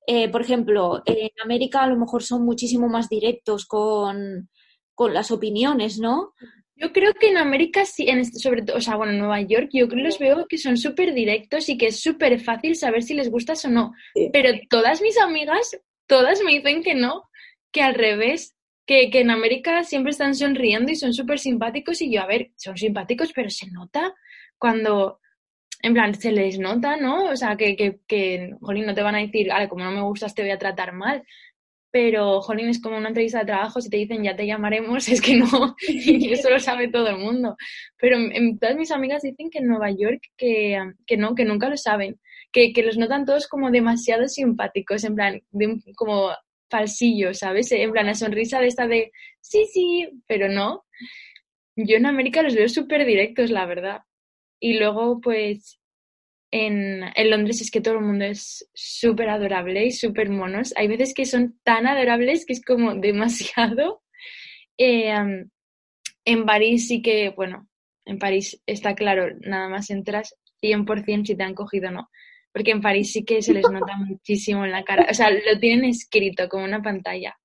eh, 0.05 0.29
por 0.29 0.41
ejemplo, 0.41 1.01
en 1.05 1.29
América 1.43 1.83
a 1.83 1.87
lo 1.87 1.97
mejor 1.97 2.23
son 2.23 2.43
muchísimo 2.43 2.87
más 2.89 3.09
directos 3.09 3.65
con, 3.65 4.49
las 4.97 5.31
opiniones, 5.31 5.99
¿no? 5.99 6.33
Yo 6.75 6.91
creo 6.91 7.13
que 7.13 7.29
en 7.29 7.37
América 7.37 7.85
sí, 7.85 8.09
en 8.09 8.19
este, 8.19 8.39
sobre 8.39 8.61
todo, 8.61 8.77
o 8.77 8.81
sea, 8.81 8.95
bueno, 8.95 9.11
en 9.11 9.19
Nueva 9.19 9.41
York, 9.41 9.69
yo 9.73 9.87
creo 9.87 9.97
que 9.97 10.03
los 10.03 10.19
veo 10.19 10.45
que 10.47 10.57
son 10.57 10.77
súper 10.77 11.13
directos 11.13 11.67
y 11.69 11.77
que 11.77 11.87
es 11.87 11.99
súper 11.99 12.39
fácil 12.39 12.75
saber 12.75 13.03
si 13.03 13.13
les 13.13 13.29
gustas 13.29 13.65
o 13.65 13.69
no. 13.69 13.93
Pero 14.31 14.51
todas 14.69 15.01
mis 15.01 15.19
amigas, 15.19 15.77
todas 16.07 16.41
me 16.43 16.53
dicen 16.53 16.83
que 16.83 16.95
no, 16.95 17.23
que 17.71 17.81
al 17.81 17.95
revés, 17.95 18.55
que, 18.85 19.09
que 19.09 19.21
en 19.21 19.31
América 19.31 19.83
siempre 19.83 20.11
están 20.11 20.35
sonriendo 20.35 20.91
y 20.91 20.95
son 20.95 21.13
súper 21.13 21.39
simpáticos 21.39 22.01
y 22.01 22.11
yo, 22.11 22.21
a 22.21 22.27
ver, 22.27 22.51
son 22.55 22.77
simpáticos, 22.77 23.31
pero 23.33 23.49
se 23.49 23.69
nota 23.71 24.13
cuando 24.57 25.19
en 25.83 25.93
plan, 25.93 26.15
se 26.15 26.31
les 26.31 26.57
nota, 26.59 26.95
¿no? 26.97 27.25
O 27.25 27.35
sea, 27.35 27.57
que, 27.57 27.75
que, 27.75 27.99
que, 28.07 28.55
jolín, 28.61 28.85
no 28.85 28.95
te 28.95 29.03
van 29.03 29.15
a 29.15 29.19
decir, 29.19 29.49
vale, 29.49 29.67
como 29.67 29.83
no 29.83 29.91
me 29.91 30.01
gustas 30.01 30.33
te 30.33 30.41
voy 30.41 30.51
a 30.51 30.57
tratar 30.57 30.93
mal. 30.93 31.23
Pero, 31.91 32.41
jolín, 32.41 32.69
es 32.69 32.81
como 32.81 32.97
una 32.97 33.09
entrevista 33.09 33.39
de 33.39 33.45
trabajo, 33.47 33.81
si 33.81 33.89
te 33.89 33.97
dicen 33.97 34.23
ya 34.23 34.35
te 34.35 34.47
llamaremos, 34.47 35.07
es 35.09 35.21
que 35.21 35.35
no, 35.37 35.75
y 35.87 36.31
eso 36.33 36.49
lo 36.49 36.59
sabe 36.59 36.87
todo 36.87 37.09
el 37.09 37.17
mundo. 37.17 37.57
Pero 37.97 38.17
todas 38.59 38.77
mis 38.77 38.91
amigas 38.91 39.23
dicen 39.23 39.49
que 39.51 39.59
en 39.59 39.67
Nueva 39.67 39.91
York 39.91 40.21
que, 40.37 40.79
que 41.05 41.17
no, 41.17 41.35
que 41.35 41.45
nunca 41.45 41.69
lo 41.69 41.77
saben, 41.77 42.19
que, 42.53 42.71
que 42.73 42.83
los 42.83 42.97
notan 42.97 43.25
todos 43.25 43.47
como 43.47 43.69
demasiado 43.69 44.27
simpáticos, 44.29 45.03
en 45.03 45.15
plan, 45.15 45.41
como 45.95 46.31
falsillo, 46.69 47.33
¿sabes? 47.33 47.71
En 47.73 47.91
plan, 47.91 48.07
la 48.07 48.15
sonrisa 48.15 48.59
de 48.59 48.67
esta 48.67 48.87
de, 48.87 49.11
sí, 49.41 49.65
sí, 49.65 50.09
pero 50.27 50.47
no. 50.47 50.85
Yo 51.75 51.97
en 51.97 52.05
América 52.05 52.41
los 52.41 52.55
veo 52.55 52.69
súper 52.69 53.05
directos, 53.05 53.51
la 53.51 53.65
verdad. 53.65 54.01
Y 54.63 54.79
luego, 54.79 55.19
pues, 55.19 55.77
en, 56.49 57.03
en, 57.15 57.29
Londres 57.29 57.59
es 57.59 57.69
que 57.69 57.81
todo 57.81 57.95
el 57.95 58.05
mundo 58.05 58.23
es 58.23 58.65
súper 58.73 59.27
adorable 59.27 59.85
y 59.85 59.91
súper 59.91 60.29
monos. 60.29 60.73
Hay 60.77 60.87
veces 60.87 61.13
que 61.13 61.25
son 61.25 61.59
tan 61.63 61.85
adorables 61.85 62.45
que 62.45 62.53
es 62.53 62.63
como 62.63 62.95
demasiado. 63.09 64.03
Eh, 64.77 65.13
en 66.23 66.45
París 66.45 66.87
sí 66.87 67.01
que, 67.01 67.31
bueno, 67.31 67.67
en 68.05 68.19
París 68.19 68.63
está 68.65 68.95
claro, 68.95 69.35
nada 69.41 69.67
más 69.67 69.89
entras 69.89 70.33
100% 70.61 71.25
si 71.25 71.35
te 71.35 71.43
han 71.43 71.55
cogido 71.55 71.89
o 71.89 71.91
no. 71.91 72.09
Porque 72.53 72.71
en 72.71 72.79
París 72.79 73.11
sí 73.11 73.25
que 73.25 73.41
se 73.41 73.53
les 73.53 73.69
nota 73.69 73.97
muchísimo 73.97 74.63
en 74.63 74.71
la 74.71 74.85
cara. 74.85 75.07
O 75.11 75.13
sea, 75.13 75.29
lo 75.29 75.59
tienen 75.59 75.89
escrito 75.89 76.47
como 76.47 76.63
una 76.63 76.81
pantalla. 76.81 77.37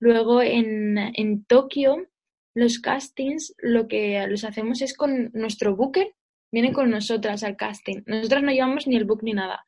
Luego 0.00 0.42
en, 0.42 0.98
en 0.98 1.44
Tokio, 1.44 2.04
los 2.52 2.80
castings 2.80 3.54
lo 3.58 3.86
que 3.86 4.26
los 4.26 4.42
hacemos 4.42 4.82
es 4.82 4.96
con 4.96 5.30
nuestro 5.34 5.76
booker 5.76 6.12
viene 6.52 6.72
con 6.72 6.90
nosotras 6.90 7.42
al 7.42 7.56
casting. 7.56 8.02
Nosotras 8.06 8.42
no 8.42 8.52
llevamos 8.52 8.86
ni 8.86 8.96
el 8.96 9.04
book 9.04 9.22
ni 9.22 9.32
nada. 9.32 9.64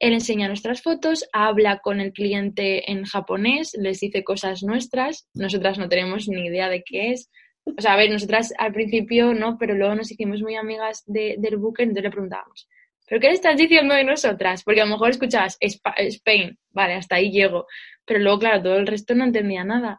Él 0.00 0.14
enseña 0.14 0.48
nuestras 0.48 0.82
fotos, 0.82 1.28
habla 1.32 1.78
con 1.78 2.00
el 2.00 2.12
cliente 2.12 2.90
en 2.90 3.04
japonés, 3.04 3.76
les 3.78 4.00
dice 4.00 4.24
cosas 4.24 4.64
nuestras, 4.64 5.28
nosotras 5.34 5.78
no 5.78 5.88
tenemos 5.88 6.26
ni 6.26 6.46
idea 6.46 6.68
de 6.68 6.82
qué 6.82 7.12
es. 7.12 7.30
O 7.64 7.80
sea, 7.80 7.92
a 7.92 7.96
ver, 7.96 8.10
nosotras 8.10 8.52
al 8.58 8.72
principio 8.72 9.32
no, 9.32 9.56
pero 9.58 9.74
luego 9.74 9.94
nos 9.94 10.10
hicimos 10.10 10.42
muy 10.42 10.56
amigas 10.56 11.04
de, 11.06 11.36
del 11.38 11.56
booker, 11.56 11.84
entonces 11.84 12.02
le 12.02 12.10
preguntábamos, 12.10 12.68
¿pero 13.06 13.20
qué 13.20 13.28
le 13.28 13.34
estás 13.34 13.56
diciendo 13.56 13.94
de 13.94 14.02
nosotras? 14.02 14.64
Porque 14.64 14.80
a 14.80 14.86
lo 14.86 14.90
mejor 14.90 15.10
escuchabas 15.10 15.56
Spain, 15.60 16.58
vale, 16.70 16.94
hasta 16.94 17.16
ahí 17.16 17.30
llego. 17.30 17.66
Pero 18.04 18.18
luego, 18.18 18.40
claro, 18.40 18.62
todo 18.62 18.76
el 18.78 18.88
resto 18.88 19.14
no 19.14 19.24
entendía 19.24 19.62
nada. 19.62 19.98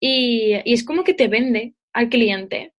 Y 0.00 0.54
es 0.64 0.84
como 0.84 1.04
que 1.04 1.12
te 1.12 1.28
vende 1.28 1.74
al 1.92 2.08
cliente. 2.08 2.71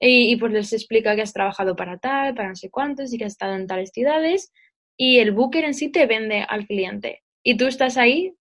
Y, 0.00 0.36
pues 0.36 0.52
les 0.52 0.72
explica 0.72 1.16
que 1.16 1.22
has 1.22 1.32
trabajado 1.32 1.74
para 1.74 1.98
tal, 1.98 2.34
para 2.34 2.50
no 2.50 2.56
sé 2.56 2.70
cuántos 2.70 3.12
y 3.12 3.18
que 3.18 3.24
has 3.24 3.32
estado 3.32 3.54
en 3.54 3.66
tales 3.66 3.90
ciudades. 3.92 4.52
Y 4.96 5.18
el 5.18 5.32
booker 5.32 5.64
en 5.64 5.74
sí 5.74 5.90
te 5.90 6.06
vende 6.06 6.44
al 6.48 6.66
cliente. 6.66 7.22
Y 7.42 7.56
tú 7.56 7.66
estás 7.66 7.96
ahí, 7.96 8.34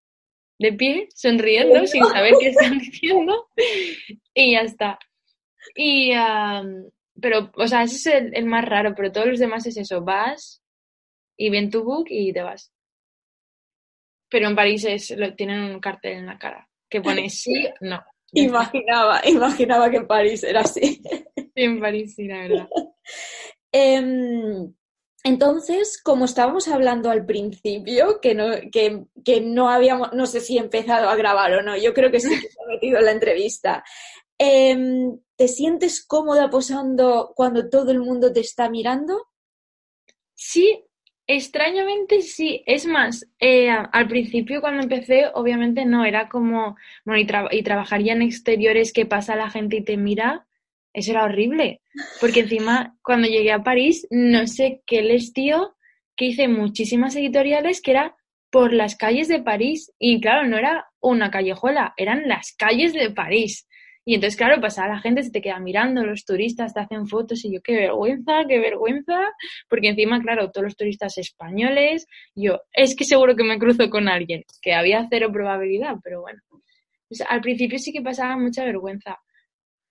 de 0.59 0.73
pie, 0.73 1.07
sonriendo, 1.15 1.85
sin 1.87 2.03
saber 2.05 2.33
qué 2.39 2.49
están 2.49 2.77
diciendo. 2.79 3.49
Y 4.33 4.51
ya 4.51 4.61
está. 4.61 4.99
Y, 5.75 6.11
pero, 7.19 7.51
o 7.55 7.67
sea, 7.67 7.83
ese 7.83 7.95
es 7.95 8.05
el, 8.05 8.35
el, 8.35 8.45
más 8.45 8.65
raro, 8.65 8.93
pero 8.95 9.11
todos 9.11 9.27
los 9.27 9.39
demás 9.39 9.65
es 9.65 9.77
eso. 9.77 10.03
Vas 10.03 10.61
y 11.37 11.49
ven 11.49 11.71
tu 11.71 11.83
book 11.83 12.05
y 12.09 12.33
te 12.33 12.41
vas. 12.41 12.71
Pero 14.29 14.47
en 14.47 14.55
París 14.55 14.83
es, 14.85 15.11
lo, 15.11 15.33
tienen 15.35 15.61
un 15.63 15.79
cartel 15.79 16.17
en 16.17 16.25
la 16.25 16.37
cara 16.37 16.69
que 16.89 17.01
pone 17.01 17.29
sí, 17.29 17.67
no. 17.81 18.03
Imaginaba, 18.33 19.21
imaginaba 19.25 19.89
que 19.89 19.97
en 19.97 20.07
París 20.07 20.43
era 20.43 20.61
así. 20.61 21.01
en 21.55 21.79
París, 21.79 22.15
sí, 22.15 22.27
la 22.27 22.39
verdad. 22.39 22.69
eh, 23.71 24.69
entonces, 25.23 26.01
como 26.01 26.25
estábamos 26.25 26.67
hablando 26.67 27.09
al 27.09 27.25
principio, 27.25 28.21
que 28.21 28.33
no, 28.33 28.45
que, 28.71 29.05
que, 29.25 29.41
no 29.41 29.69
habíamos, 29.69 30.13
no 30.13 30.25
sé 30.25 30.39
si 30.39 30.57
he 30.57 30.61
empezado 30.61 31.09
a 31.09 31.15
grabar 31.15 31.51
o 31.53 31.61
no, 31.61 31.75
yo 31.75 31.93
creo 31.93 32.11
que 32.11 32.19
sí 32.19 32.29
que 32.29 32.47
se 32.47 32.61
ha 32.63 32.67
metido 32.67 32.99
en 32.99 33.05
la 33.05 33.11
entrevista. 33.11 33.83
Eh, 34.39 34.77
¿Te 35.35 35.47
sientes 35.47 36.05
cómoda 36.05 36.49
posando 36.49 37.33
cuando 37.35 37.69
todo 37.69 37.91
el 37.91 37.99
mundo 37.99 38.31
te 38.31 38.39
está 38.39 38.69
mirando? 38.69 39.27
Sí, 40.33 40.86
extrañamente 41.27 42.21
sí. 42.21 42.63
Es 42.65 42.85
más, 42.85 43.27
eh, 43.39 43.69
al 43.69 44.07
principio 44.07 44.61
cuando 44.61 44.83
empecé, 44.83 45.25
obviamente 45.33 45.85
no, 45.85 46.05
era 46.05 46.29
como, 46.29 46.75
bueno, 47.05 47.19
y, 47.19 47.25
tra 47.25 47.47
y 47.99 48.09
en 48.09 48.21
exteriores 48.21 48.93
que 48.93 49.05
pasa 49.05 49.35
la 49.35 49.49
gente 49.49 49.77
y 49.77 49.83
te 49.83 49.97
mira, 49.97 50.47
eso 50.93 51.11
era 51.11 51.25
horrible. 51.25 51.81
Porque 52.19 52.41
encima, 52.41 52.97
cuando 53.03 53.27
llegué 53.27 53.51
a 53.51 53.63
París, 53.63 54.07
no 54.09 54.47
sé 54.47 54.81
qué 54.87 55.01
les 55.03 55.33
dio, 55.33 55.75
que 56.15 56.25
hice 56.25 56.47
muchísimas 56.47 57.15
editoriales 57.15 57.81
que 57.81 57.91
era 57.91 58.15
por 58.49 58.73
las 58.73 58.95
calles 58.95 59.27
de 59.27 59.41
París. 59.41 59.93
Y 59.99 60.19
claro, 60.21 60.47
no 60.47 60.57
era 60.57 60.87
una 60.99 61.29
callejuela, 61.29 61.93
eran 61.97 62.27
las 62.27 62.53
calles 62.57 62.93
de 62.93 63.11
París. 63.11 63.67
Y 64.07 64.15
entonces, 64.15 64.37
claro, 64.37 64.61
pasaba 64.61 64.87
la 64.87 65.01
gente, 65.01 65.21
se 65.21 65.31
te 65.31 65.41
queda 65.41 65.59
mirando, 65.59 66.01
los 66.05 66.23
turistas 66.23 66.73
te 66.73 66.79
hacen 66.79 67.07
fotos 67.07 67.43
y 67.43 67.51
yo, 67.53 67.59
qué 67.61 67.75
vergüenza, 67.75 68.45
qué 68.47 68.57
vergüenza, 68.57 69.19
porque 69.67 69.89
encima, 69.89 70.21
claro, 70.21 70.49
todos 70.49 70.63
los 70.63 70.77
turistas 70.77 71.17
españoles, 71.17 72.07
yo, 72.33 72.61
es 72.71 72.95
que 72.95 73.03
seguro 73.03 73.35
que 73.35 73.43
me 73.43 73.59
cruzo 73.59 73.89
con 73.89 74.07
alguien, 74.07 74.45
que 74.61 74.73
había 74.73 75.05
cero 75.09 75.29
probabilidad, 75.33 75.95
pero 76.01 76.21
bueno. 76.21 76.41
Pues 77.09 77.21
al 77.27 77.41
principio 77.41 77.79
sí 77.79 77.91
que 77.91 78.01
pasaba 78.01 78.37
mucha 78.37 78.63
vergüenza, 78.63 79.19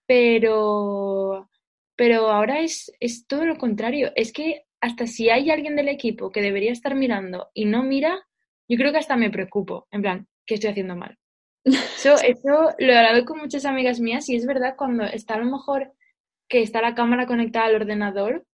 pero, 0.07 1.51
pero 1.95 2.31
ahora 2.31 2.61
es, 2.61 2.91
es 3.01 3.27
todo 3.27 3.45
lo 3.45 3.59
contrario. 3.59 4.13
Es 4.17 4.33
que 4.33 4.63
hasta 4.81 5.07
si 5.07 5.29
hay 5.29 5.51
alguien 5.51 5.77
del 5.77 5.89
equipo 5.89 6.33
que 6.33 6.41
debería 6.41 6.73
estar 6.73 6.95
mirando 6.95 7.49
y 7.53 7.67
no 7.67 7.83
mira, 7.83 8.19
yo 8.67 8.79
creo 8.79 8.93
que 8.93 8.99
hasta 8.99 9.17
me 9.17 9.31
preocupo, 9.31 9.89
en 9.91 10.01
plan, 10.01 10.29
¿qué 10.47 10.55
estoy 10.55 10.71
haciendo 10.71 10.97
mal? 10.97 11.19
Eso, 11.67 12.15
eso 12.15 12.75
lo 12.79 12.93
he 12.93 12.97
hablado 12.97 13.25
con 13.25 13.39
muchas 13.39 13.65
amigas 13.65 13.99
mías 13.99 14.29
y 14.29 14.37
es 14.37 14.47
verdad 14.47 14.77
cuando 14.77 15.05
está 15.05 15.35
a 15.35 15.39
lo 15.39 15.47
mejor 15.47 15.93
que 16.49 16.63
está 16.63 16.81
la 16.81 16.95
cámara 16.95 17.27
conectada 17.27 17.67
al 17.67 17.75
ordenador 17.75 18.47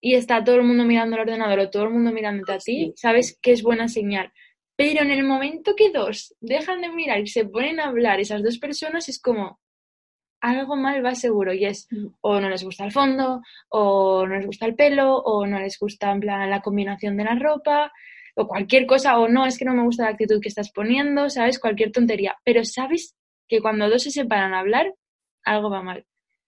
y 0.00 0.14
está 0.14 0.42
todo 0.42 0.56
el 0.56 0.62
mundo 0.62 0.84
mirando 0.84 1.16
al 1.16 1.22
ordenador 1.22 1.58
o 1.58 1.70
todo 1.70 1.84
el 1.84 1.90
mundo 1.90 2.12
mirándote 2.12 2.52
a 2.52 2.58
ti, 2.58 2.94
sabes 2.96 3.38
que 3.42 3.52
es 3.52 3.62
buena 3.62 3.88
señal. 3.88 4.32
Pero 4.76 5.02
en 5.02 5.10
el 5.10 5.24
momento 5.24 5.74
que 5.76 5.90
dos 5.90 6.34
dejan 6.40 6.80
de 6.80 6.90
mirar 6.90 7.20
y 7.20 7.26
se 7.26 7.44
ponen 7.44 7.80
a 7.80 7.86
hablar 7.88 8.20
esas 8.20 8.42
dos 8.42 8.58
personas 8.58 9.08
es 9.08 9.20
como, 9.20 9.58
algo 10.40 10.76
mal 10.76 11.04
va 11.04 11.14
seguro 11.14 11.52
y 11.52 11.64
es 11.64 11.88
mm. 11.90 12.06
o 12.20 12.40
no 12.40 12.48
les 12.48 12.62
gusta 12.62 12.84
el 12.84 12.92
fondo, 12.92 13.42
o 13.68 14.26
no 14.26 14.36
les 14.36 14.46
gusta 14.46 14.66
el 14.66 14.74
pelo, 14.74 15.16
o 15.16 15.46
no 15.46 15.58
les 15.58 15.78
gusta 15.78 16.10
en 16.12 16.20
plan 16.20 16.48
la 16.50 16.62
combinación 16.62 17.16
de 17.16 17.24
la 17.24 17.34
ropa, 17.34 17.92
o 18.36 18.46
cualquier 18.46 18.86
cosa, 18.86 19.18
o 19.18 19.28
no, 19.28 19.46
es 19.46 19.58
que 19.58 19.64
no 19.64 19.72
me 19.72 19.82
gusta 19.82 20.04
la 20.04 20.10
actitud 20.10 20.40
que 20.40 20.48
estás 20.48 20.70
poniendo, 20.70 21.30
¿sabes? 21.30 21.58
Cualquier 21.58 21.90
tontería. 21.90 22.36
Pero 22.44 22.64
sabes 22.64 23.16
que 23.48 23.60
cuando 23.60 23.88
dos 23.88 24.02
se 24.02 24.10
separan 24.10 24.52
a 24.52 24.60
hablar, 24.60 24.94
algo 25.42 25.70
va 25.70 25.82
mal. 25.82 26.04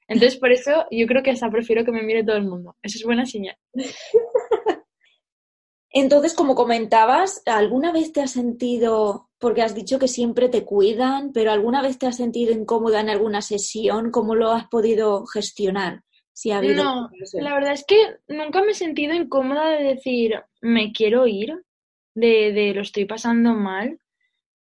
Entonces, 0.07 0.39
por 0.39 0.53
eso 0.53 0.87
yo 0.91 1.07
creo 1.07 1.23
que 1.23 1.31
hasta 1.31 1.51
prefiero 1.51 1.85
que 1.85 1.93
me 1.93 2.03
mire 2.03 2.25
todo 2.25 2.37
el 2.37 2.45
mundo. 2.45 2.77
Eso 2.83 2.99
es 2.99 3.05
buena 3.05 3.25
señal. 3.25 3.57
Entonces, 5.91 6.35
como 6.35 6.55
comentabas, 6.55 7.43
¿alguna 7.47 7.93
vez 7.93 8.13
te 8.13 8.21
has 8.21 8.33
sentido, 8.33 9.31
porque 9.39 9.63
has 9.63 9.75
dicho 9.75 9.99
que 9.99 10.09
siempre 10.09 10.51
te 10.51 10.65
cuidan, 10.65 11.33
pero 11.33 11.51
alguna 11.51 11.81
vez 11.81 11.99
te 11.99 12.07
has 12.07 12.17
sentido 12.17 12.53
incómoda 12.53 13.01
en 13.01 13.09
alguna 13.09 13.41
sesión? 13.41 14.11
¿Cómo 14.11 14.35
lo 14.35 14.51
has 14.53 14.69
podido 14.69 15.25
gestionar? 15.25 16.03
Si 16.33 16.51
ha 16.51 16.59
habido 16.59 16.85
no, 16.85 17.11
la 17.33 17.55
verdad 17.55 17.73
es 17.73 17.85
que 17.85 17.97
nunca 18.29 18.63
me 18.63 18.73
he 18.73 18.75
sentido 18.75 19.15
incómoda 19.15 19.71
de 19.71 19.83
decir, 19.83 20.41
me 20.61 20.93
quiero 20.93 21.27
ir, 21.27 21.65
de, 22.19 22.53
de 22.53 22.75
lo 22.75 22.83
estoy 22.83 23.05
pasando 23.05 23.55
mal. 23.55 23.99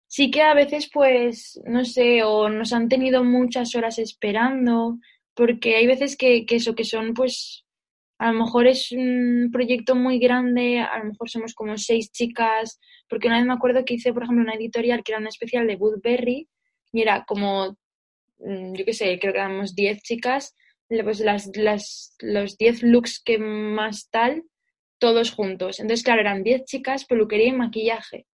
Sí 0.07 0.29
que 0.31 0.41
a 0.41 0.53
veces, 0.53 0.89
pues, 0.93 1.59
no 1.65 1.85
sé, 1.85 2.23
o 2.23 2.49
nos 2.49 2.71
han 2.73 2.87
tenido 2.87 3.23
muchas 3.23 3.75
horas 3.75 3.97
esperando, 3.99 4.99
porque 5.33 5.75
hay 5.75 5.87
veces 5.87 6.15
que, 6.15 6.45
que 6.45 6.57
eso, 6.57 6.75
que 6.75 6.83
son, 6.83 7.13
pues, 7.13 7.65
a 8.19 8.31
lo 8.31 8.39
mejor 8.39 8.67
es 8.67 8.91
un 8.91 9.49
proyecto 9.51 9.95
muy 9.95 10.19
grande, 10.19 10.79
a 10.79 10.99
lo 10.99 11.05
mejor 11.05 11.29
somos 11.29 11.53
como 11.53 11.77
seis 11.77 12.11
chicas, 12.11 12.79
porque 13.09 13.27
una 13.27 13.37
vez 13.37 13.45
me 13.47 13.53
acuerdo 13.53 13.83
que 13.85 13.95
hice, 13.95 14.13
por 14.13 14.23
ejemplo, 14.23 14.43
una 14.43 14.53
editorial 14.53 15.03
que 15.03 15.11
era 15.11 15.19
una 15.19 15.29
especial 15.29 15.67
de 15.67 15.75
Woodberry 15.75 16.47
y 16.91 17.01
era 17.01 17.25
como, 17.25 17.75
mm, 18.39 18.73
yo 18.75 18.85
qué 18.85 18.93
sé, 18.93 19.17
creo 19.19 19.33
que 19.33 19.39
éramos 19.39 19.75
diez 19.75 20.01
chicas, 20.03 20.55
pues 20.87 21.19
las, 21.21 21.49
las, 21.55 22.15
los 22.19 22.57
diez 22.57 22.83
looks 22.83 23.21
que 23.23 23.39
más 23.39 24.09
tal, 24.11 24.43
todos 25.03 25.31
juntos. 25.31 25.81
Entonces, 25.81 26.01
claro, 26.01 26.21
eran 26.21 26.43
diez 26.43 26.63
chicas, 26.63 27.03
peluquería 27.03 27.49
y 27.49 27.51
maquillaje. 27.51 28.25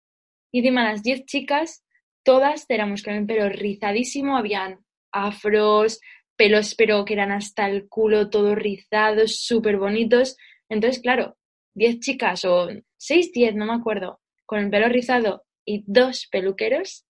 Y 0.52 0.60
encima 0.60 0.84
las 0.84 1.02
diez 1.02 1.26
chicas, 1.26 1.84
todas 2.24 2.68
éramos 2.70 3.02
con 3.02 3.16
el 3.16 3.26
pelo 3.26 3.50
rizadísimo, 3.50 4.38
habían 4.38 4.78
afros, 5.12 6.00
pelos 6.36 6.76
pero 6.76 7.06
que 7.06 7.14
eran 7.14 7.32
hasta 7.32 7.68
el 7.68 7.90
culo, 7.90 8.30
todos 8.30 8.56
rizados, 8.56 9.38
súper 9.38 9.78
bonitos. 9.78 10.38
Entonces, 10.70 11.02
claro, 11.02 11.40
10 11.74 12.02
chicas 12.02 12.46
o 12.46 12.70
6, 12.98 13.32
10, 13.34 13.56
no 13.56 13.66
me 13.66 13.74
acuerdo, 13.74 14.22
con 14.46 14.60
el 14.60 14.70
pelo 14.70 14.90
rizado 14.90 15.46
y 15.66 15.84
dos 15.88 16.28
peluqueros, 16.32 17.08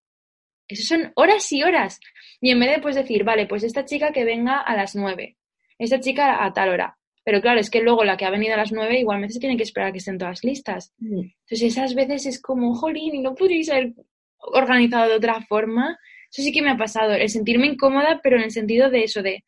eso 0.69 0.95
son 0.95 1.11
horas 1.15 1.51
y 1.51 1.63
horas. 1.63 1.99
Y 2.39 2.51
en 2.51 2.61
vez 2.61 2.77
de 2.77 2.81
pues 2.81 2.95
decir, 2.95 3.25
vale, 3.25 3.45
pues 3.45 3.63
esta 3.63 3.83
chica 3.83 4.13
que 4.13 4.23
venga 4.23 4.61
a 4.61 4.77
las 4.77 4.95
9, 4.95 5.35
esta 5.79 5.99
chica 5.99 6.45
a 6.45 6.53
tal 6.53 6.69
hora, 6.69 6.98
Pero 7.29 7.41
claro, 7.41 7.59
es 7.59 7.69
que 7.69 7.81
luego 7.81 8.03
la 8.03 8.17
que 8.17 8.25
ha 8.25 8.31
venido 8.31 8.55
a 8.55 8.57
las 8.57 8.71
nueve 8.71 8.99
igualmente 8.99 9.35
se 9.35 9.39
tiene 9.39 9.55
que 9.55 9.61
esperar 9.61 9.89
a 9.89 9.91
que 9.91 9.99
estén 9.99 10.17
todas 10.17 10.43
listas. 10.43 10.93
Mm. 10.97 11.19
Entonces 11.19 11.61
esas 11.61 11.93
veces 11.93 12.25
es 12.25 12.41
como, 12.41 12.73
jolín, 12.73 13.13
y 13.13 13.19
no 13.19 13.35
podríais 13.35 13.69
haber 13.69 13.93
organizado 14.39 15.07
de 15.07 15.15
otra 15.15 15.39
forma. 15.47 15.99
Eso 16.31 16.41
sí 16.41 16.51
que 16.51 16.63
me 16.63 16.71
ha 16.71 16.77
pasado, 16.77 17.13
el 17.13 17.29
sentirme 17.29 17.67
incómoda, 17.67 18.19
pero 18.23 18.37
en 18.37 18.43
el 18.45 18.51
sentido 18.51 18.89
de 18.89 19.03
eso, 19.03 19.21
de 19.21 19.43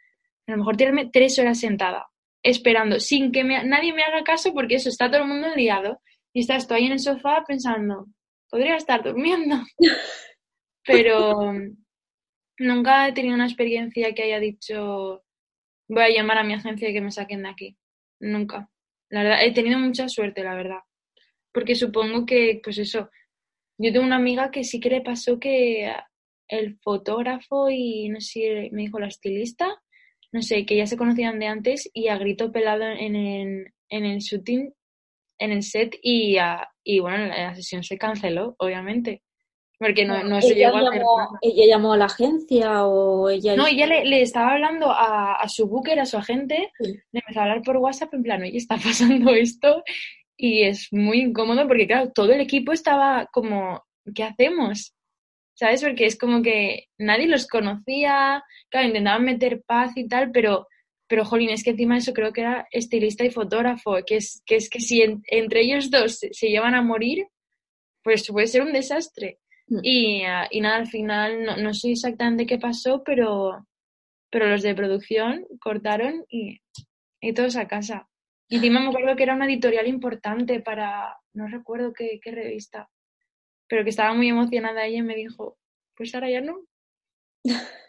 a 0.46 0.52
lo 0.52 0.58
mejor 0.58 0.78
tirarme 0.78 1.10
tres 1.12 1.40
horas 1.40 1.60
sentada, 1.60 2.06
esperando, 2.44 3.00
sin 3.00 3.32
que 3.32 3.44
me- 3.44 3.64
nadie 3.64 3.94
me 3.94 4.04
haga 4.04 4.24
caso, 4.24 4.54
porque 4.54 4.76
eso, 4.76 4.90
está 4.90 5.10
todo 5.10 5.24
el 5.24 5.28
mundo 5.28 5.48
liado. 5.56 6.00
Y 6.34 6.42
estás 6.42 6.68
tú 6.68 6.76
ahí 6.76 6.86
en 6.86 6.92
el 6.92 7.00
sofá 7.00 7.44
pensando, 7.48 8.06
podría 8.48 8.76
estar 8.76 9.02
durmiendo. 9.04 9.56
Pero 10.86 11.52
nunca 12.60 13.08
he 13.08 13.14
tenido 13.14 13.36
una 13.36 13.46
experiencia 13.46 14.14
que 14.14 14.24
haya 14.24 14.40
dicho, 14.40 15.24
voy 15.96 16.04
a 16.04 16.10
llamar 16.10 16.38
a 16.40 16.44
mi 16.44 16.54
agencia 16.54 16.90
y 16.90 16.94
que 16.94 17.02
me 17.02 17.12
saquen 17.12 17.44
de 17.44 17.50
aquí. 17.50 17.78
Nunca. 18.20 18.70
La 19.10 19.24
verdad, 19.24 19.44
he 19.46 19.54
tenido 19.54 19.80
mucha 19.80 20.08
suerte, 20.10 20.44
la 20.44 20.56
verdad. 20.56 20.80
Porque 21.54 21.76
supongo 21.76 22.26
que, 22.26 22.62
pues 22.64 22.78
eso, 22.78 23.10
yo 23.78 23.94
tengo 23.94 24.06
una 24.06 24.18
amiga 24.18 24.52
que 24.52 24.64
sí 24.64 24.80
que 24.80 24.90
le 24.90 25.02
pasó 25.02 25.40
que 25.40 25.94
el 26.50 26.78
fotógrafo 26.80 27.70
y 27.70 28.10
no 28.10 28.22
sé 28.22 28.70
me 28.74 28.84
dijo 28.84 29.00
la 29.00 29.08
estilista, 29.08 29.70
no 30.34 30.42
sé, 30.42 30.66
que 30.66 30.78
ya 30.78 30.88
se 30.88 30.98
conocían 30.98 31.40
de 31.40 31.48
antes 31.48 31.90
y 31.94 32.08
a 32.10 32.18
grito 32.18 32.52
pelado 32.52 32.84
en 32.86 33.16
el, 33.16 33.74
en 33.90 34.06
el 34.06 34.20
shooting, 34.20 34.74
en 35.40 35.52
el 35.52 35.64
set 35.64 35.98
y, 36.02 36.38
a- 36.38 36.70
y 36.84 37.00
bueno, 37.02 37.28
la 37.28 37.56
sesión 37.56 37.84
se 37.84 37.98
canceló, 37.98 38.56
obviamente. 38.60 39.24
Porque 39.84 40.06
no, 40.06 40.24
no 40.24 40.40
se 40.42 40.54
llegó 40.54 40.78
a 40.78 40.82
hacer 40.82 41.00
llamó, 41.00 41.18
nada. 41.18 41.40
ella 41.42 41.66
llamó 41.68 41.94
a 41.94 41.98
la 41.98 42.06
agencia 42.06 42.86
o 42.86 43.30
ella... 43.30 43.56
No, 43.56 43.66
ella 43.66 43.88
le, 43.88 44.06
le 44.06 44.22
estaba 44.22 44.54
hablando 44.54 44.92
a, 44.92 45.34
a 45.34 45.50
su 45.50 45.68
booker, 45.68 46.00
a 46.00 46.06
su 46.06 46.18
agente, 46.18 46.72
Sí. 46.80 46.94
le 47.12 47.20
empezó 47.20 47.40
a 47.40 47.44
hablar 47.44 47.62
por 47.64 47.78
WhatsApp 47.78 48.14
en 48.14 48.22
plan, 48.22 48.42
oye, 48.44 48.58
está 48.58 48.76
pasando 48.84 49.32
esto 49.32 49.84
y 50.38 50.64
es 50.64 50.88
muy 50.92 51.22
incómodo 51.22 51.68
porque, 51.68 51.88
claro, 51.88 52.12
todo 52.14 52.32
el 52.32 52.42
equipo 52.42 52.72
estaba 52.74 53.28
como, 53.34 53.84
¿qué 54.14 54.24
hacemos? 54.24 54.94
¿Sabes? 55.56 55.82
Porque 55.84 56.06
es 56.06 56.16
como 56.18 56.44
que 56.44 56.86
nadie 57.00 57.28
los 57.28 57.48
conocía, 57.48 58.44
claro, 58.70 58.88
intentaban 58.88 59.26
meter 59.26 59.64
paz 59.66 59.94
y 59.96 60.08
tal, 60.08 60.30
pero, 60.32 60.68
pero 61.08 61.26
jolín, 61.26 61.50
es 61.50 61.64
que 61.64 61.72
encima 61.72 61.96
de 61.96 62.02
eso 62.02 62.14
creo 62.14 62.32
que 62.34 62.42
era 62.42 62.68
estilista 62.72 63.26
y 63.26 63.32
fotógrafo, 63.32 63.98
que 64.06 64.18
es 64.18 64.42
que, 64.46 64.56
es 64.58 64.70
que 64.70 64.80
si 64.80 65.02
en- 65.02 65.24
entre 65.28 65.62
ellos 65.62 65.90
dos 65.92 66.20
se, 66.20 66.34
se 66.34 66.50
llevan 66.50 66.76
a 66.76 66.82
morir, 66.84 67.26
pues 68.04 68.28
puede 68.32 68.48
ser 68.48 68.62
un 68.64 68.74
desastre. 68.74 69.40
Mm. 69.72 69.80
Y, 69.84 70.24
ah, 70.26 70.48
y 70.52 70.60
nada, 70.60 70.76
al 70.76 70.88
final 70.88 71.46
no, 71.46 71.58
no 71.58 71.74
sé 71.74 71.92
exactamente 71.92 72.46
qué 72.46 72.58
pasó, 72.58 73.04
pero, 73.04 73.66
pero 74.30 74.48
los 74.48 74.62
de 74.62 74.76
producción 74.76 75.48
cortaron 75.62 76.26
y, 76.28 76.62
y 77.22 77.34
todos 77.34 77.56
a 77.56 77.68
casa. 77.68 78.10
Y 78.50 78.58
encima 78.58 78.82
me 78.82 78.90
acuerdo 78.90 79.16
que 79.16 79.24
era 79.24 79.34
una 79.34 79.46
editorial 79.46 79.88
importante 79.88 80.60
para, 80.60 81.18
no 81.34 81.48
recuerdo 81.48 81.94
qué, 81.94 82.20
qué 82.22 82.32
revista, 82.32 82.90
pero 83.70 83.86
que 83.86 83.92
estaba 83.92 84.14
muy 84.14 84.28
emocionada 84.28 84.86
ella 84.86 84.98
y 84.98 85.04
me 85.04 85.16
dijo, 85.16 85.58
pues 85.96 86.14
ahora 86.14 86.30
ya 86.30 86.42
no. 86.42 86.66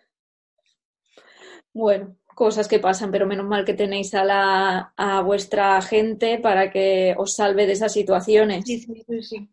Bueno, 1.74 2.18
cosas 2.34 2.68
que 2.68 2.78
pasan, 2.78 3.10
pero 3.10 3.26
menos 3.26 3.46
mal 3.46 3.64
que 3.64 3.72
tenéis 3.72 4.12
a, 4.12 4.24
la, 4.24 4.92
a 4.94 5.22
vuestra 5.22 5.80
gente 5.80 6.38
para 6.38 6.70
que 6.70 7.14
os 7.16 7.34
salve 7.34 7.66
de 7.66 7.72
esas 7.72 7.94
situaciones. 7.94 8.66
Sí, 8.66 8.78
sí, 8.78 8.92
eso 9.08 9.22
sí. 9.22 9.48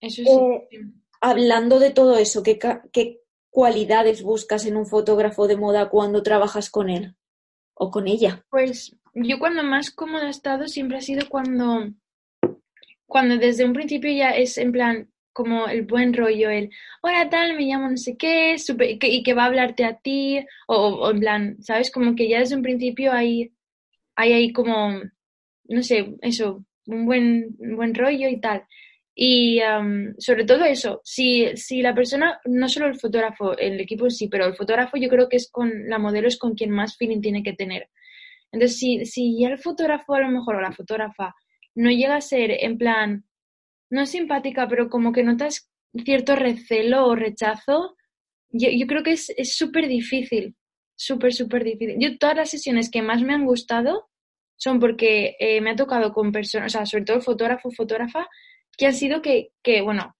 Eso 0.00 0.22
sí. 0.22 0.30
Eh, 0.30 0.68
sí. 0.70 1.03
Hablando 1.26 1.78
de 1.78 1.90
todo 1.90 2.18
eso, 2.18 2.42
¿qué, 2.42 2.58
qué 2.92 3.20
cualidades 3.48 4.22
buscas 4.22 4.66
en 4.66 4.76
un 4.76 4.84
fotógrafo 4.84 5.48
de 5.48 5.56
moda 5.56 5.88
cuando 5.88 6.22
trabajas 6.22 6.68
con 6.68 6.90
él 6.90 7.14
o 7.72 7.90
con 7.90 8.08
ella? 8.08 8.44
Pues 8.50 8.94
yo 9.14 9.38
cuando 9.38 9.62
más 9.62 9.90
cómoda 9.90 10.26
he 10.26 10.30
estado 10.30 10.68
siempre 10.68 10.98
ha 10.98 11.00
sido 11.00 11.26
cuando, 11.30 11.88
cuando 13.06 13.38
desde 13.38 13.64
un 13.64 13.72
principio 13.72 14.12
ya 14.12 14.32
es 14.32 14.58
en 14.58 14.70
plan 14.70 15.08
como 15.32 15.66
el 15.66 15.86
buen 15.86 16.12
rollo, 16.12 16.50
el 16.50 16.68
hola 17.00 17.30
tal, 17.30 17.56
me 17.56 17.64
llamo 17.64 17.88
no 17.88 17.96
sé 17.96 18.18
qué, 18.18 18.56
y 18.56 18.98
que, 18.98 19.08
y 19.08 19.22
que 19.22 19.32
va 19.32 19.44
a 19.44 19.46
hablarte 19.46 19.86
a 19.86 19.96
ti, 19.96 20.44
o, 20.68 20.76
o 20.76 21.10
en 21.10 21.20
plan, 21.20 21.56
¿sabes? 21.62 21.90
Como 21.90 22.14
que 22.14 22.28
ya 22.28 22.40
desde 22.40 22.56
un 22.56 22.62
principio 22.62 23.12
hay, 23.12 23.50
hay 24.14 24.34
ahí 24.34 24.52
como, 24.52 25.00
no 25.68 25.82
sé, 25.82 26.16
eso, 26.20 26.66
un 26.86 27.06
buen, 27.06 27.56
un 27.60 27.76
buen 27.76 27.94
rollo 27.94 28.28
y 28.28 28.38
tal. 28.42 28.64
Y 29.14 29.60
am, 29.60 30.14
sobre 30.18 30.44
todo 30.44 30.64
eso, 30.64 31.00
si, 31.04 31.56
si 31.56 31.82
la 31.82 31.94
persona, 31.94 32.40
no 32.46 32.68
solo 32.68 32.86
el 32.86 32.98
fotógrafo, 32.98 33.56
el 33.56 33.80
equipo 33.80 34.10
sí, 34.10 34.28
pero 34.28 34.46
el 34.46 34.56
fotógrafo 34.56 34.96
yo 34.96 35.08
creo 35.08 35.28
que 35.28 35.36
es 35.36 35.50
con, 35.50 35.88
la 35.88 35.98
modelo 35.98 36.26
es 36.26 36.36
con 36.36 36.54
quien 36.54 36.70
más 36.70 36.96
feeling 36.96 37.20
tiene 37.20 37.42
que 37.42 37.52
tener. 37.52 37.88
Entonces, 38.50 38.78
si, 38.78 39.04
si 39.06 39.38
ya 39.40 39.48
el 39.48 39.58
fotógrafo 39.58 40.14
a 40.14 40.20
lo 40.20 40.28
mejor 40.28 40.56
o 40.56 40.60
la 40.60 40.72
fotógrafa 40.72 41.34
no 41.74 41.90
llega 41.90 42.16
a 42.16 42.20
ser 42.20 42.50
en 42.64 42.78
plan, 42.78 43.24
no 43.90 44.02
es 44.02 44.10
simpática, 44.10 44.66
pero 44.68 44.88
como 44.88 45.12
que 45.12 45.22
notas 45.22 45.70
cierto 46.04 46.34
recelo 46.34 47.06
o 47.06 47.14
rechazo, 47.14 47.96
yo, 48.50 48.68
yo 48.70 48.86
creo 48.86 49.02
que 49.02 49.12
es 49.12 49.56
súper 49.56 49.88
difícil, 49.88 50.56
súper, 50.96 51.32
súper 51.32 51.64
difícil. 51.64 51.96
Yo 52.00 52.18
todas 52.18 52.36
las 52.36 52.50
sesiones 52.50 52.90
que 52.90 53.02
más 53.02 53.22
me 53.22 53.34
han 53.34 53.44
gustado 53.44 54.08
son 54.56 54.80
porque 54.80 55.36
eh, 55.38 55.60
me 55.60 55.70
ha 55.70 55.76
tocado 55.76 56.12
con 56.12 56.32
personas, 56.32 56.74
o 56.74 56.78
sea, 56.78 56.86
sobre 56.86 57.04
todo 57.04 57.20
fotógrafo, 57.20 57.70
fotógrafa, 57.70 58.28
que 58.76 58.86
han 58.86 58.94
sido 58.94 59.22
que, 59.22 59.50
que 59.62 59.82
bueno, 59.82 60.14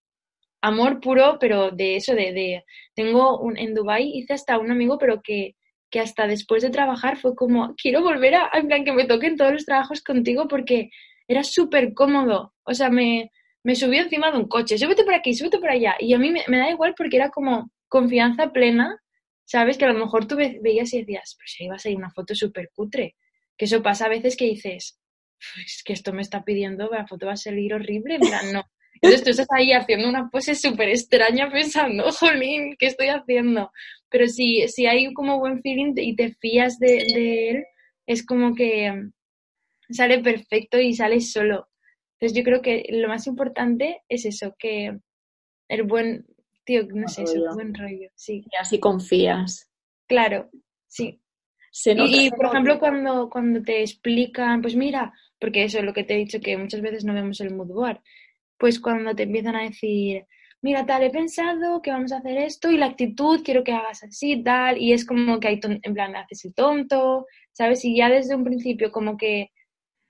amor 0.62 1.00
puro, 1.00 1.38
pero 1.40 1.70
de 1.70 1.96
eso, 1.96 2.14
de, 2.14 2.32
de 2.32 2.64
tengo 2.94 3.38
un, 3.40 3.57
en 3.59 3.74
Dubai 3.74 4.11
hice 4.14 4.32
hasta 4.34 4.59
un 4.59 4.70
amigo, 4.70 4.98
pero 4.98 5.20
que, 5.22 5.57
que 5.90 6.00
hasta 6.00 6.26
después 6.26 6.62
de 6.62 6.70
trabajar 6.70 7.18
fue 7.18 7.34
como, 7.34 7.74
quiero 7.76 8.02
volver 8.02 8.34
a, 8.36 8.50
en 8.55 8.68
plan, 8.68 8.84
que 8.84 8.92
me 8.92 9.05
toquen 9.07 9.36
todos 9.36 9.52
los 9.52 9.64
trabajos 9.66 10.02
contigo 10.02 10.48
porque 10.48 10.90
era 11.28 11.42
súper 11.44 11.94
cómodo. 11.94 12.55
O 12.64 12.74
sea, 12.74 12.90
me, 12.90 13.30
me 13.62 13.74
subió 13.76 14.02
encima 14.02 14.30
de 14.30 14.38
un 14.38 14.48
coche, 14.48 14.78
súbete 14.78 15.05
por 15.05 15.14
aquí, 15.14 15.34
súbete 15.34 15.59
por 15.59 15.70
allá. 15.70 15.96
Y 16.00 16.14
a 16.14 16.18
mí 16.18 16.30
me, 16.30 16.44
da 16.59 16.70
igual 16.70 16.94
porque 16.96 17.16
era 17.16 17.30
como 17.30 17.70
confianza 17.88 18.52
plena, 18.52 18.98
¿sabes? 19.44 19.78
Que 19.78 19.84
a 19.84 19.92
lo 19.92 19.98
mejor 19.98 20.26
tú 20.26 20.36
ve- 20.36 20.59
veías 20.62 20.92
y 20.94 21.00
decías, 21.00 21.36
pues 21.38 21.57
ahí 21.61 21.68
va 21.68 21.76
a 21.76 21.78
salir 21.78 21.98
una 21.98 22.11
foto 22.11 22.34
súper 22.34 22.70
cutre. 22.74 23.14
Que 23.57 23.66
eso 23.66 23.82
pasa 23.82 24.07
a 24.07 24.09
veces 24.09 24.36
que 24.36 24.46
dices, 24.46 24.98
es 25.64 25.82
que 25.85 25.93
esto 25.93 26.12
me 26.12 26.22
está 26.22 26.45
pidiendo, 26.45 26.89
la 26.91 27.07
foto 27.07 27.26
va 27.26 27.32
a 27.32 27.37
salir 27.37 27.74
horrible, 27.74 28.18
plan, 28.18 28.53
no. 28.53 28.64
Entonces 28.95 29.24
tú 29.24 29.30
estás 29.30 29.49
ahí 29.51 29.72
haciendo 29.72 30.09
una 30.09 30.30
pose 30.30 30.55
súper 30.55 30.89
extraña 30.89 31.51
pensando, 31.51 32.11
jolín, 32.12 32.76
¿qué 32.78 32.87
estoy 32.87 33.09
haciendo? 33.09 33.70
Pero 34.09 34.28
si, 34.28 34.66
si 34.68 34.87
hay 34.87 35.12
como 35.12 35.39
buen 35.39 35.61
feeling 35.61 35.93
y 35.97 36.16
te 36.16 36.35
fías 36.35 36.78
de, 36.78 37.05
de 37.14 37.51
él, 37.51 37.64
es 38.07 38.24
como 38.24 38.55
que 38.55 38.91
mm, 38.91 39.12
sale 39.91 40.20
perfecto 40.20 40.78
y 40.78 40.95
sale 40.95 41.20
solo. 41.20 41.68
Entonces 42.14 42.39
yo 42.39 42.45
creo 42.45 42.62
que 42.62 42.87
lo 42.91 43.09
más 43.09 43.26
importante 43.26 44.03
es 44.09 44.24
eso, 44.24 44.55
que 44.59 44.97
el 45.68 45.82
buen, 45.82 46.26
tío, 46.64 46.87
no 46.95 47.09
sé, 47.09 47.24
eso, 47.24 47.35
rollo. 47.35 47.55
buen 47.55 47.74
rollo, 47.74 48.09
sí. 48.14 48.45
Y 48.51 48.57
así 48.57 48.78
confías. 48.78 49.70
Claro, 50.07 50.51
sí. 50.87 51.20
Se 51.76 51.92
nota- 51.92 52.08
Y, 52.16 52.26
y, 52.26 52.30
por 52.30 52.46
ejemplo, 52.46 52.78
cuando, 52.78 53.28
cuando 53.28 53.60
te 53.62 53.80
explican, 53.80 54.62
pues 54.62 54.76
mira, 54.76 55.12
porque 55.40 55.64
eso 55.64 55.78
es 55.78 55.84
lo 55.84 55.92
que 55.92 56.04
te 56.04 56.14
he 56.14 56.18
dicho, 56.18 56.38
que 56.40 56.56
muchas 56.56 56.80
veces 56.80 57.04
no 57.04 57.14
vemos 57.14 57.40
el 57.40 57.52
mood 57.52 57.66
board, 57.66 58.00
pues 58.58 58.78
cuando 58.78 59.12
te 59.16 59.24
empiezan 59.24 59.56
a 59.56 59.62
decir, 59.64 60.24
mira, 60.62 60.86
tal, 60.86 61.02
he 61.02 61.10
pensado 61.10 61.82
que 61.82 61.90
vamos 61.90 62.12
a 62.12 62.18
hacer 62.18 62.38
esto 62.38 62.70
y 62.70 62.76
la 62.76 62.86
actitud 62.86 63.42
quiero 63.44 63.64
que 63.64 63.72
hagas 63.72 64.04
así, 64.04 64.40
tal, 64.40 64.78
y 64.78 64.92
es 64.92 65.04
como 65.04 65.40
que 65.40 65.48
hay, 65.48 65.60
en 65.64 65.94
plan, 65.94 66.14
haces 66.14 66.44
el 66.44 66.54
tonto, 66.54 67.26
¿sabes? 67.50 67.84
Y 67.84 67.96
ya 67.96 68.08
desde 68.08 68.36
un 68.36 68.44
principio 68.44 68.92
como 68.92 69.16
que 69.16 69.50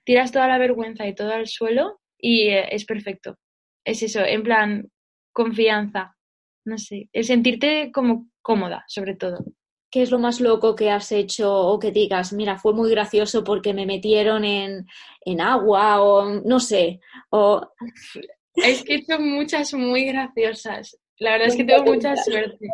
tiras 0.05 0.31
toda 0.31 0.47
la 0.47 0.59
vergüenza 0.59 1.07
y 1.07 1.15
todo 1.15 1.31
al 1.33 1.47
suelo 1.47 1.99
y 2.19 2.49
eh, 2.49 2.67
es 2.75 2.85
perfecto. 2.85 3.39
Es 3.83 4.03
eso, 4.03 4.23
en 4.23 4.43
plan, 4.43 4.91
confianza, 5.33 6.15
no 6.63 6.77
sé, 6.77 7.09
el 7.11 7.23
sentirte 7.25 7.91
como 7.91 8.29
cómoda, 8.43 8.83
sobre 8.87 9.15
todo. 9.15 9.43
¿Qué 9.95 10.01
es 10.01 10.11
lo 10.11 10.19
más 10.19 10.41
loco 10.41 10.75
que 10.75 10.91
has 10.91 11.09
hecho 11.13 11.49
o 11.49 11.79
que 11.79 11.89
digas, 11.89 12.33
mira, 12.33 12.57
fue 12.57 12.73
muy 12.73 12.91
gracioso 12.91 13.45
porque 13.45 13.73
me 13.73 13.85
metieron 13.85 14.43
en, 14.43 14.85
en 15.21 15.39
agua 15.39 16.01
o 16.01 16.41
no 16.41 16.59
sé? 16.59 16.99
O 17.29 17.65
Es 18.55 18.83
que 18.83 18.95
he 18.95 18.97
hecho 18.97 19.17
muchas 19.21 19.73
muy 19.73 20.03
graciosas. 20.03 20.99
La 21.17 21.31
verdad 21.31 21.47
es 21.47 21.55
que 21.55 21.63
tengo 21.63 21.85
mucha 21.85 22.13
suerte. 22.17 22.67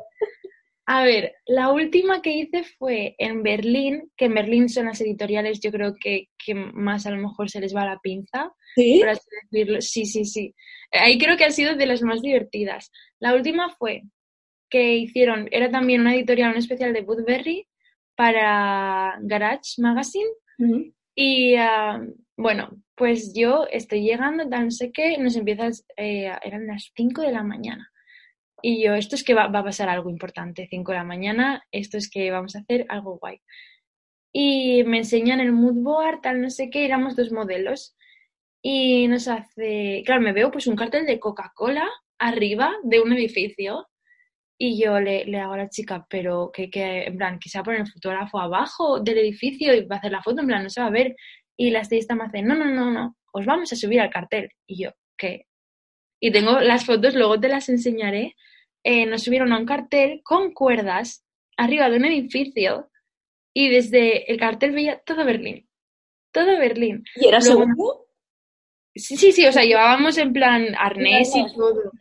A 0.87 1.03
ver, 1.03 1.35
la 1.45 1.71
última 1.71 2.23
que 2.23 2.31
hice 2.31 2.63
fue 2.63 3.13
en 3.19 3.43
Berlín, 3.43 4.11
que 4.17 4.25
en 4.25 4.33
Berlín 4.33 4.67
son 4.67 4.87
las 4.87 4.99
editoriales, 4.99 5.59
yo 5.59 5.71
creo 5.71 5.93
que, 6.01 6.29
que 6.43 6.55
más 6.55 7.05
a 7.05 7.11
lo 7.11 7.17
mejor 7.17 7.51
se 7.51 7.61
les 7.61 7.75
va 7.75 7.85
la 7.85 7.99
pinza, 7.99 8.51
¿Sí? 8.73 8.97
por 8.99 9.09
así 9.09 9.29
decirlo. 9.43 9.79
Sí, 9.79 10.05
sí, 10.07 10.25
sí. 10.25 10.55
Ahí 10.91 11.19
creo 11.19 11.37
que 11.37 11.45
han 11.45 11.53
sido 11.53 11.75
de 11.75 11.85
las 11.85 12.01
más 12.01 12.23
divertidas. 12.23 12.91
La 13.19 13.35
última 13.35 13.69
fue 13.69 14.01
que 14.71 14.95
hicieron, 14.95 15.47
era 15.51 15.69
también 15.69 16.01
una 16.01 16.15
editorial, 16.15 16.51
un 16.51 16.57
especial 16.57 16.93
de 16.93 17.01
Woodberry 17.01 17.67
para 18.15 19.17
Garage 19.21 19.79
Magazine. 19.79 20.29
Y 21.15 21.55
ah, 21.55 21.99
bueno, 22.37 22.69
pues 22.95 23.33
yo 23.35 23.67
estoy 23.69 24.03
llegando, 24.03 24.47
tal, 24.47 24.65
no 24.65 24.71
sé 24.71 24.91
qué, 24.91 25.17
nos 25.17 25.35
empiezas, 25.35 25.85
eh, 25.97 26.31
eran 26.43 26.67
las 26.67 26.91
5 26.95 27.21
de 27.21 27.31
la 27.31 27.43
mañana. 27.43 27.91
Y 28.61 28.83
yo, 28.83 28.93
esto 28.93 29.15
es 29.15 29.23
que 29.23 29.33
va, 29.33 29.47
va 29.47 29.59
a 29.59 29.63
pasar 29.63 29.89
algo 29.89 30.09
importante, 30.09 30.67
5 30.69 30.91
de 30.91 30.97
la 30.97 31.03
mañana, 31.03 31.63
esto 31.71 31.97
es 31.97 32.09
que 32.09 32.31
vamos 32.31 32.55
a 32.55 32.59
hacer 32.59 32.85
algo 32.89 33.17
guay. 33.17 33.41
y 34.33 34.83
me 34.85 34.99
enseñan 34.99 35.41
el 35.41 35.51
mood 35.51 35.81
board, 35.83 36.21
tal, 36.21 36.41
no 36.41 36.49
sé 36.49 36.69
qué, 36.69 36.85
éramos 36.85 37.15
dos 37.15 37.31
modelos. 37.31 37.95
Y 38.61 39.07
nos 39.07 39.27
hace, 39.27 40.03
claro, 40.05 40.21
me 40.21 40.33
veo 40.33 40.51
pues 40.51 40.67
un 40.67 40.75
cartel 40.75 41.05
de 41.07 41.19
Coca-Cola 41.19 41.89
arriba 42.19 42.71
de 42.83 43.01
un 43.01 43.11
edificio 43.13 43.87
y 44.63 44.77
yo 44.77 44.99
le, 44.99 45.25
le, 45.25 45.39
hago 45.39 45.53
a 45.53 45.57
la 45.57 45.69
chica, 45.69 46.05
pero 46.07 46.51
que, 46.53 46.69
que, 46.69 47.05
en 47.05 47.17
plan, 47.17 47.39
que 47.39 47.49
se 47.49 47.57
va 47.57 47.61
a 47.61 47.63
poner 47.63 47.81
el 47.81 47.91
fotógrafo 47.91 48.39
abajo 48.39 48.99
del 48.99 49.17
edificio 49.17 49.73
y 49.73 49.87
va 49.87 49.95
a 49.95 49.97
hacer 49.97 50.11
la 50.11 50.21
foto, 50.21 50.41
en 50.41 50.45
plan, 50.45 50.61
no 50.61 50.69
se 50.69 50.81
va 50.81 50.85
a 50.85 50.91
ver. 50.91 51.15
Y 51.57 51.71
la 51.71 51.79
estilista 51.79 52.13
me 52.13 52.25
hace, 52.25 52.43
no, 52.43 52.53
no, 52.53 52.65
no, 52.65 52.91
no, 52.91 53.17
os 53.33 53.43
vamos 53.47 53.73
a 53.73 53.75
subir 53.75 53.99
al 53.99 54.11
cartel. 54.11 54.51
Y 54.67 54.83
yo, 54.83 54.91
¿qué? 55.17 55.47
Y 56.21 56.31
tengo 56.31 56.59
las 56.59 56.85
fotos, 56.85 57.15
luego 57.15 57.39
te 57.39 57.47
las 57.47 57.69
enseñaré. 57.69 58.35
Eh, 58.83 59.07
nos 59.07 59.23
subieron 59.23 59.51
a 59.51 59.57
un 59.57 59.65
cartel 59.65 60.21
con 60.23 60.53
cuerdas 60.53 61.25
arriba 61.57 61.89
de 61.89 61.97
un 61.97 62.05
edificio 62.05 62.91
y 63.55 63.69
desde 63.69 64.31
el 64.31 64.39
cartel 64.39 64.73
veía 64.73 64.99
todo 65.03 65.25
Berlín. 65.25 65.67
Todo 66.31 66.59
Berlín. 66.59 67.03
¿Y 67.15 67.29
era 67.29 67.39
luego, 67.39 67.65
seguro? 67.65 68.05
Sí, 68.93 69.17
sí, 69.17 69.31
sí, 69.31 69.43
o 69.43 69.51
sea, 69.51 69.63
llevábamos 69.63 70.19
en 70.19 70.31
plan 70.31 70.75
arnés 70.77 71.35
y 71.35 71.51
todo. 71.55 71.91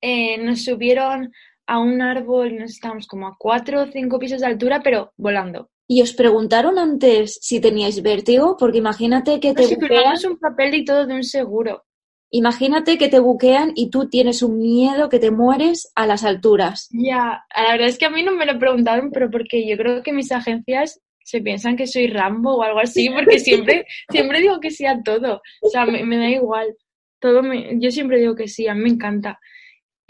Eh, 0.00 0.38
nos 0.38 0.64
subieron 0.64 1.30
a 1.68 1.78
un 1.78 2.00
árbol, 2.00 2.56
nos 2.56 2.70
estábamos 2.70 3.06
como 3.06 3.28
a 3.28 3.36
cuatro 3.38 3.82
o 3.82 3.86
cinco 3.86 4.18
pisos 4.18 4.40
de 4.40 4.46
altura, 4.46 4.80
pero 4.82 5.12
volando. 5.18 5.70
¿Y 5.86 6.00
os 6.00 6.14
preguntaron 6.14 6.78
antes 6.78 7.38
si 7.42 7.60
teníais 7.60 8.02
vértigo? 8.02 8.56
Porque 8.58 8.78
imagínate 8.78 9.38
que 9.38 9.52
te 9.52 9.62
no, 9.62 9.68
buquean... 9.68 10.16
un 10.30 10.38
papel 10.38 10.74
y 10.74 10.84
todo 10.84 11.06
de 11.06 11.14
un 11.14 11.24
seguro. 11.24 11.84
Imagínate 12.30 12.96
que 12.96 13.08
te 13.08 13.20
buquean 13.20 13.72
y 13.74 13.90
tú 13.90 14.08
tienes 14.08 14.42
un 14.42 14.58
miedo 14.58 15.10
que 15.10 15.18
te 15.18 15.30
mueres 15.30 15.92
a 15.94 16.06
las 16.06 16.24
alturas. 16.24 16.88
Ya, 16.90 17.44
la 17.54 17.72
verdad 17.72 17.88
es 17.88 17.98
que 17.98 18.06
a 18.06 18.10
mí 18.10 18.22
no 18.22 18.32
me 18.32 18.46
lo 18.46 18.58
preguntaron, 18.58 19.10
pero 19.10 19.30
porque 19.30 19.66
yo 19.66 19.76
creo 19.76 20.02
que 20.02 20.12
mis 20.12 20.32
agencias 20.32 21.00
se 21.22 21.42
piensan 21.42 21.76
que 21.76 21.86
soy 21.86 22.06
Rambo 22.06 22.56
o 22.56 22.62
algo 22.62 22.80
así, 22.80 23.10
porque 23.10 23.38
siempre, 23.38 23.86
siempre 24.10 24.40
digo 24.40 24.58
que 24.60 24.70
sí 24.70 24.86
a 24.86 25.02
todo. 25.02 25.42
O 25.60 25.68
sea, 25.68 25.84
me, 25.84 26.02
me 26.04 26.16
da 26.16 26.30
igual. 26.30 26.74
Todo 27.18 27.42
me, 27.42 27.78
yo 27.78 27.90
siempre 27.90 28.18
digo 28.18 28.34
que 28.34 28.48
sí, 28.48 28.66
a 28.68 28.74
mí 28.74 28.80
me 28.80 28.88
encanta. 28.88 29.38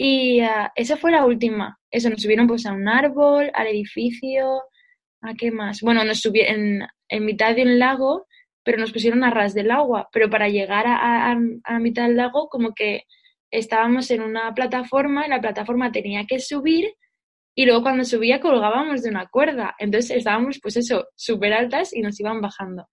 Y 0.00 0.40
uh, 0.42 0.68
esa 0.76 0.96
fue 0.96 1.10
la 1.10 1.26
última. 1.26 1.78
Eso, 1.90 2.08
nos 2.08 2.22
subieron 2.22 2.46
pues 2.46 2.64
a 2.66 2.72
un 2.72 2.88
árbol, 2.88 3.50
al 3.52 3.66
edificio, 3.66 4.62
¿a 5.22 5.34
qué 5.34 5.50
más? 5.50 5.80
Bueno, 5.82 6.04
nos 6.04 6.20
subieron 6.20 6.54
en, 6.54 6.86
en 7.08 7.24
mitad 7.24 7.56
de 7.56 7.62
un 7.62 7.78
lago, 7.78 8.26
pero 8.64 8.78
nos 8.78 8.92
pusieron 8.92 9.24
a 9.24 9.30
ras 9.30 9.54
del 9.54 9.72
agua. 9.72 10.08
Pero 10.12 10.30
para 10.30 10.48
llegar 10.48 10.86
a, 10.86 11.32
a, 11.32 11.38
a 11.64 11.78
mitad 11.80 12.04
del 12.06 12.16
lago, 12.16 12.48
como 12.48 12.74
que 12.74 13.02
estábamos 13.50 14.10
en 14.12 14.22
una 14.22 14.54
plataforma 14.54 15.26
y 15.26 15.30
la 15.30 15.40
plataforma 15.40 15.90
tenía 15.90 16.24
que 16.26 16.38
subir 16.38 16.92
y 17.58 17.66
luego 17.66 17.82
cuando 17.82 18.04
subía 18.04 18.38
colgábamos 18.38 19.02
de 19.02 19.10
una 19.10 19.26
cuerda. 19.26 19.74
Entonces 19.80 20.18
estábamos, 20.18 20.60
pues 20.62 20.76
eso, 20.76 21.08
súper 21.16 21.52
altas 21.52 21.92
y 21.92 22.02
nos 22.02 22.20
iban 22.20 22.40
bajando. 22.40 22.86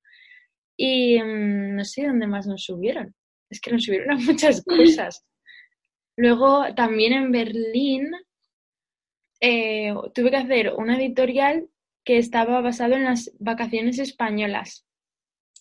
Y 0.76 1.22
mmm, 1.22 1.76
no 1.76 1.84
sé 1.84 2.08
dónde 2.08 2.26
más 2.26 2.48
nos 2.48 2.64
subieron. 2.64 3.14
Es 3.48 3.62
que 3.62 3.72
nos 3.72 3.84
subieron 3.84 4.10
a 4.10 4.16
muchas 4.16 4.64
cosas. 4.66 5.24
Luego 6.18 6.74
también 6.76 7.14
en 7.14 7.32
Berlín 7.32 8.12
eh, 9.42 9.94
tuve 10.14 10.32
que 10.32 10.38
hacer 10.38 10.74
una 10.78 10.98
editorial 10.98 11.68
que 12.04 12.18
estaba 12.18 12.62
basado 12.62 12.94
en 12.94 13.04
las 13.04 13.32
vacaciones 13.40 14.00
españolas. 14.00 14.86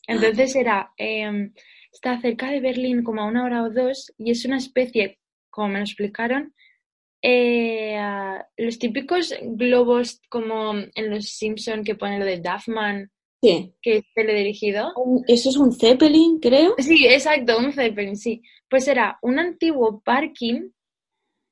Entonces 0.06 0.54
era, 0.54 0.92
eh, 0.98 1.50
está 1.92 2.20
cerca 2.20 2.50
de 2.50 2.60
Berlín 2.60 3.02
como 3.02 3.22
a 3.22 3.26
una 3.26 3.44
hora 3.44 3.62
o 3.62 3.70
dos 3.70 4.12
y 4.18 4.30
es 4.30 4.44
una 4.44 4.58
especie, 4.58 5.18
como 5.50 5.68
me 5.68 5.78
lo 5.78 5.84
explicaron, 5.84 6.54
eh, 7.22 7.98
los 8.58 8.78
típicos 8.78 9.34
globos 9.42 10.20
como 10.28 10.74
en 10.74 11.10
los 11.10 11.30
Simpson 11.30 11.82
que 11.82 11.94
ponen 11.94 12.20
lo 12.20 12.26
de 12.26 12.38
Duffman, 12.38 13.10
sí. 13.42 13.72
que 13.80 13.96
es 13.96 14.04
teledirigido. 14.14 14.92
Eso 15.26 15.48
es 15.48 15.56
un 15.56 15.72
Zeppelin, 15.72 16.38
creo. 16.38 16.74
Sí, 16.78 17.06
exacto, 17.06 17.56
un 17.58 17.72
Zeppelin, 17.72 18.16
sí. 18.16 18.42
Pues 18.74 18.88
era 18.88 19.20
un 19.22 19.38
antiguo 19.38 20.00
parking 20.00 20.70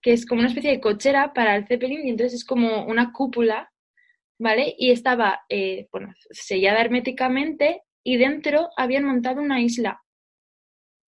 que 0.02 0.12
es 0.12 0.26
como 0.26 0.40
una 0.40 0.48
especie 0.48 0.72
de 0.72 0.80
cochera 0.80 1.32
para 1.32 1.54
el 1.54 1.68
Zeppelin 1.68 2.04
y 2.04 2.10
entonces 2.10 2.40
es 2.40 2.44
como 2.44 2.84
una 2.84 3.12
cúpula, 3.12 3.70
¿vale? 4.40 4.74
Y 4.76 4.90
estaba, 4.90 5.42
eh, 5.48 5.86
bueno, 5.92 6.12
sellada 6.30 6.80
herméticamente 6.80 7.82
y 8.02 8.16
dentro 8.16 8.70
habían 8.76 9.04
montado 9.04 9.40
una 9.40 9.60
isla. 9.60 10.02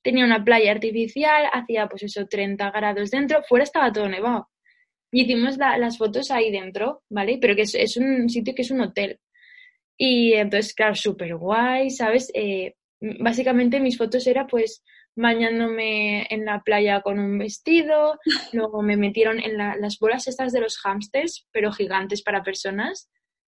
Tenía 0.05 0.25
una 0.25 0.45
playa 0.45 0.71
artificial, 0.71 1.47
hacía 1.53 1.89
pues 1.89 2.05
eso, 2.05 2.29
30 2.29 2.71
grados 2.71 3.11
dentro, 3.11 3.43
fuera 3.43 3.65
estaba 3.65 3.93
todo 3.93 4.09
nevado. 4.09 4.49
Y 5.11 5.23
hicimos 5.23 5.57
la, 5.57 5.79
las 5.79 5.99
fotos 5.99 6.31
ahí 6.31 6.53
dentro, 6.53 7.03
¿vale? 7.11 7.39
Pero 7.41 7.57
que 7.57 7.63
es, 7.63 7.97
un 7.97 8.29
sitio 8.29 8.55
que 8.55 8.63
es 8.63 8.71
un 8.71 8.83
hotel. 8.83 9.19
Y 9.99 10.35
entonces, 10.35 10.75
claro, 10.75 10.95
súper 10.95 11.35
guay, 11.35 11.91
¿sabes? 11.91 12.31
Eh, 12.35 12.77
básicamente 13.01 13.81
mis 13.81 13.99
fotos 13.99 14.29
era 14.29 14.47
pues 14.47 14.85
bañándome 15.17 16.27
en 16.31 16.45
la 16.45 16.63
playa 16.63 17.01
con 17.03 17.19
un 17.19 17.39
vestido, 17.39 18.19
luego 18.53 18.83
me 18.83 18.97
metieron 18.97 19.41
en 19.41 19.57
la, 19.57 19.77
las 19.77 19.99
bolas 19.99 20.27
estas 20.27 20.53
de 20.53 20.61
los 20.61 20.79
hámsters, 20.79 21.47
pero 21.53 21.73
gigantes 21.73 22.23
para 22.23 22.43
personas, 22.43 23.11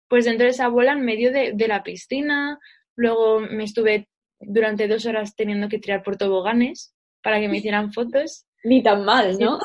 pues 0.08 0.24
dentro 0.24 0.44
de 0.44 0.50
esa 0.50 0.68
bola 0.68 0.92
en 0.92 1.04
medio 1.04 1.32
de, 1.32 1.52
de, 1.54 1.68
la 1.68 1.82
piscina, 1.82 2.58
luego 2.96 3.40
me 3.40 3.64
estuve 3.64 4.08
durante 4.40 4.88
dos 4.88 5.06
horas 5.06 5.36
teniendo 5.36 5.68
que 5.68 5.78
tirar 5.78 6.02
por 6.02 6.16
toboganes 6.16 6.94
para 7.22 7.40
que 7.40 7.48
me 7.48 7.56
hicieran 7.58 7.92
fotos. 7.92 8.46
Ni 8.64 8.82
tan 8.82 9.04
mal, 9.04 9.38
¿no? 9.38 9.58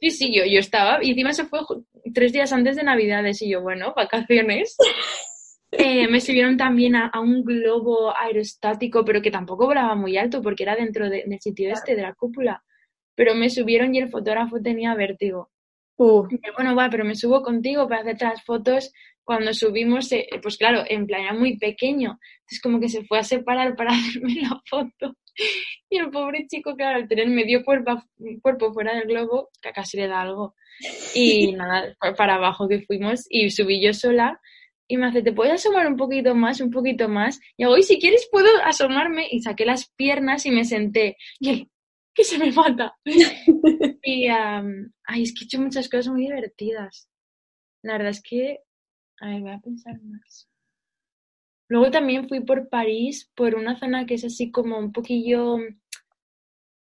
Sí, 0.00 0.10
sí, 0.10 0.34
yo, 0.34 0.44
yo 0.44 0.58
estaba, 0.58 1.02
y 1.02 1.10
encima 1.10 1.32
se 1.32 1.44
fue 1.44 1.60
tres 2.12 2.32
días 2.32 2.52
antes 2.52 2.76
de 2.76 2.82
Navidades, 2.82 3.40
y 3.42 3.50
yo, 3.50 3.62
bueno, 3.62 3.92
vacaciones. 3.94 4.76
Eh, 5.72 6.08
me 6.08 6.20
subieron 6.20 6.56
también 6.56 6.96
a, 6.96 7.06
a, 7.08 7.20
un 7.20 7.44
globo 7.44 8.12
aerostático, 8.16 9.04
pero 9.04 9.22
que 9.22 9.30
tampoco 9.30 9.66
volaba 9.66 9.94
muy 9.94 10.16
alto 10.16 10.42
porque 10.42 10.64
era 10.64 10.74
dentro 10.74 11.08
de, 11.08 11.24
del 11.26 11.40
sitio 11.40 11.72
este, 11.72 11.94
de 11.94 12.02
la 12.02 12.14
cúpula. 12.14 12.64
Pero 13.14 13.34
me 13.34 13.50
subieron 13.50 13.94
y 13.94 13.98
el 13.98 14.10
fotógrafo 14.10 14.60
tenía 14.60 14.94
vértigo. 14.94 15.50
Uh. 15.96 16.26
Bueno, 16.56 16.74
va, 16.74 16.88
pero 16.90 17.04
me 17.04 17.14
subo 17.14 17.42
contigo 17.42 17.86
para 17.86 18.00
hacerte 18.00 18.24
las 18.24 18.42
fotos. 18.42 18.92
Cuando 19.22 19.52
subimos, 19.52 20.10
eh, 20.12 20.26
pues 20.42 20.56
claro, 20.56 20.82
en 20.88 21.06
plan 21.06 21.22
era 21.22 21.34
muy 21.34 21.56
pequeño. 21.56 22.18
Entonces 22.40 22.60
como 22.62 22.80
que 22.80 22.88
se 22.88 23.04
fue 23.04 23.18
a 23.18 23.22
separar 23.22 23.76
para 23.76 23.90
hacerme 23.94 24.36
la 24.42 24.60
foto. 24.68 25.14
Y 25.88 25.98
el 25.98 26.10
pobre 26.10 26.46
chico, 26.48 26.74
claro, 26.74 26.96
al 26.96 27.06
tener 27.06 27.28
medio 27.28 27.64
cuerpo, 27.64 28.02
cuerpo 28.42 28.72
fuera 28.72 28.94
del 28.94 29.06
globo, 29.06 29.50
que 29.62 29.70
casi 29.70 29.98
le 29.98 30.08
da 30.08 30.22
algo. 30.22 30.54
Y 31.14 31.52
nada, 31.56 31.94
para 32.16 32.34
abajo 32.34 32.66
que 32.66 32.80
fuimos 32.80 33.26
y 33.28 33.50
subí 33.50 33.80
yo 33.80 33.92
sola 33.92 34.40
y 34.90 34.96
me 34.96 35.06
hace, 35.06 35.22
¿te 35.22 35.32
puedes 35.32 35.54
asomar 35.54 35.86
un 35.86 35.96
poquito 35.96 36.34
más, 36.34 36.60
un 36.60 36.72
poquito 36.72 37.08
más? 37.08 37.40
Y 37.56 37.62
hago, 37.62 37.78
y 37.78 37.84
si 37.84 38.00
quieres 38.00 38.28
puedo 38.28 38.48
asomarme. 38.64 39.28
Y 39.30 39.40
saqué 39.40 39.64
las 39.64 39.88
piernas 39.94 40.44
y 40.46 40.50
me 40.50 40.64
senté. 40.64 41.16
Y 41.38 41.50
él, 41.50 41.70
que 42.12 42.24
se 42.24 42.38
me 42.38 42.50
mata. 42.50 42.98
y, 44.02 44.28
um, 44.28 44.90
ay, 45.04 45.22
es 45.22 45.32
que 45.32 45.44
he 45.44 45.44
hecho 45.44 45.60
muchas 45.60 45.88
cosas 45.88 46.08
muy 46.08 46.22
divertidas. 46.22 47.08
La 47.82 47.92
verdad 47.92 48.10
es 48.10 48.20
que, 48.20 48.58
a 49.20 49.28
ver, 49.28 49.42
voy 49.42 49.52
a 49.52 49.60
pensar 49.60 50.02
más. 50.02 50.48
Luego 51.68 51.92
también 51.92 52.28
fui 52.28 52.40
por 52.40 52.68
París, 52.68 53.30
por 53.36 53.54
una 53.54 53.78
zona 53.78 54.06
que 54.06 54.14
es 54.14 54.24
así 54.24 54.50
como 54.50 54.76
un 54.76 54.90
poquillo 54.90 55.58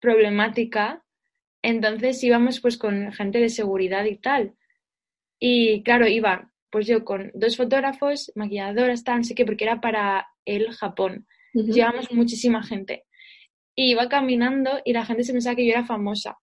problemática. 0.01 1.05
Entonces 1.61 2.23
íbamos 2.23 2.59
pues 2.59 2.75
con 2.75 3.11
gente 3.11 3.37
de 3.37 3.49
seguridad 3.49 4.05
y 4.05 4.17
tal. 4.17 4.55
Y 5.39 5.83
claro, 5.83 6.07
iba 6.07 6.51
pues 6.71 6.87
yo 6.87 7.03
con 7.03 7.31
dos 7.33 7.57
fotógrafos, 7.57 8.31
maquilladoras, 8.35 9.03
tal, 9.03 9.17
no 9.17 9.23
sé 9.23 9.35
qué, 9.35 9.45
porque 9.45 9.63
era 9.63 9.81
para 9.81 10.27
el 10.45 10.71
Japón. 10.73 11.27
Uh 11.53 11.61
-huh. 11.61 11.73
Llevamos 11.73 12.11
muchísima 12.11 12.63
gente. 12.63 13.05
Y 13.75 13.91
iba 13.91 14.09
caminando 14.09 14.81
y 14.83 14.93
la 14.93 15.05
gente 15.05 15.23
se 15.23 15.33
pensaba 15.33 15.55
que 15.55 15.65
yo 15.65 15.71
era 15.71 15.85
famosa. 15.85 16.37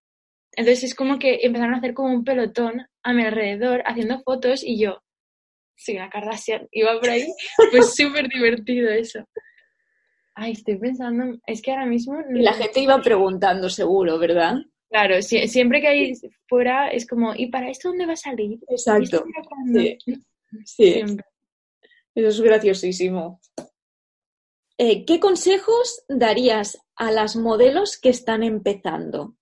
Entonces 0.56 0.84
es 0.84 0.94
como 0.94 1.18
que 1.18 1.40
empezaron 1.42 1.74
a 1.74 1.78
hacer 1.78 1.92
como 1.92 2.12
un 2.12 2.24
pelotón 2.24 2.86
a 3.02 3.12
mi 3.12 3.22
alrededor 3.24 3.82
haciendo 3.84 4.20
fotos 4.20 4.64
y 4.64 4.80
yo, 4.80 5.02
sí, 5.76 5.96
una 5.96 6.08
Kardashian, 6.08 6.66
iba 6.72 6.98
por 6.98 7.10
ahí. 7.10 7.26
Pues 7.70 7.94
súper 7.94 8.28
divertido 8.28 8.88
eso. 8.90 9.24
Ay, 10.34 10.52
estoy 10.52 10.78
pensando, 10.78 11.38
es 11.46 11.62
que 11.62 11.70
ahora 11.70 11.86
mismo... 11.86 12.14
La 12.30 12.52
gente 12.52 12.80
iba 12.80 13.00
preguntando 13.00 13.70
seguro, 13.70 14.18
¿verdad? 14.18 14.56
Claro, 14.88 15.20
si, 15.22 15.48
siempre 15.48 15.80
que 15.80 15.88
hay 15.88 16.12
fuera 16.48 16.88
es 16.88 17.06
como, 17.06 17.34
¿y 17.34 17.48
para 17.48 17.70
esto 17.70 17.88
dónde 17.88 18.06
va 18.06 18.12
a 18.12 18.16
salir? 18.16 18.58
Exacto. 18.68 19.24
Sí. 19.72 19.98
sí. 20.64 21.02
Eso 22.14 22.28
es 22.28 22.40
graciosísimo. 22.40 23.40
Eh, 24.78 25.04
¿Qué 25.04 25.20
consejos 25.20 26.04
darías 26.08 26.78
a 26.96 27.10
las 27.10 27.36
modelos 27.36 27.98
que 27.98 28.10
están 28.10 28.42
empezando? 28.42 29.36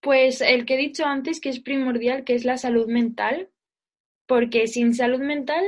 Pues 0.00 0.40
el 0.40 0.66
que 0.66 0.74
he 0.74 0.78
dicho 0.78 1.04
antes, 1.04 1.40
que 1.40 1.48
es 1.48 1.60
primordial, 1.60 2.24
que 2.24 2.34
es 2.34 2.44
la 2.44 2.58
salud 2.58 2.86
mental, 2.86 3.50
porque 4.26 4.66
sin 4.66 4.94
salud 4.94 5.20
mental 5.20 5.64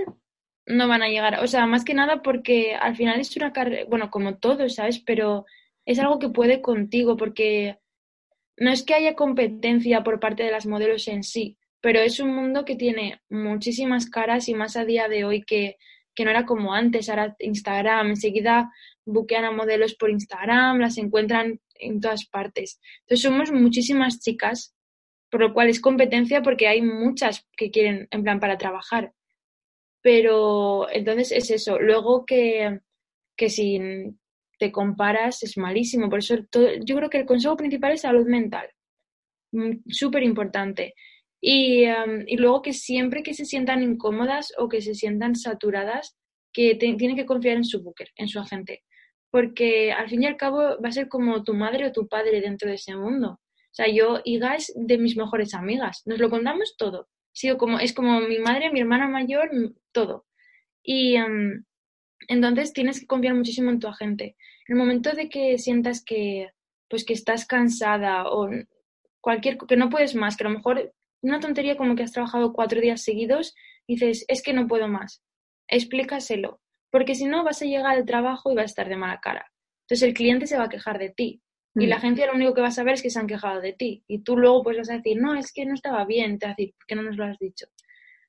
no 0.67 0.89
van 0.89 1.03
a 1.03 1.09
llegar. 1.09 1.43
O 1.43 1.47
sea, 1.47 1.67
más 1.67 1.85
que 1.85 1.95
nada 1.95 2.23
porque 2.23 2.75
al 2.75 2.97
final 2.97 3.19
es 3.19 3.35
una 3.37 3.53
carrera, 3.53 3.87
bueno, 3.89 4.11
como 4.11 4.37
todo, 4.37 4.69
¿sabes? 4.69 5.01
Pero 5.01 5.47
es 5.87 5.99
algo 5.99 6.19
que 6.19 6.29
puede 6.29 6.61
contigo, 6.61 7.17
porque 7.17 7.79
no 8.61 8.71
es 8.71 8.83
que 8.83 8.95
haya 8.95 9.15
competencia 9.15 10.03
por 10.03 10.21
parte 10.21 10.43
de 10.43 10.51
las 10.51 10.67
modelos 10.67 11.09
en 11.09 11.23
sí, 11.23 11.57
pero 11.81 12.01
es 12.01 12.21
un 12.21 12.35
mundo 12.35 12.65
que 12.65 12.77
tiene 12.77 13.21
muchísimas 13.29 14.11
caras 14.11 14.49
y 14.49 14.55
más 14.55 14.77
a 14.77 14.85
día 14.85 15.09
de 15.09 15.25
hoy 15.25 15.43
que, 15.43 15.77
que 16.15 16.25
no 16.25 16.31
era 16.31 16.45
como 16.45 16.75
antes, 16.75 17.09
ahora 17.09 17.37
Instagram, 17.39 18.09
enseguida 18.09 18.71
buquean 19.05 19.45
a 19.45 19.53
modelos 19.53 19.95
por 19.95 20.11
Instagram, 20.11 20.81
las 20.81 20.99
encuentran 20.99 21.61
en 21.75 22.01
todas 22.01 22.27
partes. 22.27 22.81
Entonces 23.01 23.23
somos 23.23 23.53
muchísimas 23.53 24.21
chicas, 24.21 24.75
por 25.31 25.41
lo 25.41 25.55
cual 25.55 25.69
es 25.69 25.81
competencia 25.81 26.43
porque 26.43 26.69
hay 26.69 26.83
muchas 26.83 27.47
que 27.57 27.71
quieren, 27.71 28.09
en 28.11 28.23
plan, 28.23 28.41
para 28.41 28.59
trabajar. 28.59 29.13
Pero 30.03 30.91
entonces 30.91 31.33
es 31.33 31.51
eso. 31.51 31.79
Luego 31.79 32.25
que, 32.27 32.81
que 33.37 33.49
si 33.49 33.81
te 34.59 34.73
comparas 34.73 35.43
es 35.43 35.57
malísimo. 35.57 36.09
Por 36.09 36.21
eso 36.21 36.37
yo 36.85 36.97
creo 36.97 37.11
que 37.11 37.19
el 37.19 37.27
consejo 37.27 37.57
principal 37.57 37.93
es 37.93 38.03
salud 38.03 38.27
mental. 38.27 38.69
Mm, 39.53 39.79
súper 39.89 40.23
importante. 40.23 40.95
Y, 41.41 41.85
y, 42.27 42.37
luego 42.37 42.63
que 42.63 42.73
siempre 42.73 43.23
que 43.23 43.35
se 43.35 43.45
sientan 43.45 43.83
incómodas 43.83 44.53
o 44.59 44.69
que 44.69 44.83
se 44.83 44.95
sientan 44.95 45.37
saturadas, 45.37 46.17
que 46.53 46.75
tienen 46.75 47.17
que 47.17 47.27
confiar 47.27 47.57
en 47.57 47.65
su 47.65 47.83
booker, 47.83 48.09
en 48.17 48.29
su 48.29 48.41
agente. 48.41 48.83
Porque 49.31 49.93
al 49.93 50.09
fin 50.09 50.23
y 50.23 50.27
al 50.27 50.37
cabo 50.37 50.59
va 50.83 50.89
a 50.89 50.93
ser 50.93 51.09
como 51.09 51.45
tu 51.45 51.55
madre 51.55 51.87
o 51.87 51.93
tu 51.93 52.09
padre 52.09 52.41
dentro 52.41 52.69
de 52.69 52.77
ese 52.77 52.97
mundo. 52.97 53.41
O 53.71 53.75
sea, 53.79 53.87
yo, 53.89 54.21
Iga 54.25 54.57
es 54.57 54.73
de 54.75 54.99
mis 54.99 55.17
mejores 55.17 55.55
amigas. 55.55 56.03
Nos 56.07 56.19
lo 56.19 56.31
contamos 56.31 56.75
todo. 56.77 57.09
Sí, 57.33 57.55
como, 57.57 57.79
es 57.79 57.93
como 57.93 58.21
mi 58.21 58.39
madre, 58.39 58.73
mi 58.73 58.81
hermana 58.81 59.07
mayor, 59.09 59.51
todo. 59.93 60.27
Y 60.83 61.17
entonces 62.27 62.73
tienes 62.73 63.01
que 63.01 63.07
confiar 63.07 63.35
muchísimo 63.35 63.71
en 63.71 63.79
tu 63.79 63.87
agente. 63.87 64.37
En 64.67 64.77
el 64.77 64.77
momento 64.77 65.13
de 65.13 65.29
que 65.29 65.59
sientas 65.59 66.05
que, 66.05 66.51
pues, 66.89 67.05
que 67.05 67.13
estás 67.13 67.47
cansada 67.47 68.29
o 68.29 68.49
cualquier, 69.21 69.59
que 69.59 69.77
no 69.77 69.89
puedes 69.89 70.15
más, 70.15 70.37
que 70.37 70.45
a 70.45 70.49
lo 70.49 70.57
mejor 70.57 70.93
una 71.23 71.41
tontería 71.41 71.77
como 71.77 71.95
que 71.95 72.03
has 72.03 72.13
trabajado 72.13 72.53
cuatro 72.53 72.81
días 72.81 73.03
seguidos, 73.03 73.55
dices, 73.87 74.25
es 74.29 74.43
que 74.43 74.53
no 74.53 74.67
puedo 74.67 74.89
más. 74.89 75.23
Explícaselo, 75.69 76.61
porque 76.91 77.15
si 77.15 77.27
no 77.27 77.45
vas 77.45 77.63
a 77.63 77.67
llegar 77.67 77.97
al 77.97 78.05
trabajo 78.05 78.51
y 78.51 78.55
vas 78.55 78.65
a 78.65 78.67
estar 78.67 78.89
de 78.89 78.97
mala 78.97 79.21
cara. 79.21 79.51
Entonces 79.83 80.09
el 80.09 80.15
cliente 80.15 80.47
se 80.47 80.59
va 80.59 80.65
a 80.65 80.69
quejar 80.69 80.99
de 80.99 81.11
ti. 81.11 81.43
Y 81.75 81.87
la 81.87 81.97
mm. 81.97 81.99
agencia 81.99 82.27
lo 82.27 82.35
único 82.35 82.55
que 82.55 82.61
va 82.61 82.69
a 82.69 82.73
saber 82.73 82.95
es 82.95 83.03
que 83.03 83.11
se 83.11 83.19
han 83.19 83.27
quejado 83.27 83.61
de 83.61 83.73
ti. 83.73 84.05
Y 84.07 84.21
tú 84.21 84.37
luego 84.37 84.63
pues 84.63 84.77
vas 84.77 84.91
a 84.91 84.97
decir, 84.97 85.21
no, 85.21 85.35
es 85.35 85.53
que 85.53 85.65
no 85.65 85.75
estaba 85.75 86.05
bien, 86.05 86.39
te 86.39 86.47
vas 86.47 86.53
a 86.53 86.57
decir, 86.57 86.75
¿por 86.75 86.87
qué 86.87 86.95
no 86.95 87.03
nos 87.03 87.17
lo 87.17 87.25
has 87.25 87.39
dicho? 87.39 87.67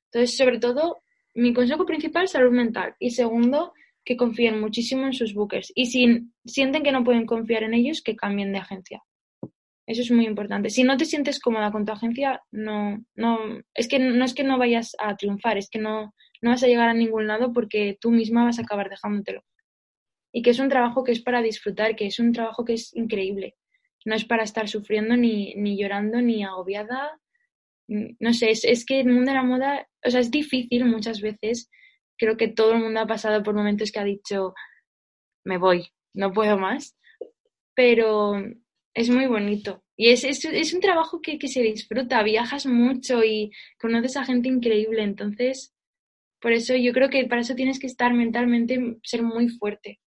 Entonces, 0.06 0.36
sobre 0.36 0.58
todo, 0.58 1.02
mi 1.34 1.54
consejo 1.54 1.86
principal 1.86 2.24
es 2.24 2.32
salud 2.32 2.52
mental. 2.52 2.96
Y 2.98 3.10
segundo, 3.10 3.72
que 4.10 4.16
confíen 4.16 4.58
muchísimo 4.58 5.06
en 5.06 5.12
sus 5.12 5.34
bookers. 5.34 5.70
Y 5.72 5.86
si 5.86 6.26
sienten 6.44 6.82
que 6.82 6.90
no 6.90 7.04
pueden 7.04 7.26
confiar 7.26 7.62
en 7.62 7.74
ellos, 7.74 8.02
que 8.02 8.16
cambien 8.16 8.52
de 8.52 8.58
agencia. 8.58 9.04
Eso 9.86 10.02
es 10.02 10.10
muy 10.10 10.26
importante. 10.26 10.68
Si 10.68 10.82
no 10.82 10.96
te 10.96 11.04
sientes 11.04 11.38
cómoda 11.38 11.70
con 11.70 11.84
tu 11.84 11.92
agencia, 11.92 12.42
no, 12.50 13.04
no, 13.14 13.38
es 13.72 13.86
que 13.86 14.00
no 14.00 14.24
es 14.24 14.34
que 14.34 14.42
no 14.42 14.58
vayas 14.58 14.96
a 14.98 15.16
triunfar, 15.16 15.58
es 15.58 15.70
que 15.70 15.78
no, 15.78 16.12
no 16.42 16.50
vas 16.50 16.64
a 16.64 16.66
llegar 16.66 16.88
a 16.88 16.94
ningún 16.94 17.28
lado 17.28 17.52
porque 17.52 17.98
tú 18.00 18.10
misma 18.10 18.42
vas 18.42 18.58
a 18.58 18.62
acabar 18.62 18.90
dejándotelo. 18.90 19.44
Y 20.32 20.42
que 20.42 20.50
es 20.50 20.58
un 20.58 20.70
trabajo 20.70 21.04
que 21.04 21.12
es 21.12 21.22
para 21.22 21.40
disfrutar, 21.40 21.94
que 21.94 22.06
es 22.06 22.18
un 22.18 22.32
trabajo 22.32 22.64
que 22.64 22.72
es 22.72 22.92
increíble. 22.96 23.54
No 24.04 24.16
es 24.16 24.24
para 24.24 24.42
estar 24.42 24.68
sufriendo 24.68 25.16
ni, 25.16 25.54
ni 25.54 25.80
llorando 25.80 26.20
ni 26.20 26.42
agobiada. 26.42 27.16
No 27.86 28.32
sé, 28.32 28.50
es, 28.50 28.64
es 28.64 28.84
que 28.84 28.98
el 28.98 29.06
mundo 29.06 29.30
de 29.30 29.36
la 29.36 29.44
moda, 29.44 29.86
o 30.04 30.10
sea, 30.10 30.18
es 30.18 30.32
difícil 30.32 30.84
muchas 30.84 31.20
veces. 31.20 31.70
Creo 32.20 32.36
que 32.36 32.48
todo 32.48 32.72
el 32.72 32.80
mundo 32.80 33.00
ha 33.00 33.06
pasado 33.06 33.42
por 33.42 33.54
momentos 33.54 33.90
que 33.90 33.98
ha 33.98 34.04
dicho, 34.04 34.54
me 35.42 35.56
voy, 35.56 35.88
no 36.12 36.34
puedo 36.34 36.58
más. 36.58 36.94
Pero 37.74 38.34
es 38.92 39.08
muy 39.08 39.26
bonito. 39.26 39.82
Y 39.96 40.10
es, 40.10 40.24
es, 40.24 40.44
es 40.44 40.74
un 40.74 40.80
trabajo 40.80 41.22
que, 41.22 41.38
que, 41.38 41.48
se 41.48 41.62
disfruta, 41.62 42.22
viajas 42.22 42.66
mucho 42.66 43.24
y 43.24 43.52
conoces 43.80 44.18
a 44.18 44.26
gente 44.26 44.50
increíble. 44.50 45.02
Entonces, 45.02 45.74
por 46.42 46.52
eso 46.52 46.76
yo 46.76 46.92
creo 46.92 47.08
que 47.08 47.24
para 47.24 47.40
eso 47.40 47.54
tienes 47.54 47.80
que 47.80 47.86
estar 47.86 48.12
mentalmente, 48.12 48.98
ser 49.02 49.22
muy 49.22 49.48
fuerte. 49.48 49.98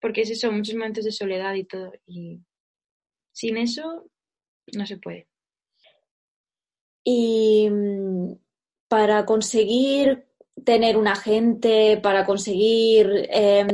Porque 0.00 0.20
es 0.20 0.30
eso, 0.30 0.52
muchos 0.52 0.76
momentos 0.76 1.04
de 1.04 1.10
soledad 1.10 1.54
y 1.54 1.64
todo. 1.64 1.92
Y 2.06 2.38
sin 3.32 3.56
eso, 3.56 4.08
no 4.76 4.86
se 4.86 4.98
puede. 4.98 5.26
Y 7.02 7.68
mm, 7.68 8.34
para 8.86 9.26
conseguir 9.26 10.28
tener 10.64 10.96
un 10.96 11.08
agente, 11.08 11.98
para 12.02 12.24
conseguir 12.24 13.28
eh, 13.30 13.66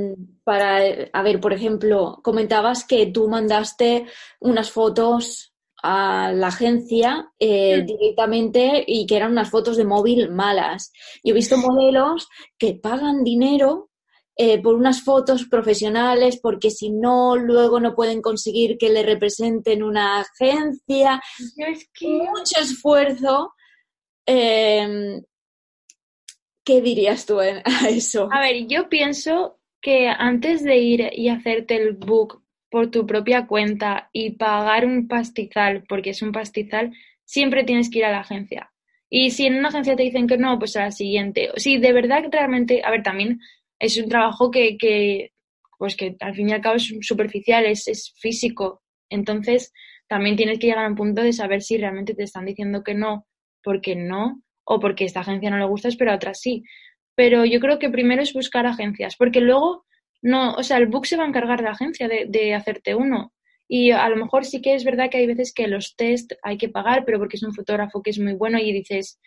para, 0.45 0.81
a 1.13 1.23
ver, 1.23 1.41
por 1.41 1.53
ejemplo, 1.53 2.21
comentabas 2.23 2.85
que 2.85 3.07
tú 3.07 3.29
mandaste 3.29 4.07
unas 4.41 4.71
fotos 4.71 5.55
a 5.83 6.33
la 6.33 6.49
agencia 6.49 7.33
eh, 7.39 7.83
directamente 7.87 8.85
y 8.87 9.07
que 9.07 9.17
eran 9.17 9.33
unas 9.33 9.51
fotos 9.51 9.77
de 9.77 9.85
móvil 9.85 10.31
malas. 10.31 10.93
Yo 11.23 11.33
he 11.33 11.35
visto 11.35 11.57
modelos 11.57 12.29
que 12.59 12.75
pagan 12.75 13.25
dinero 13.25 13.91
eh, 14.37 14.61
por 14.61 14.75
unas 14.75 15.03
fotos 15.03 15.47
profesionales 15.47 16.39
porque 16.43 16.71
si 16.71 16.91
no, 16.91 17.37
luego 17.37 17.81
no 17.81 17.95
pueden 17.95 18.21
conseguir 18.21 18.77
que 18.79 18.91
le 18.91 19.03
representen 19.03 19.83
una 19.83 20.21
agencia. 20.21 21.21
Es 21.57 21.89
que... 21.95 22.09
Mucho 22.09 22.61
esfuerzo. 22.61 23.53
Em, 24.27 25.23
¿Qué 26.71 26.81
dirías 26.81 27.27
tú 27.27 27.41
a 27.41 27.49
eso? 27.89 28.29
A 28.31 28.41
ver, 28.41 28.69
yo 28.69 28.89
pienso 28.89 29.59
que 29.81 30.07
antes 30.07 30.63
de 30.63 30.77
ir 30.77 31.11
y 31.13 31.29
hacerte 31.29 31.75
el 31.75 31.95
book 31.95 32.45
por 32.71 32.93
tu 32.93 33.09
propia 33.09 33.49
cuenta 33.49 34.09
y 34.13 34.37
pagar 34.37 34.87
un 34.87 35.09
pastizal, 35.09 35.83
porque 35.89 36.11
es 36.11 36.23
un 36.23 36.31
pastizal, 36.31 36.93
siempre 37.25 37.65
tienes 37.65 37.91
que 37.91 37.99
ir 37.99 38.05
a 38.05 38.13
la 38.13 38.21
agencia. 38.21 38.71
Y 39.09 39.33
si 39.33 39.47
en 39.47 39.57
una 39.57 39.71
agencia 39.71 39.97
te 39.97 40.05
dicen 40.05 40.29
que 40.29 40.39
no, 40.39 40.61
pues 40.61 40.77
a 40.77 40.85
la 40.85 40.93
siguiente. 40.93 41.51
Si 41.57 41.79
de 41.79 41.93
verdad 41.93 42.23
realmente, 42.31 42.83
a 42.85 42.93
ver, 42.93 43.03
también 43.03 43.41
es 43.81 43.99
un 43.99 44.09
trabajo 44.09 44.53
que, 44.53 44.79
que 44.79 45.33
pues 45.77 45.97
que 45.97 46.15
al 46.21 46.37
fin 46.37 46.51
y 46.51 46.53
al 46.53 46.61
cabo 46.61 46.77
es 46.77 46.95
superficial, 47.01 47.67
es, 47.67 47.89
es 47.89 48.15
físico. 48.21 48.85
Entonces, 49.09 49.73
también 50.07 50.37
tienes 50.37 50.61
que 50.61 50.69
llegar 50.69 50.85
a 50.85 50.89
un 50.89 50.95
punto 50.95 51.21
de 51.21 51.33
saber 51.33 51.63
si 51.63 51.79
realmente 51.79 52.15
te 52.15 52.23
están 52.23 52.45
diciendo 52.45 52.85
que 52.85 52.95
no, 52.95 53.27
porque 53.61 53.97
no, 53.97 54.45
o 54.73 54.79
porque 54.79 55.05
esta 55.05 55.21
agencia 55.21 55.51
no 55.51 55.59
le 55.59 55.67
gusta, 55.67 55.89
pero 55.99 56.13
a 56.13 56.15
otras 56.15 56.41
sí 56.41 56.63
pero 57.21 57.45
yo 57.45 57.61
creo 57.61 57.79
que 57.79 57.91
primero 57.91 58.23
es 58.23 58.33
buscar 58.33 58.65
agencias, 58.67 59.15
porque 59.15 59.43
luego 59.43 59.85
no, 60.23 60.55
o 60.55 60.63
sea, 60.63 60.79
el 60.79 60.87
book 60.87 61.05
se 61.05 61.19
va 61.19 61.25
a 61.25 61.29
encargar 61.29 61.59
de 61.59 61.65
la 61.65 61.73
agencia 61.73 62.09
de, 62.09 62.25
de 62.27 62.55
hacerte 62.55 62.95
uno. 62.95 63.35
Y 63.69 63.91
a 63.91 64.09
lo 64.09 64.17
mejor 64.17 64.47
sí 64.47 64.63
que 64.63 64.75
es 64.75 64.85
verdad 64.85 65.11
que 65.11 65.19
hay 65.19 65.27
veces 65.27 65.53
que 65.53 65.69
los 65.69 65.97
test 65.97 66.33
hay 66.43 66.57
que 66.57 66.71
pagar, 66.71 67.05
pero 67.05 67.19
porque 67.19 67.37
es 67.37 67.43
un 67.43 67.55
fotógrafo 67.55 68.01
que 68.03 68.09
es 68.09 68.19
muy 68.19 68.33
bueno 68.33 68.59
y 68.59 68.73
dices, 68.73 69.21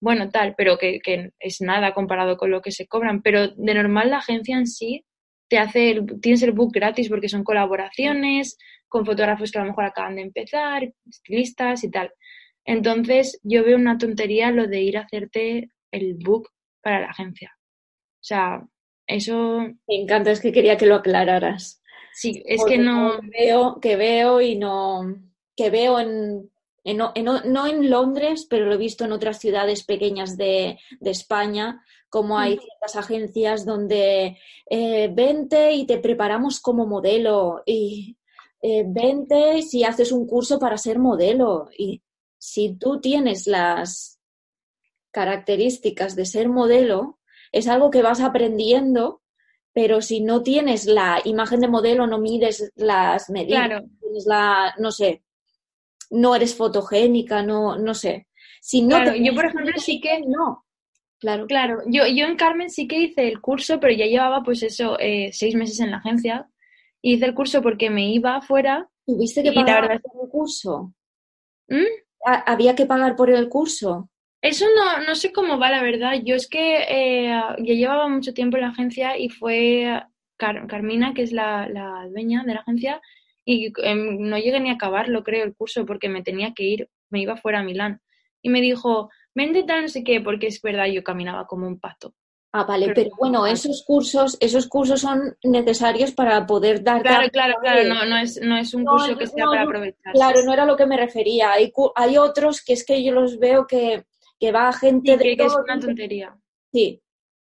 bueno, 0.00 0.30
tal, 0.30 0.54
pero 0.56 0.78
que, 0.78 0.98
que 1.00 1.32
es 1.38 1.60
nada 1.60 1.92
comparado 1.92 2.38
con 2.38 2.50
lo 2.50 2.62
que 2.62 2.70
se 2.70 2.86
cobran. 2.86 3.20
Pero 3.20 3.48
de 3.48 3.74
normal 3.74 4.08
la 4.08 4.18
agencia 4.18 4.56
en 4.56 4.66
sí 4.66 5.04
te 5.48 5.58
hace, 5.58 5.90
el, 5.90 6.06
tienes 6.22 6.42
el 6.42 6.52
book 6.52 6.72
gratis 6.72 7.10
porque 7.10 7.28
son 7.28 7.44
colaboraciones 7.44 8.56
con 8.88 9.04
fotógrafos 9.04 9.50
que 9.52 9.58
a 9.58 9.62
lo 9.62 9.68
mejor 9.68 9.84
acaban 9.84 10.16
de 10.16 10.22
empezar, 10.22 10.90
estilistas 11.06 11.84
y 11.84 11.90
tal. 11.90 12.10
Entonces 12.66 13.40
yo 13.44 13.64
veo 13.64 13.76
una 13.76 13.96
tontería 13.96 14.50
lo 14.50 14.66
de 14.66 14.82
ir 14.82 14.98
a 14.98 15.02
hacerte 15.02 15.70
el 15.92 16.14
book 16.14 16.50
para 16.82 17.00
la 17.00 17.10
agencia. 17.10 17.56
O 17.56 18.24
sea, 18.26 18.66
eso... 19.06 19.60
Me 19.86 19.96
encanta, 20.02 20.32
es 20.32 20.40
que 20.40 20.52
quería 20.52 20.76
que 20.76 20.86
lo 20.86 20.96
aclararas. 20.96 21.80
Sí, 22.12 22.42
es 22.44 22.64
que 22.64 22.76
no... 22.76 23.20
Veo, 23.22 23.78
que 23.80 23.96
veo 23.96 24.40
y 24.40 24.56
no... 24.56 25.16
que 25.56 25.70
veo 25.70 26.00
en, 26.00 26.50
no 26.84 27.66
en 27.66 27.90
Londres, 27.90 28.46
pero 28.50 28.66
lo 28.66 28.74
he 28.74 28.78
visto 28.78 29.04
en 29.04 29.12
otras 29.12 29.38
ciudades 29.38 29.84
pequeñas 29.84 30.36
de, 30.36 30.78
España, 31.00 31.84
como 32.08 32.38
hay 32.38 32.58
ciertas 32.58 32.96
agencias 32.96 33.64
donde 33.64 34.38
eh, 34.70 35.10
vente 35.12 35.72
y 35.72 35.86
te 35.86 35.98
preparamos 35.98 36.60
como 36.60 36.86
modelo 36.86 37.62
y 37.66 38.16
eh, 38.62 38.84
vente 38.86 39.62
si 39.62 39.84
haces 39.84 40.12
un 40.12 40.26
curso 40.26 40.58
para 40.58 40.78
ser 40.78 40.98
modelo. 40.98 41.68
Y 41.76 42.02
si 42.46 42.76
tú 42.76 43.00
tienes 43.00 43.46
las, 43.46 44.16
características 45.16 46.14
de 46.14 46.26
ser 46.26 46.50
modelo 46.50 47.18
es 47.50 47.68
algo 47.68 47.90
que 47.90 48.02
vas 48.02 48.20
aprendiendo, 48.20 49.22
pero 49.72 50.02
si 50.02 50.20
no 50.20 50.42
tienes 50.42 50.84
la 50.84 51.22
imagen 51.24 51.60
de 51.60 51.68
modelo, 51.68 52.06
no 52.06 52.18
mides 52.18 52.70
las 52.74 53.30
medidas, 53.30 53.66
claro. 53.66 53.86
la, 54.26 54.74
no 54.78 54.90
sé, 54.90 55.22
no 56.10 56.34
eres 56.34 56.54
fotogénica, 56.54 57.42
no, 57.42 57.78
no 57.78 57.94
sé. 57.94 58.26
Si 58.60 58.82
no 58.82 59.00
claro, 59.00 59.14
yo 59.16 59.34
por 59.34 59.46
ejemplo 59.46 59.72
sí 59.78 60.02
que 60.02 60.20
no. 60.20 60.66
Claro. 61.18 61.46
Claro, 61.46 61.80
yo, 61.86 62.06
yo 62.06 62.26
en 62.26 62.36
Carmen 62.36 62.68
sí 62.68 62.86
que 62.86 62.98
hice 62.98 63.26
el 63.26 63.40
curso, 63.40 63.80
pero 63.80 63.94
ya 63.94 64.04
llevaba 64.04 64.42
pues 64.42 64.62
eso, 64.62 64.98
eh, 64.98 65.30
seis 65.32 65.54
meses 65.54 65.80
en 65.80 65.92
la 65.92 65.96
agencia. 65.96 66.46
hice 67.00 67.24
el 67.24 67.34
curso 67.34 67.62
porque 67.62 67.88
me 67.88 68.12
iba 68.12 68.36
afuera. 68.36 68.86
¿Tuviste 69.06 69.42
que 69.42 69.52
pagar 69.52 69.90
el 69.92 70.02
curso? 70.30 70.92
¿Mm? 71.68 72.05
¿Había 72.26 72.74
que 72.74 72.86
pagar 72.86 73.14
por 73.14 73.30
el 73.30 73.48
curso? 73.48 74.10
Eso 74.42 74.66
no, 74.76 75.06
no 75.06 75.14
sé 75.14 75.32
cómo 75.32 75.58
va, 75.58 75.70
la 75.70 75.82
verdad. 75.82 76.14
Yo 76.24 76.34
es 76.34 76.48
que 76.48 76.78
eh, 76.88 77.28
ya 77.58 77.74
llevaba 77.74 78.08
mucho 78.08 78.34
tiempo 78.34 78.56
en 78.56 78.62
la 78.62 78.68
agencia 78.70 79.16
y 79.16 79.28
fue 79.28 80.02
Carmina, 80.36 81.14
que 81.14 81.22
es 81.22 81.32
la, 81.32 81.68
dueña 82.10 82.44
de 82.44 82.54
la 82.54 82.60
agencia, 82.60 83.00
y 83.44 83.72
em, 83.82 84.18
no 84.20 84.38
llegué 84.38 84.60
ni 84.60 84.70
a 84.70 84.74
acabarlo, 84.74 85.22
creo, 85.22 85.44
el 85.44 85.54
curso, 85.54 85.86
porque 85.86 86.08
me 86.08 86.22
tenía 86.22 86.52
que 86.52 86.64
ir, 86.64 86.90
me 87.10 87.20
iba 87.20 87.36
fuera 87.36 87.60
a 87.60 87.62
Milán. 87.62 88.00
Y 88.42 88.50
me 88.50 88.60
dijo, 88.60 89.10
vende 89.34 89.62
tal, 89.64 89.82
no 89.82 89.88
sé 89.88 90.04
qué, 90.04 90.20
porque 90.20 90.48
es 90.48 90.60
verdad, 90.60 90.86
yo 90.86 91.04
caminaba 91.04 91.46
como 91.46 91.66
un 91.66 91.78
pato. 91.78 92.14
Ah, 92.58 92.64
vale, 92.64 92.94
pero, 92.94 93.10
bueno, 93.18 93.46
esos 93.46 93.84
cursos, 93.84 94.38
esos 94.40 94.66
cursos 94.66 95.02
son 95.02 95.36
necesarios 95.44 96.12
para 96.12 96.46
poder 96.46 96.82
dar. 96.82 97.02
Claro, 97.02 97.28
claro, 97.30 97.54
claro, 97.60 97.86
no, 97.86 98.06
no, 98.06 98.16
es, 98.16 98.40
no 98.40 98.56
es 98.56 98.72
un 98.72 98.86
curso 98.86 99.14
que 99.14 99.26
sea 99.26 99.44
para 99.44 99.64
aprovechar. 99.64 100.14
Claro, 100.14 100.42
no 100.42 100.54
era 100.54 100.64
lo 100.64 100.74
que 100.74 100.86
me 100.86 100.96
refería. 100.96 101.52
Hay, 101.52 101.70
hay 101.94 102.16
otros 102.16 102.64
que 102.64 102.72
es 102.72 102.86
que 102.86 103.04
yo 103.04 103.12
los 103.12 103.38
veo 103.38 103.66
que, 103.66 104.06
que 104.40 104.52
va 104.52 104.72
gente 104.72 105.18
de. 105.18 105.36
Que, 105.36 105.44
es 105.44 105.54
una 105.54 105.78
tontería. 105.78 106.34
Sí. 106.72 107.02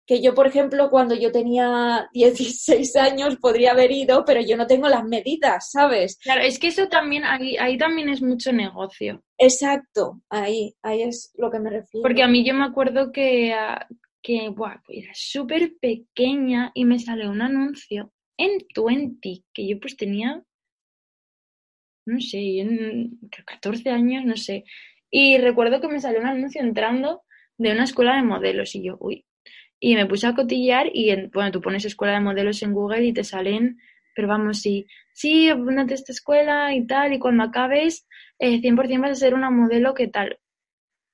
Que 0.05 0.21
yo, 0.21 0.35
por 0.35 0.47
ejemplo, 0.47 0.91
cuando 0.91 1.15
yo 1.15 1.33
tenía 1.33 2.11
16 2.13 2.95
años 2.97 3.37
podría 3.37 3.71
haber 3.71 3.91
ido, 3.91 4.27
pero 4.27 4.43
yo 4.43 4.59
no 4.59 4.67
tengo 4.67 4.91
las 4.91 5.05
medidas, 5.05 5.71
¿sabes? 5.71 6.19
Claro, 6.19 6.43
es 6.43 6.59
que 6.59 6.67
eso 6.67 6.87
también, 6.89 7.25
ahí, 7.25 7.57
ahí 7.57 7.79
también 7.79 8.11
es 8.11 8.21
mucho 8.21 8.53
negocio. 8.53 9.23
Exacto, 9.39 10.21
ahí, 10.29 10.75
ahí 10.83 11.05
es 11.05 11.33
lo 11.39 11.51
que 11.51 11.61
me 11.61 11.71
refiero. 11.71 12.03
Porque 12.03 12.23
a 12.23 12.29
mí 12.29 12.47
yo 12.47 12.53
me 12.53 12.65
acuerdo 12.65 13.11
que, 13.11 13.55
ah, 13.55 13.87
que 14.23 14.49
buah, 14.49 14.83
era 14.89 15.13
súper 15.15 15.75
pequeña 15.81 16.71
y 16.75 16.85
me 16.85 16.99
salió 16.99 17.31
un 17.31 17.43
anuncio 17.43 18.13
en 18.37 18.67
Twenty, 18.75 19.45
que 19.53 19.69
yo 19.69 19.81
pues 19.81 19.97
tenía, 19.97 20.43
no 22.07 22.21
sé, 22.21 22.61
en 22.61 23.19
14 23.45 23.91
años, 23.91 24.25
no 24.25 24.37
sé. 24.37 24.65
Y 25.11 25.39
recuerdo 25.39 25.81
que 25.81 25.89
me 25.89 26.01
salió 26.01 26.21
un 26.21 26.27
anuncio 26.27 26.61
entrando 26.61 27.23
de 27.59 27.73
una 27.73 27.85
escuela 27.85 28.17
de 28.17 28.23
modelos 28.23 28.75
y 28.75 28.85
yo, 28.85 28.97
uy. 29.01 29.25
Y 29.81 29.95
me 29.97 30.07
puse 30.07 30.27
a 30.27 30.35
cotillar 30.35 30.89
y, 30.93 31.15
bueno, 31.29 31.53
tú 31.53 31.61
pones 31.61 31.85
escuela 31.85 32.15
de 32.15 32.21
modelos 32.21 32.63
en 32.63 32.73
Google 32.73 33.05
y 33.07 33.13
te 33.13 33.25
salen, 33.25 33.79
pero 34.15 34.29
vamos, 34.29 34.61
sí, 34.61 34.87
sí, 35.13 35.49
apúntate 35.49 35.95
a 35.95 35.97
esta 35.97 36.13
escuela 36.13 36.75
y 36.75 36.87
tal, 36.87 37.13
y 37.13 37.19
cuando 37.19 37.45
acabes, 37.45 38.07
eh, 38.39 38.61
100% 38.61 39.03
vas 39.03 39.13
a 39.13 39.15
ser 39.15 39.35
una 39.35 39.51
modelo 39.51 39.95
que 39.95 40.09
tal. 40.09 40.39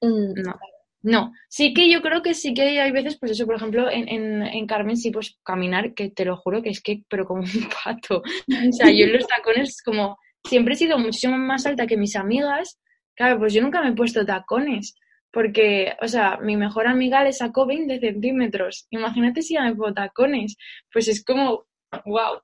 Mm, 0.01 0.35
no, 0.43 0.59
no, 1.05 1.35
sí 1.51 1.75
que 1.75 1.91
yo 1.91 2.01
creo 2.01 2.23
que 2.23 2.33
sí 2.33 2.55
que 2.55 2.81
hay 2.81 2.91
veces, 2.91 3.19
pues 3.19 3.33
eso, 3.33 3.45
por 3.45 3.57
ejemplo, 3.57 3.91
en, 3.91 4.09
en, 4.09 4.43
en, 4.43 4.67
Carmen 4.67 4.97
sí, 4.97 5.11
pues 5.11 5.39
caminar, 5.45 5.93
que 5.93 6.09
te 6.09 6.25
lo 6.25 6.39
juro 6.39 6.63
que 6.63 6.71
es 6.71 6.81
que, 6.81 7.03
pero 7.11 7.27
como 7.27 7.43
un 7.43 7.47
pato. 7.85 8.23
O 8.23 8.73
sea, 8.73 8.91
yo 8.91 9.05
en 9.05 9.13
los 9.13 9.27
tacones 9.27 9.83
como, 9.83 10.17
siempre 10.43 10.73
he 10.73 10.77
sido 10.79 10.99
muchísimo 10.99 11.37
más 11.37 11.67
alta 11.67 11.87
que 11.87 11.99
mis 11.99 12.17
amigas, 12.17 12.81
claro, 13.15 13.39
pues 13.39 13.53
yo 13.53 13.61
nunca 13.61 13.83
me 13.83 13.91
he 13.91 13.93
puesto 13.95 14.25
tacones, 14.25 14.95
porque, 15.31 15.95
o 16.01 16.09
sea, 16.09 16.39
mi 16.39 16.57
mejor 16.57 16.87
amiga 16.87 17.23
le 17.23 17.35
sacó 17.35 17.67
20 17.67 18.01
centímetros. 18.01 18.87
Imagínate 18.89 19.43
si 19.43 19.55
ya 19.55 19.63
me 19.63 19.75
pongo 19.75 19.93
tacones, 19.93 20.57
pues 20.91 21.09
es 21.09 21.23
como, 21.23 21.67
wow. 22.07 22.41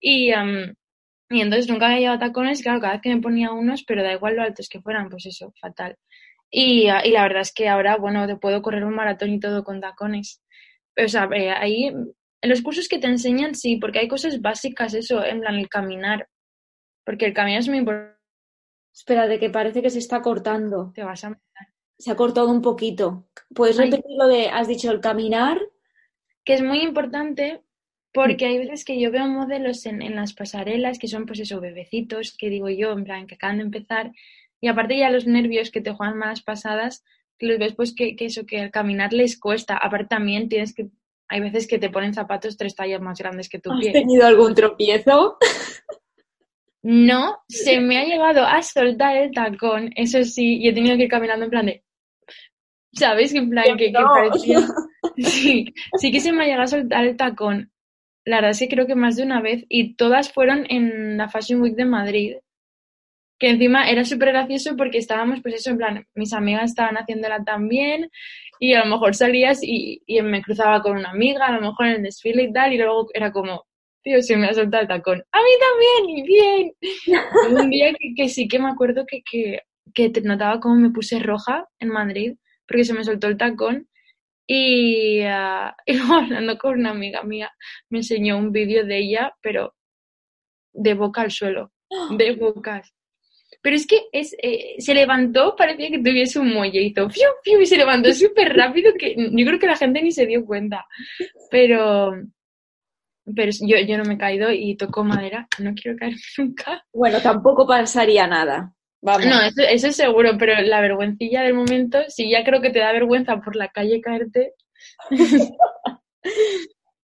Y, 0.00 0.30
y 1.30 1.40
entonces 1.40 1.68
nunca 1.68 1.86
había 1.86 2.00
llevado 2.00 2.18
tacones, 2.18 2.62
claro, 2.62 2.80
cada 2.80 2.94
vez 2.94 3.02
que 3.02 3.14
me 3.14 3.20
ponía 3.20 3.52
unos, 3.52 3.84
pero 3.84 4.02
da 4.02 4.12
igual 4.12 4.34
lo 4.34 4.42
altos 4.42 4.68
que 4.68 4.80
fueran, 4.80 5.08
pues 5.08 5.26
eso, 5.26 5.52
fatal. 5.60 5.96
Y, 6.54 6.82
y, 6.82 7.10
la 7.10 7.22
verdad 7.22 7.40
es 7.40 7.52
que 7.52 7.68
ahora, 7.68 7.96
bueno, 7.96 8.26
te 8.26 8.36
puedo 8.36 8.60
correr 8.60 8.84
un 8.84 8.94
maratón 8.94 9.30
y 9.30 9.40
todo 9.40 9.64
con 9.64 9.80
tacones. 9.80 10.42
O 11.02 11.08
sea, 11.08 11.26
eh, 11.34 11.50
ahí, 11.50 11.86
en 11.86 12.50
los 12.50 12.60
cursos 12.60 12.88
que 12.88 12.98
te 12.98 13.06
enseñan, 13.06 13.54
sí, 13.54 13.78
porque 13.78 14.00
hay 14.00 14.08
cosas 14.08 14.40
básicas, 14.42 14.92
eso, 14.92 15.24
en 15.24 15.40
plan, 15.40 15.54
el 15.54 15.70
caminar. 15.70 16.28
Porque 17.04 17.24
el 17.24 17.32
caminar 17.32 17.60
es 17.60 17.68
muy 17.68 17.78
importante. 17.78 18.20
Espera, 18.94 19.26
de 19.26 19.38
que 19.38 19.48
parece 19.48 19.80
que 19.80 19.88
se 19.88 19.98
está 19.98 20.20
cortando. 20.20 20.92
Te 20.94 21.02
vas 21.02 21.24
a. 21.24 21.40
Se 21.98 22.10
ha 22.10 22.16
cortado 22.16 22.50
un 22.50 22.60
poquito. 22.60 23.26
¿Puedes 23.54 23.78
repetir 23.78 24.04
lo 24.18 24.28
de, 24.28 24.48
has 24.48 24.68
dicho, 24.68 24.90
el 24.90 25.00
caminar? 25.00 25.58
Que 26.44 26.52
es 26.52 26.62
muy 26.62 26.82
importante 26.82 27.62
porque 28.12 28.44
hay 28.44 28.58
veces 28.58 28.84
que 28.84 29.00
yo 29.00 29.10
veo 29.10 29.26
modelos 29.26 29.86
en, 29.86 30.02
en 30.02 30.16
las 30.16 30.34
pasarelas 30.34 30.98
que 30.98 31.08
son, 31.08 31.24
pues 31.24 31.40
eso, 31.40 31.60
bebecitos, 31.60 32.36
que 32.36 32.50
digo 32.50 32.68
yo, 32.68 32.92
en 32.92 33.04
plan, 33.04 33.26
que 33.26 33.36
acaban 33.36 33.56
de 33.56 33.64
empezar 33.64 34.12
y 34.62 34.68
aparte 34.68 34.96
ya 34.96 35.10
los 35.10 35.26
nervios 35.26 35.70
que 35.72 35.80
te 35.80 35.92
juegan 35.92 36.16
malas 36.16 36.40
pasadas, 36.40 37.04
que 37.36 37.46
los 37.46 37.58
ves 37.58 37.74
pues 37.74 37.92
que, 37.94 38.14
eso, 38.20 38.46
que 38.46 38.60
al 38.60 38.70
caminar 38.70 39.12
les 39.12 39.38
cuesta. 39.38 39.76
Aparte 39.76 40.06
también 40.06 40.48
tienes 40.48 40.72
que, 40.72 40.88
hay 41.28 41.40
veces 41.40 41.66
que 41.66 41.80
te 41.80 41.90
ponen 41.90 42.14
zapatos 42.14 42.56
tres 42.56 42.76
tallas 42.76 43.00
más 43.00 43.18
grandes 43.18 43.48
que 43.48 43.58
tu 43.58 43.72
¿Has 43.72 43.80
pie. 43.80 43.88
¿Has 43.88 43.94
tenido 43.94 44.24
algún 44.24 44.54
tropiezo? 44.54 45.36
No, 46.84 47.38
se 47.48 47.80
me 47.80 47.98
ha 47.98 48.04
llegado 48.04 48.44
a 48.44 48.62
soltar 48.62 49.16
el 49.16 49.32
tacón, 49.32 49.90
eso 49.96 50.22
sí, 50.22 50.58
y 50.58 50.68
he 50.68 50.72
tenido 50.72 50.96
que 50.96 51.04
ir 51.04 51.10
caminando 51.10 51.44
en 51.44 51.50
plan 51.50 51.66
de... 51.66 51.84
¿Sabes? 52.92 53.34
En 53.34 53.50
plan 53.50 53.76
que, 53.76 53.92
parecía... 53.92 54.60
Sí, 55.16 55.66
sí 55.98 56.12
que 56.12 56.20
se 56.20 56.32
me 56.32 56.44
ha 56.44 56.46
llegado 56.46 56.62
a 56.62 56.68
soltar 56.68 57.04
el 57.04 57.16
tacón. 57.16 57.72
La 58.24 58.36
verdad 58.36 58.52
es 58.52 58.60
que 58.60 58.68
creo 58.68 58.86
que 58.86 58.94
más 58.94 59.16
de 59.16 59.24
una 59.24 59.40
vez, 59.40 59.64
y 59.68 59.94
todas 59.94 60.32
fueron 60.32 60.64
en 60.68 61.16
la 61.16 61.28
Fashion 61.28 61.60
Week 61.60 61.74
de 61.74 61.84
Madrid 61.84 62.36
que 63.42 63.50
encima 63.50 63.90
era 63.90 64.04
súper 64.04 64.28
gracioso 64.28 64.76
porque 64.76 64.98
estábamos, 64.98 65.40
pues 65.42 65.56
eso, 65.56 65.70
en 65.70 65.76
plan, 65.76 66.06
mis 66.14 66.32
amigas 66.32 66.70
estaban 66.70 66.94
haciéndola 66.94 67.42
también 67.42 68.08
y 68.60 68.74
a 68.74 68.84
lo 68.84 68.90
mejor 68.92 69.16
salías 69.16 69.58
y, 69.64 70.00
y, 70.06 70.22
me 70.22 70.42
cruzaba 70.42 70.80
con 70.80 70.96
una 70.96 71.10
amiga, 71.10 71.48
a 71.48 71.50
lo 71.50 71.60
mejor 71.60 71.86
en 71.86 71.96
el 71.96 72.02
desfile 72.04 72.44
y 72.44 72.52
tal, 72.52 72.72
y 72.72 72.78
luego 72.78 73.08
era 73.12 73.32
como, 73.32 73.64
tío, 74.04 74.22
se 74.22 74.36
me 74.36 74.46
ha 74.46 74.54
soltado 74.54 74.82
el 74.82 74.88
tacón. 74.88 75.24
A 75.32 75.38
mí 75.38 75.50
también, 75.66 76.18
y 76.18 76.22
bien. 76.22 76.72
y 77.50 77.62
un 77.64 77.70
día 77.70 77.92
que, 78.16 78.28
sí 78.28 78.46
que 78.46 78.60
me 78.60 78.68
acuerdo 78.68 79.06
que, 79.08 79.22
que, 79.28 79.58
que 79.92 80.10
te 80.10 80.20
notaba 80.20 80.60
como 80.60 80.76
me 80.76 80.90
puse 80.90 81.18
roja 81.18 81.66
en 81.80 81.88
Madrid 81.88 82.34
porque 82.68 82.84
se 82.84 82.94
me 82.94 83.02
soltó 83.02 83.26
el 83.26 83.38
tacón 83.38 83.88
y, 84.46 85.20
uh, 85.22 85.72
y 85.86 85.96
luego 85.96 86.14
hablando 86.14 86.58
con 86.58 86.78
una 86.78 86.90
amiga 86.90 87.24
mía 87.24 87.50
me 87.90 87.98
enseñó 87.98 88.38
un 88.38 88.52
vídeo 88.52 88.86
de 88.86 88.98
ella, 88.98 89.34
pero 89.42 89.74
de 90.72 90.94
boca 90.94 91.22
al 91.22 91.32
suelo, 91.32 91.72
de 92.16 92.36
bocas. 92.40 92.94
Pero 93.62 93.76
es 93.76 93.86
que 93.86 94.00
es, 94.10 94.34
eh, 94.42 94.74
se 94.78 94.92
levantó, 94.92 95.54
parecía 95.56 95.88
que 95.88 96.00
tuviese 96.00 96.40
un 96.40 96.52
muelle, 96.52 96.82
hizo 96.82 97.08
fiu, 97.08 97.28
fiu, 97.44 97.60
y 97.60 97.66
se 97.66 97.76
levantó 97.76 98.12
súper 98.14 98.54
rápido 98.54 98.92
que 98.98 99.14
yo 99.16 99.46
creo 99.46 99.58
que 99.58 99.66
la 99.66 99.76
gente 99.76 100.02
ni 100.02 100.10
se 100.10 100.26
dio 100.26 100.44
cuenta. 100.44 100.84
Pero, 101.50 102.12
pero 103.34 103.52
yo, 103.60 103.76
yo 103.78 103.96
no 103.96 104.04
me 104.04 104.14
he 104.14 104.18
caído 104.18 104.50
y 104.50 104.76
toco 104.76 105.04
madera, 105.04 105.46
no 105.60 105.72
quiero 105.74 105.96
caer 105.96 106.14
nunca. 106.38 106.84
Bueno, 106.92 107.20
tampoco 107.20 107.66
pasaría 107.66 108.26
nada. 108.26 108.74
Vamos. 109.00 109.26
No, 109.26 109.40
eso, 109.40 109.62
eso 109.62 109.88
es 109.88 109.96
seguro, 109.96 110.36
pero 110.38 110.60
la 110.60 110.80
vergüencilla 110.80 111.42
del 111.42 111.54
momento, 111.54 111.98
si 112.08 112.30
ya 112.30 112.44
creo 112.44 112.60
que 112.60 112.70
te 112.70 112.78
da 112.78 112.92
vergüenza 112.92 113.40
por 113.40 113.56
la 113.56 113.68
calle 113.68 114.00
caerte. 114.00 114.54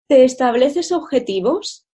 ¿Te 0.09 0.25
estableces 0.25 0.93
objetivos? 0.93 1.86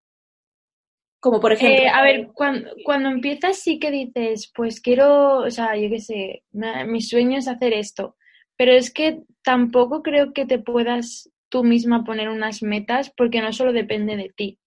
Como 1.21 1.39
por 1.39 1.53
ejemplo. 1.53 1.83
Eh, 1.83 1.87
a 1.87 2.01
ver, 2.01 2.29
cuando, 2.33 2.71
cuando 2.83 3.09
empiezas 3.09 3.59
sí 3.59 3.79
que 3.79 3.91
dices, 3.91 4.51
pues 4.55 4.81
quiero, 4.81 5.37
o 5.37 5.49
sea, 5.51 5.77
yo 5.77 5.87
qué 5.89 5.99
sé, 5.99 6.43
mi 6.87 7.01
sueño 7.01 7.37
es 7.37 7.47
hacer 7.47 7.73
esto. 7.73 8.17
Pero 8.57 8.73
es 8.73 8.91
que 8.91 9.21
tampoco 9.43 10.01
creo 10.01 10.33
que 10.33 10.45
te 10.45 10.59
puedas 10.59 11.31
tú 11.49 11.63
misma 11.63 12.03
poner 12.03 12.29
unas 12.29 12.63
metas 12.63 13.11
porque 13.15 13.41
no 13.41 13.53
solo 13.53 13.71
depende 13.71 14.17
de 14.17 14.31
ti. 14.35 14.57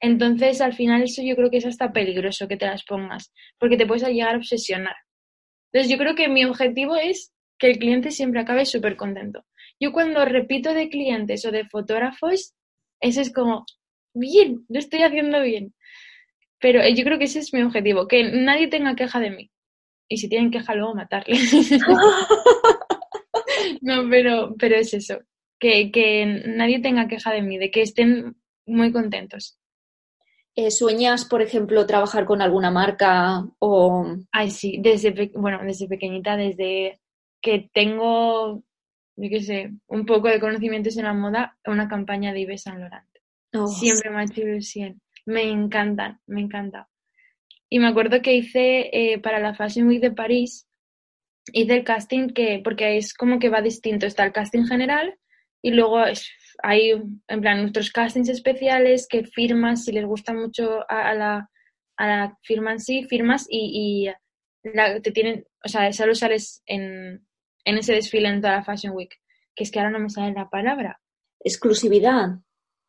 Entonces, 0.00 0.60
al 0.60 0.72
final, 0.72 1.02
eso 1.02 1.22
yo 1.22 1.36
creo 1.36 1.50
que 1.50 1.58
es 1.58 1.66
hasta 1.66 1.92
peligroso 1.92 2.48
que 2.48 2.56
te 2.56 2.66
las 2.66 2.84
pongas, 2.84 3.32
porque 3.58 3.76
te 3.76 3.86
puedes 3.86 4.02
llegar 4.08 4.34
a 4.34 4.38
obsesionar. 4.38 4.96
Entonces, 5.72 5.92
yo 5.92 5.98
creo 5.98 6.14
que 6.14 6.28
mi 6.28 6.44
objetivo 6.44 6.96
es 6.96 7.32
que 7.58 7.70
el 7.70 7.78
cliente 7.78 8.10
siempre 8.10 8.40
acabe 8.40 8.66
súper 8.66 8.96
contento. 8.96 9.44
Yo 9.78 9.92
cuando 9.92 10.24
repito 10.24 10.74
de 10.74 10.88
clientes 10.88 11.44
o 11.44 11.52
de 11.52 11.66
fotógrafos, 11.66 12.54
eso 13.00 13.20
es 13.20 13.32
como, 13.32 13.64
bien, 14.14 14.64
lo 14.68 14.78
estoy 14.78 15.02
haciendo 15.02 15.40
bien. 15.42 15.73
Pero 16.64 16.80
eh, 16.80 16.94
yo 16.94 17.04
creo 17.04 17.18
que 17.18 17.24
ese 17.24 17.40
es 17.40 17.52
mi 17.52 17.60
objetivo, 17.60 18.08
que 18.08 18.24
nadie 18.24 18.68
tenga 18.68 18.96
queja 18.96 19.20
de 19.20 19.28
mí. 19.28 19.50
Y 20.08 20.16
si 20.16 20.30
tienen 20.30 20.50
queja, 20.50 20.74
luego 20.74 20.94
matarles. 20.94 21.52
no, 23.82 24.08
pero, 24.08 24.54
pero 24.58 24.76
es 24.76 24.94
eso, 24.94 25.18
que, 25.60 25.92
que 25.92 26.24
nadie 26.46 26.80
tenga 26.80 27.06
queja 27.06 27.32
de 27.32 27.42
mí, 27.42 27.58
de 27.58 27.70
que 27.70 27.82
estén 27.82 28.36
muy 28.64 28.92
contentos. 28.92 29.58
Eh, 30.56 30.70
¿Sueñas, 30.70 31.26
por 31.26 31.42
ejemplo, 31.42 31.84
trabajar 31.84 32.24
con 32.24 32.40
alguna 32.40 32.70
marca 32.70 33.44
o...? 33.58 34.16
Ay, 34.32 34.50
sí, 34.50 34.78
desde, 34.80 35.32
bueno, 35.34 35.60
desde 35.62 35.86
pequeñita, 35.86 36.38
desde 36.38 36.98
que 37.42 37.68
tengo, 37.74 38.64
yo 39.16 39.28
qué 39.28 39.42
sé, 39.42 39.70
un 39.88 40.06
poco 40.06 40.28
de 40.28 40.40
conocimientos 40.40 40.96
en 40.96 41.04
la 41.04 41.12
moda, 41.12 41.58
una 41.66 41.88
campaña 41.88 42.32
de 42.32 42.40
Yves 42.40 42.62
Saint 42.62 42.80
Laurent. 42.80 43.04
Oh. 43.52 43.66
Siempre 43.66 44.08
me 44.08 44.20
ha 44.20 44.24
hecho 44.24 44.40
ilusión. 44.40 45.02
Me 45.26 45.42
encantan, 45.42 46.20
me 46.26 46.40
encanta. 46.42 46.88
Y 47.68 47.78
me 47.78 47.88
acuerdo 47.88 48.22
que 48.22 48.34
hice 48.34 48.90
eh, 48.92 49.18
para 49.18 49.40
la 49.40 49.54
Fashion 49.54 49.88
Week 49.88 50.00
de 50.00 50.12
París, 50.12 50.68
hice 51.52 51.74
el 51.74 51.84
casting 51.84 52.28
que, 52.28 52.60
porque 52.62 52.96
es 52.96 53.14
como 53.14 53.38
que 53.38 53.48
va 53.48 53.62
distinto. 53.62 54.06
Está 54.06 54.24
el 54.24 54.32
casting 54.32 54.64
general 54.66 55.18
y 55.62 55.70
luego 55.70 55.98
hay, 56.62 56.90
en 56.90 57.40
plan, 57.40 57.62
nuestros 57.62 57.90
castings 57.90 58.28
especiales 58.28 59.06
que 59.08 59.24
firmas, 59.24 59.84
si 59.84 59.92
les 59.92 60.04
gusta 60.04 60.34
mucho 60.34 60.80
a, 60.90 61.08
a 61.10 61.14
la, 61.14 61.50
a 61.96 62.06
la 62.06 62.38
firma 62.42 62.72
en 62.72 62.80
sí, 62.80 63.04
firmas 63.04 63.46
y, 63.48 64.06
y 64.64 64.70
la, 64.72 65.00
te 65.00 65.10
tienen, 65.10 65.46
o 65.64 65.68
sea, 65.68 65.90
solo 65.92 66.14
sales 66.14 66.62
en, 66.66 67.26
en 67.64 67.78
ese 67.78 67.94
desfile 67.94 68.28
en 68.28 68.40
toda 68.40 68.56
la 68.56 68.64
Fashion 68.64 68.94
Week. 68.94 69.14
Que 69.56 69.64
es 69.64 69.70
que 69.70 69.78
ahora 69.78 69.90
no 69.90 70.00
me 70.00 70.10
sale 70.10 70.32
la 70.32 70.50
palabra. 70.50 71.00
Exclusividad. 71.40 72.40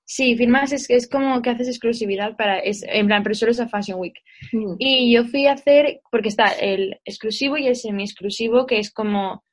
Sí, 0.06 0.38
firmas 0.38 0.72
es, 0.72 0.90
es 0.90 1.10
como 1.10 1.42
que 1.42 1.50
haces 1.50 1.68
exclusividad 1.68 2.38
para, 2.38 2.60
es, 2.60 2.84
en 2.88 3.08
plan, 3.08 3.24
pero 3.24 3.36
solo 3.36 3.52
es 3.52 3.60
a 3.60 3.68
Fashion 3.68 4.00
Week. 4.00 4.22
Mm. 4.54 4.76
Y 4.78 5.12
yo 5.12 5.26
fui 5.26 5.48
a 5.48 5.54
hacer, 5.54 6.02
porque 6.12 6.30
está 6.30 6.48
el 6.48 7.00
exclusivo 7.06 7.58
y 7.58 7.68
el 7.68 7.76
semi-exclusivo, 7.76 8.68
que 8.68 8.78
es 8.78 8.92
como, 8.92 9.44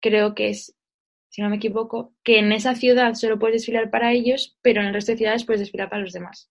creo 0.00 0.34
que 0.34 0.50
es 0.50 0.76
si 1.32 1.40
no 1.40 1.48
me 1.48 1.56
equivoco, 1.56 2.14
que 2.22 2.38
en 2.38 2.52
esa 2.52 2.74
ciudad 2.74 3.14
solo 3.14 3.38
puedes 3.38 3.62
desfilar 3.62 3.90
para 3.90 4.12
ellos, 4.12 4.58
pero 4.60 4.82
en 4.82 4.88
el 4.88 4.94
resto 4.94 5.12
de 5.12 5.18
ciudades 5.18 5.46
puedes 5.46 5.60
desfilar 5.60 5.88
para 5.88 6.02
los 6.02 6.12
demás. 6.12 6.50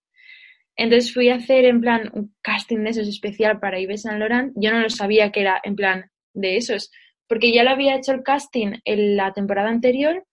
Entonces 0.76 1.14
fui 1.14 1.30
a 1.30 1.36
hacer 1.36 1.66
en 1.66 1.82
plan 1.82 2.10
un 2.14 2.34
casting 2.42 2.80
de 2.80 2.90
esos 2.90 3.08
especial 3.08 3.60
para 3.60 3.80
Yves 3.80 4.02
Saint 4.02 4.18
Laurent. 4.18 4.54
Yo 4.56 4.72
no 4.72 4.80
lo 4.80 4.90
sabía 4.90 5.32
que 5.32 5.42
era 5.42 5.62
en 5.64 5.76
plan 5.76 6.10
de 6.34 6.58
esos, 6.58 6.92
porque 7.28 7.54
ya 7.54 7.64
lo 7.64 7.70
había 7.70 7.96
hecho 7.96 8.12
el 8.12 8.24
casting 8.24 8.80
en 8.84 9.18
la 9.18 9.34
temporada 9.34 9.70
anterior, 9.70 10.26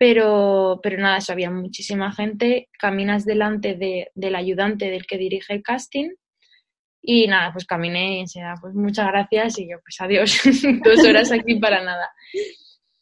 pero, 0.00 0.80
pero 0.82 0.96
nada, 0.96 1.18
eso 1.18 1.32
había 1.34 1.50
muchísima 1.50 2.10
gente. 2.10 2.70
Caminas 2.78 3.26
delante 3.26 3.74
de, 3.74 4.10
del 4.14 4.34
ayudante 4.34 4.90
del 4.90 5.04
que 5.04 5.18
dirige 5.18 5.52
el 5.52 5.62
casting 5.62 6.08
y 7.02 7.26
nada, 7.26 7.52
pues 7.52 7.66
caminé 7.66 8.16
y 8.16 8.20
enseñaba, 8.20 8.54
pues 8.62 8.72
muchas 8.74 9.08
gracias 9.08 9.58
y 9.58 9.68
yo, 9.68 9.76
pues 9.82 10.00
adiós, 10.00 10.40
dos 10.84 11.06
horas 11.06 11.30
aquí 11.30 11.56
para 11.56 11.84
nada. 11.84 12.08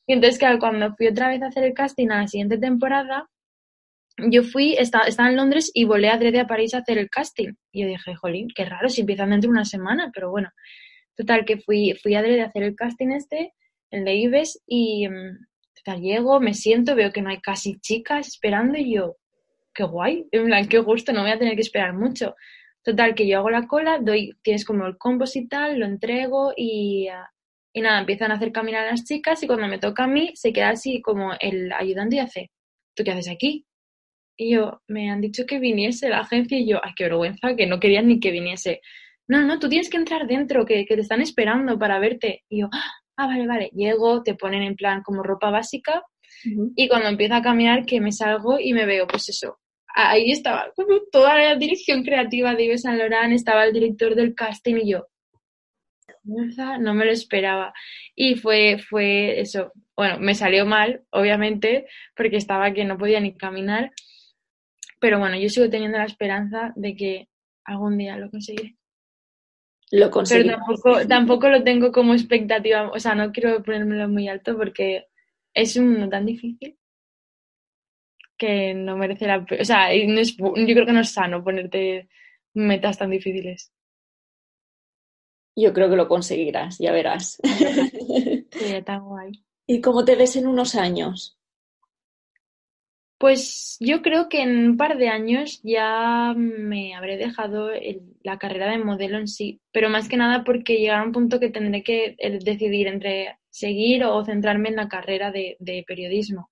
Y 0.08 0.12
entonces, 0.14 0.40
claro, 0.40 0.58
cuando 0.58 0.92
fui 0.96 1.06
otra 1.06 1.28
vez 1.28 1.40
a 1.40 1.46
hacer 1.46 1.62
el 1.62 1.72
casting 1.72 2.08
a 2.08 2.22
la 2.22 2.26
siguiente 2.26 2.58
temporada, 2.58 3.28
yo 4.16 4.42
fui, 4.42 4.74
estaba, 4.74 5.04
estaba 5.04 5.28
en 5.28 5.36
Londres 5.36 5.70
y 5.72 5.84
volé 5.84 6.08
a 6.08 6.14
a 6.18 6.46
París 6.48 6.74
a 6.74 6.78
hacer 6.78 6.98
el 6.98 7.08
casting. 7.08 7.52
Y 7.70 7.82
yo 7.82 7.86
dije, 7.86 8.16
jolín, 8.16 8.48
qué 8.52 8.64
raro, 8.64 8.88
si 8.88 9.02
empiezan 9.02 9.30
dentro 9.30 9.50
de 9.50 9.52
una 9.52 9.64
semana, 9.64 10.10
pero 10.12 10.30
bueno. 10.30 10.50
Total, 11.16 11.44
que 11.44 11.58
fui, 11.58 11.94
fui 12.02 12.16
a 12.16 12.20
a 12.22 12.46
hacer 12.46 12.64
el 12.64 12.74
casting 12.74 13.10
este, 13.10 13.54
el 13.92 14.04
de 14.04 14.14
Ives, 14.16 14.60
y 14.66 15.08
mm, 15.08 15.46
llego, 16.00 16.40
me 16.40 16.54
siento, 16.54 16.94
veo 16.94 17.12
que 17.12 17.22
no 17.22 17.30
hay 17.30 17.40
casi 17.40 17.78
chicas 17.80 18.28
esperando 18.28 18.78
y 18.78 18.94
yo, 18.94 19.16
qué 19.74 19.84
guay, 19.84 20.26
en 20.32 20.46
plan, 20.46 20.68
qué 20.68 20.78
gusto, 20.78 21.12
no 21.12 21.22
voy 21.22 21.30
a 21.30 21.38
tener 21.38 21.54
que 21.54 21.62
esperar 21.62 21.94
mucho. 21.94 22.34
Total, 22.82 23.14
que 23.14 23.28
yo 23.28 23.38
hago 23.38 23.50
la 23.50 23.66
cola, 23.66 23.98
doy, 24.00 24.32
tienes 24.42 24.64
como 24.64 24.86
el 24.86 24.96
combos 24.98 25.36
y 25.36 25.46
tal, 25.48 25.78
lo 25.78 25.86
entrego 25.86 26.52
y, 26.56 27.08
ah, 27.08 27.30
y 27.72 27.80
nada, 27.80 28.00
empiezan 28.00 28.30
a 28.32 28.34
hacer 28.34 28.52
caminar 28.52 28.86
las 28.90 29.04
chicas 29.04 29.42
y 29.42 29.46
cuando 29.46 29.68
me 29.68 29.78
toca 29.78 30.04
a 30.04 30.06
mí 30.06 30.32
se 30.34 30.52
queda 30.52 30.70
así 30.70 31.02
como 31.02 31.32
el 31.40 31.72
ayudante 31.72 32.16
y 32.16 32.18
hace, 32.20 32.50
¿tú 32.94 33.04
qué 33.04 33.12
haces 33.12 33.28
aquí? 33.28 33.66
Y 34.36 34.52
yo, 34.54 34.82
me 34.88 35.10
han 35.10 35.20
dicho 35.20 35.46
que 35.46 35.58
viniese 35.58 36.08
la 36.08 36.20
agencia 36.20 36.58
y 36.58 36.68
yo, 36.68 36.80
ay, 36.82 36.92
qué 36.96 37.04
vergüenza, 37.04 37.56
que 37.56 37.66
no 37.66 37.80
querían 37.80 38.08
ni 38.08 38.20
que 38.20 38.30
viniese. 38.30 38.80
No, 39.28 39.42
no, 39.42 39.58
tú 39.58 39.68
tienes 39.68 39.90
que 39.90 39.96
entrar 39.96 40.26
dentro, 40.26 40.64
que, 40.64 40.86
que 40.86 40.94
te 40.94 41.02
están 41.02 41.20
esperando 41.20 41.78
para 41.78 41.98
verte. 41.98 42.44
Y 42.48 42.60
yo, 42.60 42.68
ah, 42.72 42.92
vale, 43.26 43.46
vale. 43.46 43.70
Llego, 43.74 44.22
te 44.22 44.34
ponen 44.34 44.62
en 44.62 44.76
plan 44.76 45.02
como 45.02 45.22
ropa 45.22 45.50
básica 45.50 46.02
y 46.76 46.88
cuando 46.88 47.08
empiezo 47.08 47.34
a 47.34 47.42
caminar 47.42 47.84
que 47.84 48.00
me 48.00 48.12
salgo 48.12 48.60
y 48.60 48.72
me 48.72 48.86
veo, 48.86 49.06
pues 49.06 49.28
eso. 49.28 49.58
Ahí 49.94 50.30
estaba 50.30 50.70
como 50.76 51.00
toda 51.10 51.36
la 51.36 51.56
dirección 51.56 52.04
creativa 52.04 52.54
de 52.54 52.64
Ives 52.64 52.82
San 52.82 52.98
Laurent, 52.98 53.32
estaba 53.32 53.64
el 53.64 53.72
director 53.72 54.14
del 54.14 54.34
casting 54.34 54.76
y 54.76 54.92
yo, 54.92 55.08
no 56.24 56.94
me 56.94 57.04
lo 57.04 57.10
esperaba. 57.10 57.72
Y 58.14 58.36
fue, 58.36 58.78
fue 58.78 59.40
eso. 59.40 59.72
Bueno, 59.96 60.18
me 60.20 60.34
salió 60.34 60.66
mal, 60.66 61.02
obviamente, 61.10 61.86
porque 62.14 62.36
estaba 62.36 62.72
que 62.72 62.84
no 62.84 62.96
podía 62.98 63.18
ni 63.18 63.36
caminar 63.36 63.90
pero 65.00 65.18
bueno, 65.18 65.36
yo 65.36 65.48
sigo 65.48 65.70
teniendo 65.70 65.98
la 65.98 66.04
esperanza 66.04 66.72
de 66.76 66.96
que 66.96 67.28
algún 67.64 67.98
día 67.98 68.16
lo 68.16 68.30
conseguiré. 68.30 68.76
Lo. 69.90 70.10
Pero 70.10 70.50
tampoco, 70.50 71.06
tampoco 71.08 71.48
lo 71.48 71.64
tengo 71.64 71.92
como 71.92 72.12
expectativa, 72.12 72.90
o 72.90 73.00
sea, 73.00 73.14
no 73.14 73.32
quiero 73.32 73.62
ponérmelo 73.62 74.08
muy 74.08 74.28
alto 74.28 74.56
porque 74.56 75.06
es 75.54 75.76
un 75.76 75.92
mundo 75.92 76.08
tan 76.08 76.26
difícil 76.26 76.78
que 78.36 78.72
no 78.74 78.96
merece 78.96 79.26
la 79.26 79.44
pena. 79.44 79.62
O 79.62 79.64
sea, 79.64 79.94
yo 79.94 80.04
creo 80.06 80.86
que 80.86 80.92
no 80.92 81.00
es 81.00 81.10
sano 81.10 81.42
ponerte 81.42 82.08
metas 82.54 82.98
tan 82.98 83.10
difíciles. 83.10 83.72
Yo 85.56 85.72
creo 85.72 85.90
que 85.90 85.96
lo 85.96 86.06
conseguirás, 86.06 86.78
ya 86.78 86.92
verás. 86.92 87.38
Sería 88.52 88.84
tan 88.84 89.04
guay. 89.04 89.44
¿Y 89.66 89.80
cómo 89.80 90.04
te 90.04 90.16
ves 90.16 90.36
en 90.36 90.46
unos 90.46 90.76
años? 90.76 91.37
Pues 93.18 93.76
yo 93.80 94.00
creo 94.00 94.28
que 94.28 94.42
en 94.42 94.56
un 94.70 94.76
par 94.76 94.96
de 94.96 95.08
años 95.08 95.60
ya 95.64 96.34
me 96.36 96.94
habré 96.94 97.16
dejado 97.16 97.70
la 98.22 98.38
carrera 98.38 98.70
de 98.70 98.78
modelo 98.78 99.18
en 99.18 99.26
sí, 99.26 99.60
pero 99.72 99.90
más 99.90 100.08
que 100.08 100.16
nada 100.16 100.44
porque 100.44 100.76
llegará 100.76 101.02
un 101.02 101.10
punto 101.10 101.40
que 101.40 101.50
tendré 101.50 101.82
que 101.82 102.14
eh, 102.16 102.38
decidir 102.40 102.86
entre 102.86 103.38
seguir 103.50 104.04
o 104.04 104.24
centrarme 104.24 104.68
en 104.68 104.76
la 104.76 104.88
carrera 104.88 105.32
de, 105.32 105.84
periodismo. 105.86 106.50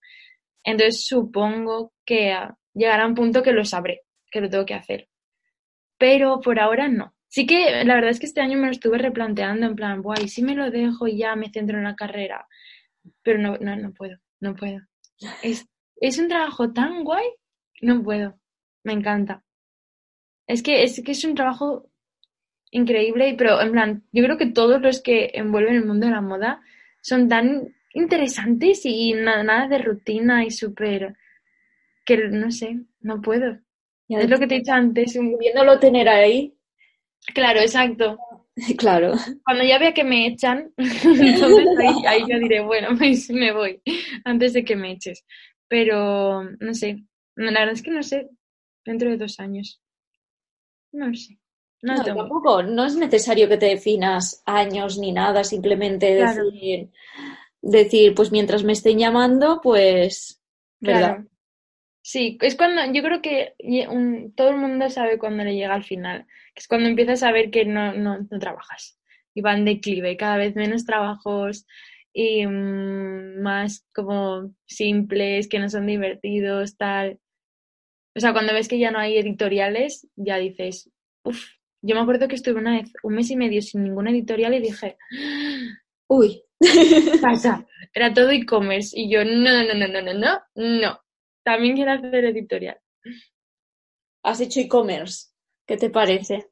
Entonces 0.65 1.07
supongo 1.07 1.93
que 2.05 2.33
ah, 2.33 2.57
llegará 2.75 3.07
un 3.07 3.15
punto 3.15 3.45
que 3.45 3.53
lo 3.53 3.65
sabré, 3.65 4.03
que 4.29 4.41
lo 4.41 4.51
tengo 4.51 4.67
que 4.67 4.75
hacer. 4.75 5.09
Pero 5.99 6.41
por 6.41 6.59
ahora 6.59 6.89
no. 6.89 7.15
Sí 7.29 7.47
que 7.47 7.85
la 7.85 7.95
verdad 7.95 8.11
es 8.11 8.19
que 8.19 8.27
este 8.27 8.41
año 8.41 8.59
me 8.59 8.67
lo 8.67 8.73
estuve 8.73 8.99
replanteando 8.99 9.67
en 9.67 9.77
plan, 9.77 10.03
guay, 10.03 10.29
si 10.29 10.43
me 10.43 10.57
lo 10.57 10.71
dejo 10.73 11.07
y 11.07 11.19
ya 11.19 11.37
me 11.37 11.51
centro 11.51 11.79
en 11.79 11.85
la 11.85 11.95
carrera. 11.95 12.47
Pero 13.23 13.39
no, 13.39 13.57
no, 13.59 13.77
no 13.77 13.93
puedo, 13.93 14.19
no 14.41 14.57
puedo. 14.57 14.81
Es, 15.43 15.67
es 16.01 16.19
un 16.19 16.29
trabajo 16.29 16.73
tan 16.73 17.05
guay, 17.05 17.27
no 17.83 18.03
puedo, 18.03 18.39
me 18.85 18.93
encanta. 18.93 19.43
Es 20.47 20.63
que 20.63 20.83
es, 20.83 21.03
que 21.05 21.13
es 21.13 21.25
un 21.25 21.35
trabajo 21.35 21.91
increíble, 22.71 23.35
pero 23.37 23.61
en 23.61 23.73
plan, 23.73 24.05
yo 24.13 24.23
creo 24.25 24.37
que 24.37 24.47
todos 24.47 24.81
los 24.81 25.03
que 25.03 25.31
envuelven 25.35 25.77
el 25.77 25.85
mundo 25.85 26.07
de 26.07 26.13
la 26.13 26.21
moda 26.21 26.61
son 27.01 27.29
tan 27.29 27.75
interesantes 27.95 28.85
y 28.85 29.15
nada, 29.15 29.43
nada 29.43 29.69
de 29.69 29.79
rutina 29.79 30.45
y 30.45 30.51
súper 30.51 31.17
que 32.07 32.17
no 32.29 32.51
sé, 32.51 32.79
no 33.01 33.21
puedo. 33.21 33.59
es 34.09 34.31
lo 34.31 34.39
que 34.39 34.47
te 34.47 34.55
he 34.55 34.59
dicho 34.59 34.73
antes. 34.73 35.19
Viéndolo 35.39 35.79
tener 35.79 36.09
ahí. 36.09 36.55
Claro, 37.35 37.61
exacto. 37.61 38.19
Claro. 38.79 39.13
Cuando 39.45 39.65
ya 39.65 39.79
vea 39.79 39.93
que 39.93 40.03
me 40.03 40.29
echan, 40.29 40.73
entonces 40.79 41.67
ahí, 41.79 42.07
ahí 42.07 42.21
yo 42.27 42.39
diré, 42.39 42.63
bueno, 42.63 42.89
pues 42.97 43.29
me 43.29 43.53
voy 43.53 43.83
antes 44.25 44.55
de 44.55 44.65
que 44.65 44.75
me 44.75 44.93
eches. 44.93 45.27
Pero 45.69 46.45
no 46.45 46.75
sé, 46.75 47.05
la 47.35 47.51
verdad 47.51 47.73
es 47.73 47.83
que 47.83 47.91
no 47.91 48.03
sé, 48.03 48.29
dentro 48.85 49.11
de 49.11 49.17
dos 49.17 49.41
años. 49.41 49.81
No 50.93 51.13
sé. 51.15 51.39
No, 51.83 52.03
tampoco, 52.03 52.63
no 52.63 52.87
es 52.87 52.97
necesario 52.97 53.49
que 53.49 53.59
te 53.59 53.67
definas 53.67 54.43
años 54.47 54.99
ni 54.99 55.13
nada, 55.13 55.45
simplemente 55.45 56.15
decir, 56.15 56.91
decir, 57.61 58.15
pues 58.15 58.33
mientras 58.33 58.65
me 58.65 58.73
estén 58.73 58.99
llamando, 58.99 59.61
pues, 59.63 60.41
¿verdad? 60.81 61.25
Sí, 62.03 62.39
es 62.41 62.57
cuando, 62.57 62.93
yo 62.93 63.03
creo 63.03 63.21
que 63.21 63.55
todo 64.35 64.51
el 64.51 64.57
mundo 64.57 64.89
sabe 64.91 65.19
cuando 65.19 65.45
le 65.45 65.55
llega 65.55 65.75
al 65.75 65.85
final, 65.85 66.27
que 66.55 66.61
es 66.61 66.69
cuando 66.69 66.89
empiezas 66.89 67.23
a 67.23 67.33
ver 67.33 67.51
que 67.51 67.65
no, 67.67 67.93
no, 67.93 68.27
no 68.31 68.39
trabajas 68.39 68.99
y 69.35 69.43
van 69.43 69.65
declive, 69.65 70.17
cada 70.17 70.39
vez 70.39 70.57
menos 70.57 70.87
trabajos, 70.87 71.67
y 72.19 72.47
mm, 72.47 73.43
más 73.43 73.87
como 73.95 74.55
simples, 74.65 75.49
que 75.49 75.59
no 75.59 75.69
son 75.69 75.87
divertidos, 75.87 76.79
tal. 76.79 77.21
O 78.17 78.21
sea, 78.21 78.33
cuando 78.33 78.55
ves 78.55 78.69
que 78.69 78.79
ya 78.79 78.91
no 78.91 78.99
hay 78.99 79.19
editoriales, 79.19 80.09
ya 80.17 80.39
dices, 80.39 80.91
uff, 81.25 81.45
yo 81.83 81.95
me 81.95 82.01
acuerdo 82.01 82.27
que 82.27 82.37
estuve 82.37 82.59
una 82.59 82.79
vez 82.79 82.91
un 83.03 83.17
mes 83.17 83.31
y 83.31 83.37
medio 83.37 83.61
sin 83.61 83.85
ninguna 83.85 84.13
editorial 84.13 84.55
y 84.55 84.61
dije, 84.61 84.97
uy, 86.09 86.43
pasa, 87.21 87.67
era 87.93 88.15
todo 88.15 88.31
e-commerce 88.31 88.99
y 88.99 89.11
yo, 89.11 89.23
no, 89.23 89.63
no, 89.65 89.75
no, 89.75 89.87
no, 89.87 90.01
no, 90.01 90.15
no, 90.15 90.41
no, 90.55 91.01
también 91.45 91.75
quiero 91.75 91.93
hacer 91.93 92.25
editorial. 92.25 92.81
Has 94.23 94.41
hecho 94.41 94.61
e-commerce, 94.61 95.35
¿qué 95.67 95.77
te 95.77 95.91
parece? 95.91 96.49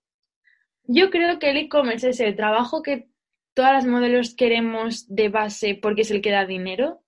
Yo 0.82 1.08
creo 1.08 1.38
que 1.38 1.52
el 1.52 1.56
e-commerce 1.56 2.10
es 2.10 2.20
el 2.20 2.36
trabajo 2.36 2.82
que 2.82 3.08
todas 3.54 3.72
las 3.72 3.86
modelos 3.86 4.34
queremos 4.34 5.06
de 5.08 5.28
base 5.28 5.78
porque 5.80 6.02
es 6.02 6.10
el 6.10 6.20
que 6.20 6.30
da 6.30 6.44
dinero, 6.44 7.02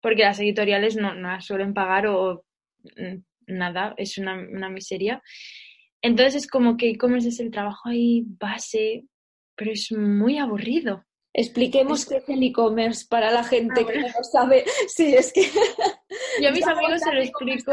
porque 0.00 0.22
las 0.22 0.40
editoriales 0.40 0.96
no, 0.96 1.14
no 1.14 1.28
las 1.28 1.44
suelen 1.44 1.74
pagar 1.74 2.06
o 2.06 2.44
mm, 2.96 3.16
nada, 3.48 3.94
es 3.96 4.16
una, 4.18 4.36
miseria. 4.70 5.22
Entonces 6.02 6.44
es 6.44 6.46
como 6.46 6.76
que 6.76 6.88
e-commerce 6.90 7.28
es 7.28 7.40
el 7.40 7.50
trabajo 7.50 7.88
ahí 7.88 8.24
base, 8.26 9.04
pero 9.54 9.72
es 9.72 9.92
muy 9.92 10.38
aburrido. 10.38 11.04
Expliquemos 11.32 12.06
qué 12.06 12.16
es 12.16 12.28
el 12.28 12.42
e-commerce 12.42 13.06
para 13.08 13.30
la 13.30 13.44
gente 13.44 13.84
que 13.84 13.98
no 14.00 14.08
sabe. 14.24 14.64
Sí, 14.88 15.14
es 15.14 15.32
que. 15.32 15.42
Yo 16.40 16.48
a 16.48 16.52
mis 16.52 16.66
amigos 16.66 17.00
se 17.00 17.12
lo 17.12 17.22
explico 17.22 17.72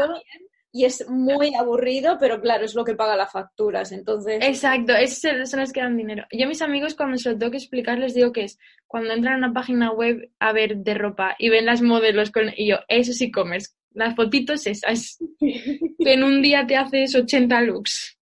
y 0.72 0.84
es 0.84 1.08
muy 1.08 1.54
aburrido, 1.54 2.18
pero 2.18 2.40
claro, 2.40 2.64
es 2.64 2.74
lo 2.74 2.84
que 2.84 2.94
paga 2.94 3.16
las 3.16 3.32
facturas, 3.32 3.90
entonces... 3.92 4.38
Exacto, 4.42 4.94
esos 4.94 5.50
son 5.50 5.60
los 5.60 5.72
que 5.72 5.80
dan 5.80 5.96
dinero. 5.96 6.26
Yo 6.30 6.44
a 6.44 6.48
mis 6.48 6.62
amigos 6.62 6.94
cuando 6.94 7.16
se 7.16 7.30
lo 7.30 7.38
tengo 7.38 7.50
que 7.50 7.56
explicar 7.58 7.98
les 7.98 8.14
digo 8.14 8.32
que 8.32 8.44
es 8.44 8.58
cuando 8.86 9.14
entran 9.14 9.34
a 9.34 9.46
una 9.46 9.52
página 9.52 9.92
web 9.92 10.30
a 10.38 10.52
ver 10.52 10.76
de 10.78 10.94
ropa 10.94 11.36
y 11.38 11.48
ven 11.48 11.66
las 11.66 11.82
modelos 11.82 12.30
con... 12.30 12.50
y 12.56 12.68
yo, 12.68 12.76
eso 12.88 13.12
es 13.12 13.20
e-commerce, 13.20 13.70
las 13.92 14.14
fotitos 14.14 14.66
esas, 14.66 15.18
que 15.40 16.12
en 16.12 16.22
un 16.22 16.42
día 16.42 16.66
te 16.66 16.76
haces 16.76 17.14
80 17.14 17.60
looks. 17.62 18.17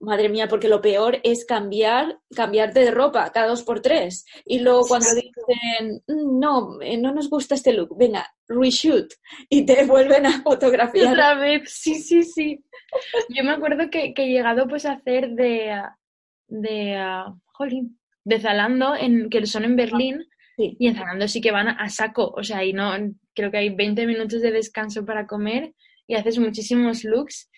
Madre 0.00 0.30
mía, 0.30 0.48
porque 0.48 0.68
lo 0.68 0.80
peor 0.80 1.20
es 1.24 1.44
cambiar, 1.44 2.18
cambiarte 2.34 2.80
de 2.80 2.90
ropa 2.90 3.30
cada 3.32 3.48
dos 3.48 3.62
por 3.62 3.80
tres. 3.80 4.24
Y 4.46 4.60
luego 4.60 4.86
cuando 4.88 5.08
dicen, 5.14 6.02
mm, 6.06 6.40
no, 6.40 6.80
eh, 6.80 6.96
no 6.96 7.12
nos 7.12 7.28
gusta 7.28 7.54
este 7.54 7.74
look, 7.74 7.96
venga, 7.98 8.26
reshoot, 8.48 9.12
y 9.50 9.66
te 9.66 9.84
vuelven 9.86 10.26
a 10.26 10.42
fotografiar. 10.42 11.12
Otra 11.12 11.34
vez, 11.34 11.70
sí, 11.70 11.96
sí, 11.96 12.22
sí. 12.22 12.64
Yo 13.28 13.44
me 13.44 13.50
acuerdo 13.50 13.90
que, 13.90 14.14
he 14.16 14.28
llegado 14.28 14.66
pues 14.66 14.86
a 14.86 14.92
hacer 14.92 15.30
de, 15.30 15.82
de, 16.48 17.24
uh, 17.28 17.90
de 18.24 18.40
Zalando, 18.40 18.96
en, 18.96 19.28
que 19.28 19.44
son 19.46 19.64
en 19.64 19.76
Berlín, 19.76 20.26
Y 20.56 20.88
en 20.88 20.94
Zalando 20.94 21.28
sí 21.28 21.40
que 21.40 21.52
van 21.52 21.68
a, 21.68 21.88
saco, 21.88 22.32
o 22.36 22.42
sea, 22.42 22.64
y 22.64 22.72
no, 22.72 22.92
creo 23.34 23.50
que 23.50 23.58
hay 23.58 23.74
20 23.74 24.06
minutos 24.06 24.40
de 24.42 24.50
descanso 24.50 25.04
para 25.04 25.26
comer 25.26 25.74
y 26.06 26.14
haces 26.14 26.38
muchísimos 26.38 27.04
looks. 27.04 27.50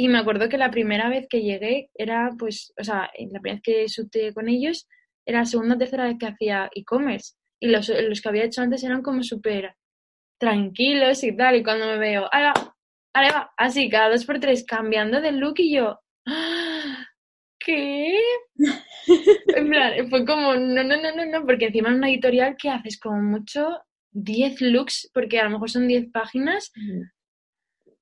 Y 0.00 0.06
me 0.06 0.18
acuerdo 0.18 0.48
que 0.48 0.58
la 0.58 0.70
primera 0.70 1.08
vez 1.08 1.26
que 1.28 1.42
llegué 1.42 1.90
era, 1.92 2.30
pues, 2.38 2.72
o 2.78 2.84
sea, 2.84 3.10
la 3.18 3.40
primera 3.40 3.54
vez 3.56 3.62
que 3.64 3.88
subté 3.88 4.32
con 4.32 4.48
ellos, 4.48 4.86
era 5.26 5.40
la 5.40 5.44
segunda 5.44 5.74
o 5.74 5.78
tercera 5.78 6.04
vez 6.04 6.14
que 6.20 6.26
hacía 6.26 6.70
e-commerce. 6.72 7.34
Y 7.60 7.66
los, 7.66 7.88
los 7.88 8.20
que 8.20 8.28
había 8.28 8.44
hecho 8.44 8.62
antes 8.62 8.84
eran 8.84 9.02
como 9.02 9.24
súper 9.24 9.74
tranquilos 10.38 11.24
y 11.24 11.36
tal. 11.36 11.56
Y 11.56 11.64
cuando 11.64 11.86
me 11.86 11.98
veo, 11.98 12.28
¡Ahora 12.32 12.54
va! 13.12 13.50
Así, 13.56 13.90
cada 13.90 14.10
dos 14.10 14.24
por 14.24 14.38
tres, 14.38 14.64
cambiando 14.64 15.20
de 15.20 15.32
look 15.32 15.54
y 15.58 15.74
yo, 15.74 15.98
¡Ah! 16.26 17.04
¿qué? 17.58 18.16
en 19.56 19.68
plan, 19.68 20.08
fue 20.10 20.24
como, 20.24 20.54
no, 20.54 20.84
no, 20.84 20.96
no, 20.96 21.12
no, 21.12 21.26
no, 21.26 21.44
porque 21.44 21.66
encima 21.66 21.88
en 21.88 21.96
una 21.96 22.08
editorial 22.08 22.56
que 22.56 22.70
haces 22.70 23.00
como 23.00 23.20
mucho 23.20 23.80
10 24.12 24.60
looks, 24.60 25.10
porque 25.12 25.40
a 25.40 25.44
lo 25.44 25.50
mejor 25.50 25.70
son 25.70 25.88
10 25.88 26.12
páginas, 26.12 26.70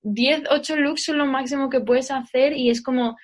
10, 0.08 0.44
8 0.50 0.76
looks 0.76 1.04
son 1.04 1.18
lo 1.18 1.26
máximo 1.26 1.68
que 1.68 1.80
puedes 1.80 2.10
hacer 2.10 2.52
y 2.52 2.70
es 2.70 2.80
como 2.80 3.16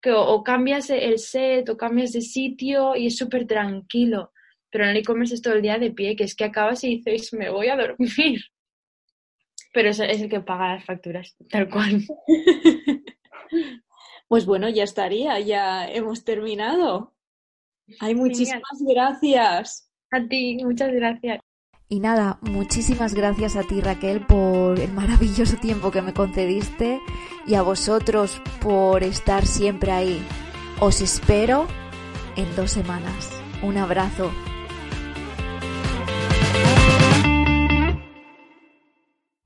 que 0.00 0.12
o, 0.12 0.42
cambias 0.42 0.88
el 0.90 1.18
set 1.18 1.68
o 1.68 1.76
cambias 1.76 2.12
de 2.12 2.22
sitio 2.22 2.96
y 2.96 3.08
es 3.08 3.16
súper 3.16 3.46
tranquilo. 3.46 4.32
Pero 4.70 4.84
en 4.84 4.90
el 4.90 4.96
e-commerce 4.96 5.34
es 5.34 5.42
todo 5.42 5.54
el 5.54 5.62
día 5.62 5.78
de 5.78 5.90
pie, 5.90 6.16
que 6.16 6.24
es 6.24 6.34
que 6.34 6.44
acabas 6.44 6.82
y 6.84 6.96
dices, 6.96 7.34
me 7.34 7.50
voy 7.50 7.68
a 7.68 7.76
dormir. 7.76 8.40
Pero 9.74 9.90
es, 9.90 10.00
es 10.00 10.22
el 10.22 10.30
que 10.30 10.40
paga 10.40 10.74
las 10.74 10.84
facturas, 10.84 11.36
tal 11.50 11.68
cual. 11.68 12.02
Pues 14.28 14.46
bueno, 14.46 14.70
ya 14.70 14.84
estaría, 14.84 15.38
ya 15.40 15.86
hemos 15.86 16.24
terminado. 16.24 17.14
Hay 18.00 18.14
muchísimas 18.14 18.62
gracias. 18.80 19.92
A 20.10 20.26
ti, 20.26 20.56
muchas 20.64 20.90
gracias. 20.90 21.40
Y 21.88 22.00
nada, 22.00 22.38
muchísimas 22.40 23.14
gracias 23.14 23.56
a 23.56 23.62
ti 23.62 23.80
Raquel 23.80 24.24
por 24.26 24.78
el 24.78 24.92
maravilloso 24.92 25.56
tiempo 25.56 25.90
que 25.90 26.02
me 26.02 26.14
concediste 26.14 27.00
y 27.46 27.54
a 27.54 27.62
vosotros 27.62 28.40
por 28.60 29.02
estar 29.02 29.46
siempre 29.46 29.92
ahí. 29.92 30.24
Os 30.80 31.00
espero 31.00 31.66
en 32.36 32.54
dos 32.56 32.70
semanas. 32.70 33.30
Un 33.62 33.76
abrazo. 33.76 34.30